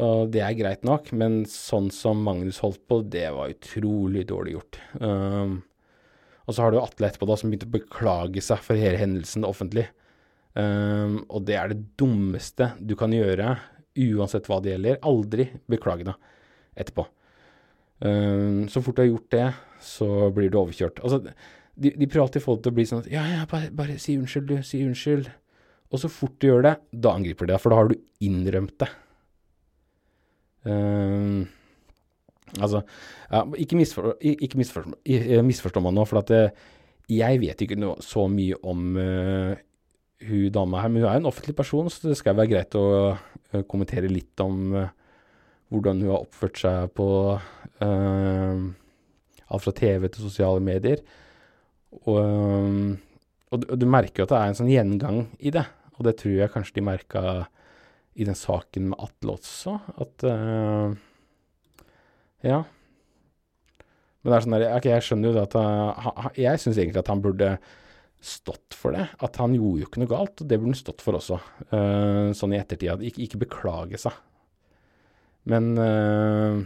Og 0.00 0.30
det 0.32 0.40
er 0.44 0.56
greit 0.56 0.84
nok, 0.86 1.10
men 1.16 1.42
sånn 1.50 1.90
som 1.92 2.22
Magnus 2.24 2.60
holdt 2.64 2.82
på, 2.88 3.02
det 3.04 3.26
var 3.36 3.52
utrolig 3.52 4.24
dårlig 4.30 4.54
gjort. 4.56 4.78
Um, 5.00 5.58
og 6.46 6.56
så 6.56 6.64
har 6.64 6.72
du 6.72 6.80
Atle 6.80 7.10
etterpå, 7.10 7.28
da, 7.28 7.36
som 7.36 7.52
begynte 7.52 7.68
å 7.68 7.74
beklage 7.74 8.42
seg 8.44 8.62
for 8.64 8.80
hele 8.80 9.00
hendelsen 9.00 9.44
offentlig. 9.46 9.86
Um, 10.56 11.20
og 11.28 11.44
det 11.46 11.58
er 11.60 11.72
det 11.72 11.84
dummeste 12.00 12.72
du 12.80 12.96
kan 12.98 13.12
gjøre, 13.14 13.54
uansett 14.00 14.48
hva 14.50 14.60
det 14.62 14.74
gjelder. 14.74 15.02
Aldri 15.06 15.50
beklage 15.70 16.08
deg 16.08 16.30
etterpå. 16.80 17.04
Um, 18.00 18.64
så 18.72 18.80
fort 18.80 18.96
du 18.96 19.04
har 19.04 19.10
gjort 19.10 19.36
det, 19.36 19.46
så 19.84 20.08
blir 20.34 20.48
du 20.48 20.58
overkjørt. 20.62 21.02
Altså, 21.04 21.20
de, 21.20 21.92
de 21.92 22.08
prøver 22.08 22.24
alltid 22.24 22.44
folk 22.46 22.64
til 22.64 22.72
å 22.72 22.78
bli 22.78 22.88
sånn 22.88 23.04
at 23.04 23.12
ja, 23.12 23.26
ja, 23.34 23.44
bare, 23.50 23.68
bare 23.76 24.00
si 24.00 24.16
unnskyld, 24.16 24.48
du. 24.48 24.64
Si 24.66 24.80
unnskyld. 24.86 25.28
Og 25.90 26.00
så 26.00 26.10
fort 26.12 26.38
du 26.40 26.48
gjør 26.48 26.64
det, 26.66 26.74
da 27.04 27.12
angriper 27.18 27.48
de 27.48 27.54
deg, 27.54 27.62
for 27.62 27.72
da 27.72 27.80
har 27.82 27.90
du 27.90 27.96
innrømt 28.24 28.78
det. 28.80 28.88
Um, 30.64 31.46
altså 32.60 32.82
ja, 33.30 33.44
Ikke, 33.56 33.78
misfor, 33.78 34.12
ikke 34.20 34.58
misforstå, 34.60 34.92
misforstå 35.46 35.82
meg 35.84 35.94
nå, 35.96 36.04
for 36.08 36.20
at 36.20 36.32
det, 36.32 36.42
jeg 37.10 37.40
vet 37.42 37.64
ikke 37.64 37.78
noe, 37.80 37.98
så 38.04 38.26
mye 38.30 38.58
om 38.66 38.96
uh, 38.98 39.54
hun 40.28 40.50
dama 40.54 40.82
her, 40.82 40.92
men 40.92 41.04
hun 41.04 41.10
er 41.10 41.20
en 41.20 41.30
offentlig 41.30 41.56
person, 41.58 41.88
så 41.90 42.10
det 42.10 42.18
skal 42.20 42.36
være 42.38 42.52
greit 42.52 42.76
å 42.78 42.86
uh, 43.14 43.62
kommentere 43.70 44.10
litt 44.10 44.42
om 44.44 44.74
uh, 44.76 44.90
hvordan 45.70 46.02
hun 46.02 46.12
har 46.12 46.24
oppført 46.26 46.58
seg 46.58 46.90
på 46.98 47.06
alt 47.80 49.62
fra 49.64 49.72
TV 49.72 50.08
til 50.10 50.26
sosiale 50.26 50.60
medier. 50.60 50.98
Og, 52.02 52.18
og, 52.18 53.54
og, 53.54 53.78
du 53.78 53.86
merker 53.86 54.20
jo 54.20 54.26
at 54.26 54.32
det 54.34 54.40
er 54.40 54.50
en 54.50 54.58
sånn 54.58 54.72
gjengang 54.72 55.20
i 55.38 55.52
det, 55.54 55.62
og 55.94 56.08
det 56.08 56.16
tror 56.18 56.34
jeg 56.34 56.52
kanskje 56.52 56.76
de 56.80 56.84
merka 56.90 57.22
i 58.14 58.26
den 58.26 58.36
saken 58.36 58.90
med 58.90 59.02
Atle 59.02 59.36
også, 59.38 59.76
at 60.02 60.26
uh, 60.26 60.96
Ja. 62.46 62.64
Men 64.20 64.32
det 64.32 64.36
er 64.36 64.44
sånn 64.44 64.56
der, 64.56 64.66
okay, 64.76 64.92
jeg 64.92 65.06
skjønner 65.06 65.30
jo 65.30 65.36
det 65.36 65.44
at 65.46 65.54
uh, 65.56 66.26
Jeg 66.36 66.60
syns 66.60 66.80
egentlig 66.80 67.00
at 67.00 67.12
han 67.12 67.22
burde 67.24 67.54
stått 68.20 68.76
for 68.76 68.92
det. 68.92 69.06
At 69.24 69.38
han 69.40 69.54
gjorde 69.56 69.80
jo 69.80 69.88
ikke 69.88 70.02
noe 70.02 70.10
galt, 70.10 70.42
og 70.42 70.48
det 70.48 70.58
burde 70.58 70.74
han 70.74 70.80
stått 70.82 71.04
for 71.04 71.16
også. 71.16 71.38
Uh, 71.72 72.32
sånn 72.36 72.52
i 72.52 72.60
ettertid. 72.60 73.00
Ikke, 73.08 73.24
ikke 73.24 73.40
beklage 73.46 74.00
seg. 74.02 74.18
Men 75.48 75.72
uh, 75.80 76.60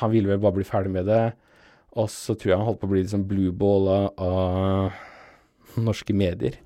han 0.00 0.12
ville 0.12 0.32
vel 0.32 0.42
bare 0.42 0.58
bli 0.58 0.66
ferdig 0.66 0.92
med 0.94 1.06
det. 1.10 1.22
Og 1.98 2.08
så 2.10 2.34
tror 2.34 2.52
jeg 2.52 2.58
han 2.58 2.66
holdt 2.66 2.80
på 2.82 2.88
å 2.88 2.92
bli 2.94 3.04
liksom 3.04 3.26
blueball 3.30 3.88
av, 3.92 4.06
av 4.26 5.80
norske 5.86 6.16
medier. 6.16 6.58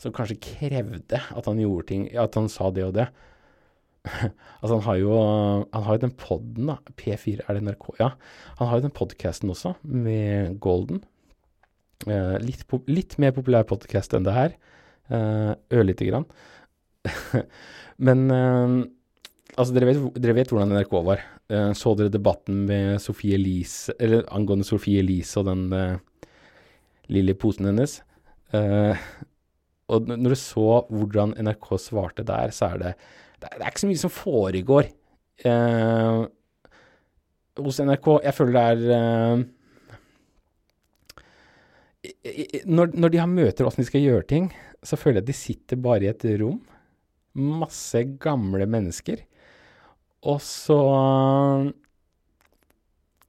Som 0.00 0.14
kanskje 0.14 0.38
krevde 0.44 1.18
at 1.24 1.46
han 1.48 1.60
gjorde 1.62 1.86
ting 1.88 2.02
At 2.20 2.34
han 2.36 2.50
sa 2.52 2.68
det 2.74 2.84
og 2.84 2.98
det. 2.98 3.06
Altså, 4.62 4.78
han 4.78 4.84
har 4.86 4.96
jo 5.00 5.16
Han 5.72 5.84
har 5.86 5.96
jo 5.96 6.02
den 6.06 6.14
podden, 6.18 6.70
da. 6.70 6.78
P4, 6.98 7.44
er 7.44 7.58
det 7.58 7.62
NRK? 7.66 7.90
Ja. 8.00 8.12
Han 8.60 8.70
har 8.70 8.80
jo 8.80 8.86
den 8.88 8.96
podkasten 8.96 9.52
også, 9.52 9.74
med 9.82 10.58
Golden. 10.62 11.02
Eh, 12.06 12.36
litt, 12.42 12.64
litt 12.90 13.16
mer 13.22 13.34
populær 13.36 13.66
podkast 13.68 14.16
enn 14.16 14.26
det 14.26 14.34
her. 14.36 14.56
Eh, 15.12 15.52
Ørlite 15.76 16.08
grann. 16.08 16.26
Men 18.06 18.26
eh, 18.32 18.74
altså, 19.56 19.72
dere 19.76 19.90
vet, 19.92 20.02
dere 20.18 20.36
vet 20.40 20.52
hvordan 20.52 20.74
NRK 20.74 20.96
var. 21.06 21.22
Eh, 21.52 21.70
så 21.78 21.94
dere 21.98 22.12
debatten 22.12 22.64
med 22.68 23.00
Sofie 23.02 23.38
Elise, 23.38 23.94
eller 24.00 24.26
angående 24.34 24.66
Sofie 24.66 25.04
Elise 25.04 25.40
og 25.40 25.48
den 25.50 25.68
eh, 25.76 26.32
lille 27.12 27.36
posen 27.38 27.70
hennes? 27.70 28.00
Eh, 28.56 29.06
og 29.92 30.08
når 30.10 30.34
du 30.34 30.38
så 30.40 30.82
hvordan 30.90 31.36
NRK 31.38 31.68
svarte 31.78 32.26
der, 32.26 32.50
så 32.54 32.72
er 32.72 32.82
det 32.82 32.92
Det 33.46 33.62
er, 33.62 33.68
ikke 33.70 33.84
så 33.84 33.90
mye 33.90 34.02
som 34.02 34.12
foregår 34.12 34.88
eh, 35.46 36.22
hos 37.62 37.80
NRK. 37.80 38.08
Jeg 38.26 38.36
føler 38.36 38.56
det 38.56 38.64
er 38.72 38.80
eh, 38.96 39.44
når, 42.66 42.94
når 42.94 43.12
de 43.12 43.20
har 43.22 43.30
møter 43.30 43.66
åssen 43.66 43.82
de 43.82 43.88
skal 43.88 44.04
gjøre 44.04 44.28
ting, 44.30 44.50
så 44.86 44.98
føler 44.98 45.20
jeg 45.20 45.26
at 45.26 45.30
de 45.30 45.38
sitter 45.38 45.80
bare 45.82 46.06
i 46.06 46.10
et 46.12 46.26
rom. 46.40 46.60
Masse 47.36 48.02
gamle 48.22 48.68
mennesker. 48.70 49.22
Og 50.26 50.40
så 50.42 50.78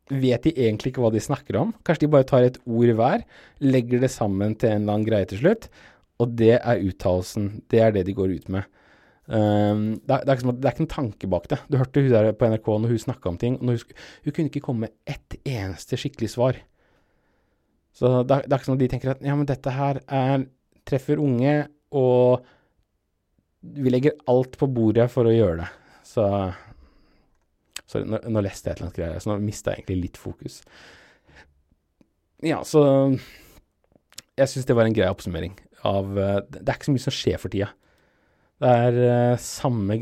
vet 0.08 0.46
de 0.48 0.54
egentlig 0.56 0.94
ikke 0.94 1.04
hva 1.04 1.12
de 1.14 1.24
snakker 1.24 1.60
om. 1.60 1.74
Kanskje 1.86 2.06
de 2.06 2.14
bare 2.14 2.28
tar 2.28 2.48
et 2.48 2.60
ord 2.64 2.94
hver, 3.00 3.26
legger 3.64 4.04
det 4.04 4.12
sammen 4.14 4.56
til 4.56 4.72
en 4.72 4.86
eller 4.86 4.96
annen 4.96 5.08
greie 5.10 5.28
til 5.30 5.42
slutt, 5.42 5.68
og 6.22 6.34
det 6.40 6.56
er 6.58 6.84
uttalelsen. 6.88 7.50
Det 7.70 7.82
er 7.84 7.94
det 7.96 8.08
de 8.08 8.16
går 8.18 8.38
ut 8.38 8.48
med. 8.54 8.70
Um, 9.28 9.98
det, 10.08 10.14
er, 10.16 10.22
det, 10.24 10.32
er 10.32 10.38
ikke 10.40 10.52
det 10.56 10.68
er 10.70 10.74
ikke 10.76 10.84
en 10.86 10.92
tanke 10.94 11.28
bak 11.32 11.48
det. 11.52 11.58
Du 11.68 11.76
hørte 11.82 12.00
hun 12.04 12.14
der 12.14 12.30
på 12.40 12.48
NRK 12.48 12.68
når 12.80 12.94
hun 12.94 13.02
snakka 13.04 13.32
om 13.34 13.40
ting. 13.42 13.58
Hun, 13.60 13.76
hun 13.76 14.32
kunne 14.36 14.48
ikke 14.52 14.64
komme 14.64 14.88
med 14.88 14.94
ett 15.16 15.36
eneste 15.44 16.00
skikkelig 16.00 16.30
svar. 16.36 16.60
Så 17.98 18.12
det, 18.24 18.38
er- 18.38 18.46
det 18.48 18.54
er 18.54 18.62
ikke 18.62 18.70
sånn 18.70 18.78
at 18.80 18.84
de 18.86 18.92
tenker 18.94 19.12
at 19.16 19.26
ja, 19.26 19.36
men 19.36 19.50
dette 19.50 19.74
her 19.76 20.00
er, 20.06 20.46
treffer 20.88 21.20
unge, 21.20 21.58
og 21.98 22.46
vi 23.78 23.92
legger 23.92 24.16
alt 24.32 24.56
på 24.62 24.70
bordet 24.72 25.10
for 25.12 25.28
å 25.28 25.34
gjøre 25.36 25.66
det. 25.66 25.70
Så 26.08 26.28
Sorry, 27.88 28.04
nå, 28.04 28.18
nå 28.28 28.42
leste 28.44 28.68
jeg 28.68 28.76
et 28.76 28.80
eller 28.82 28.90
annet 28.90 28.98
greier, 29.00 29.20
så 29.24 29.30
nå 29.32 29.38
mista 29.40 29.72
jeg 29.72 29.82
egentlig 29.86 30.02
litt 30.10 30.18
fokus. 30.20 30.58
Ja, 32.44 32.60
så 32.68 32.82
Jeg 34.38 34.50
syns 34.52 34.68
det 34.70 34.76
var 34.78 34.86
en 34.86 34.94
grei 34.96 35.08
oppsummering 35.10 35.56
av 35.88 36.18
eh, 36.20 36.40
det 36.52 36.68
er 36.68 36.76
ikke 36.78 36.90
så 36.90 36.94
mye 36.96 37.06
som 37.08 37.16
skjer 37.16 37.40
for 37.42 37.54
tida. 37.54 37.72
Det 38.58 38.74
er 38.74 38.98
uh, 39.34 39.40
samme 39.42 40.00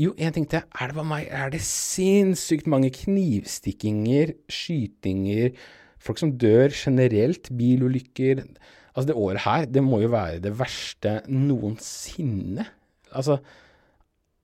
Jo, 0.00 0.14
ting 0.16 0.46
til. 0.48 0.62
Er 0.80 0.88
det 0.88 0.96
bare 0.96 1.08
meg? 1.10 1.26
Er 1.28 1.50
det 1.52 1.60
sinnssykt 1.66 2.70
mange 2.70 2.88
knivstikkinger, 2.94 4.32
skytinger, 4.48 5.52
folk 6.00 6.22
som 6.22 6.32
dør 6.40 6.72
generelt, 6.72 7.50
bilulykker 7.56 8.44
Altså, 8.90 9.06
det 9.06 9.16
året 9.16 9.42
her, 9.44 9.66
det 9.70 9.82
må 9.86 10.00
jo 10.02 10.10
være 10.10 10.40
det 10.42 10.50
verste 10.58 11.20
noensinne. 11.30 12.64
Altså, 13.14 13.36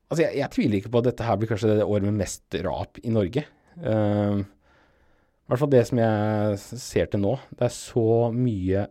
altså 0.06 0.22
jeg, 0.22 0.38
jeg 0.38 0.52
tviler 0.54 0.78
ikke 0.78 0.92
på 0.94 1.02
at 1.02 1.08
dette 1.08 1.26
her 1.26 1.38
blir 1.40 1.50
kanskje 1.50 1.72
det 1.80 1.86
året 1.86 2.06
med 2.06 2.20
mest 2.20 2.44
drap 2.54 3.00
i 3.02 3.10
Norge. 3.10 3.42
Uh, 3.76 4.38
I 4.46 5.50
hvert 5.50 5.62
fall 5.62 5.72
det 5.74 5.82
som 5.88 5.98
jeg 5.98 6.60
ser 6.62 7.10
til 7.10 7.24
nå. 7.24 7.34
Det 7.58 7.66
er 7.66 7.74
så 7.74 8.06
mye 8.34 8.86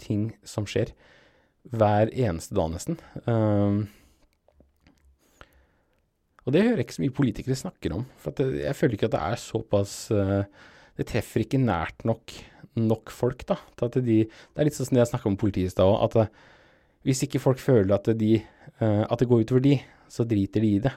ting 0.00 0.30
som 0.46 0.66
skjer 0.68 0.94
hver 1.74 2.12
eneste 2.14 2.56
dag, 2.56 2.70
nesten. 2.72 2.98
Um, 3.26 3.82
og 6.46 6.54
det 6.54 6.64
hører 6.64 6.80
jeg 6.80 6.86
ikke 6.86 6.96
så 6.96 7.04
mye 7.04 7.18
politikere 7.18 7.58
snakker 7.60 7.96
om. 7.98 8.06
For 8.22 8.36
det, 8.36 8.46
jeg 8.62 8.76
føler 8.78 8.96
ikke 8.96 9.10
at 9.10 9.16
det 9.16 9.24
er 9.26 9.42
såpass 9.42 9.96
uh, 10.16 10.46
Det 10.96 11.04
treffer 11.06 11.44
ikke 11.44 11.60
nært 11.60 12.06
nok 12.08 12.32
nok 12.78 13.10
folk, 13.10 13.44
da. 13.48 13.56
De, 13.98 14.20
det 14.22 14.28
er 14.54 14.68
litt 14.68 14.76
sånn 14.76 14.86
som 14.86 14.98
det 14.98 15.04
jeg 15.04 15.10
snakka 15.12 15.30
om 15.30 15.38
politiet 15.40 15.70
i 15.70 15.72
stad 15.72 15.88
òg, 15.88 15.98
at 16.06 16.16
uh, 16.28 16.56
hvis 17.06 17.24
ikke 17.26 17.40
folk 17.42 17.60
føler 17.62 17.94
at, 17.96 18.10
de, 18.18 18.36
uh, 18.78 19.04
at 19.06 19.18
det 19.18 19.28
går 19.30 19.44
utover 19.44 19.64
de, 19.64 19.76
så 20.12 20.26
driter 20.28 20.64
de 20.64 20.72
i 20.76 20.82
det. 20.84 20.92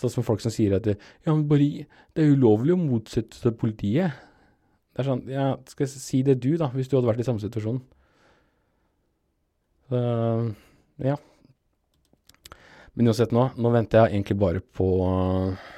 Sånn 0.00 0.10
som 0.10 0.26
folk 0.26 0.42
som 0.42 0.54
sier 0.54 0.74
at 0.78 0.86
det, 0.86 0.96
ja, 1.26 1.34
men 1.34 1.44
bare, 1.50 1.84
det 2.16 2.24
er 2.24 2.34
ulovlig 2.34 2.74
å 2.74 2.80
motsette 2.80 3.38
seg 3.38 3.58
politiet. 3.60 4.16
Det 4.94 5.02
er 5.02 5.10
sånn, 5.10 5.22
ja, 5.30 5.46
skal 5.70 5.86
jeg 5.86 6.02
si 6.02 6.22
det 6.26 6.38
du, 6.42 6.54
da, 6.58 6.70
hvis 6.74 6.90
du 6.90 6.96
hadde 6.98 7.10
vært 7.10 7.22
i 7.22 7.28
samme 7.28 7.42
situasjon. 7.42 7.82
Ja. 9.90 11.16
Men 12.94 13.10
uansett 13.10 13.32
nå, 13.34 13.48
nå 13.58 13.72
venter 13.74 14.04
jeg 14.04 14.14
egentlig 14.14 14.36
bare 14.38 14.60
på 14.62 14.86
øh, 15.02 15.70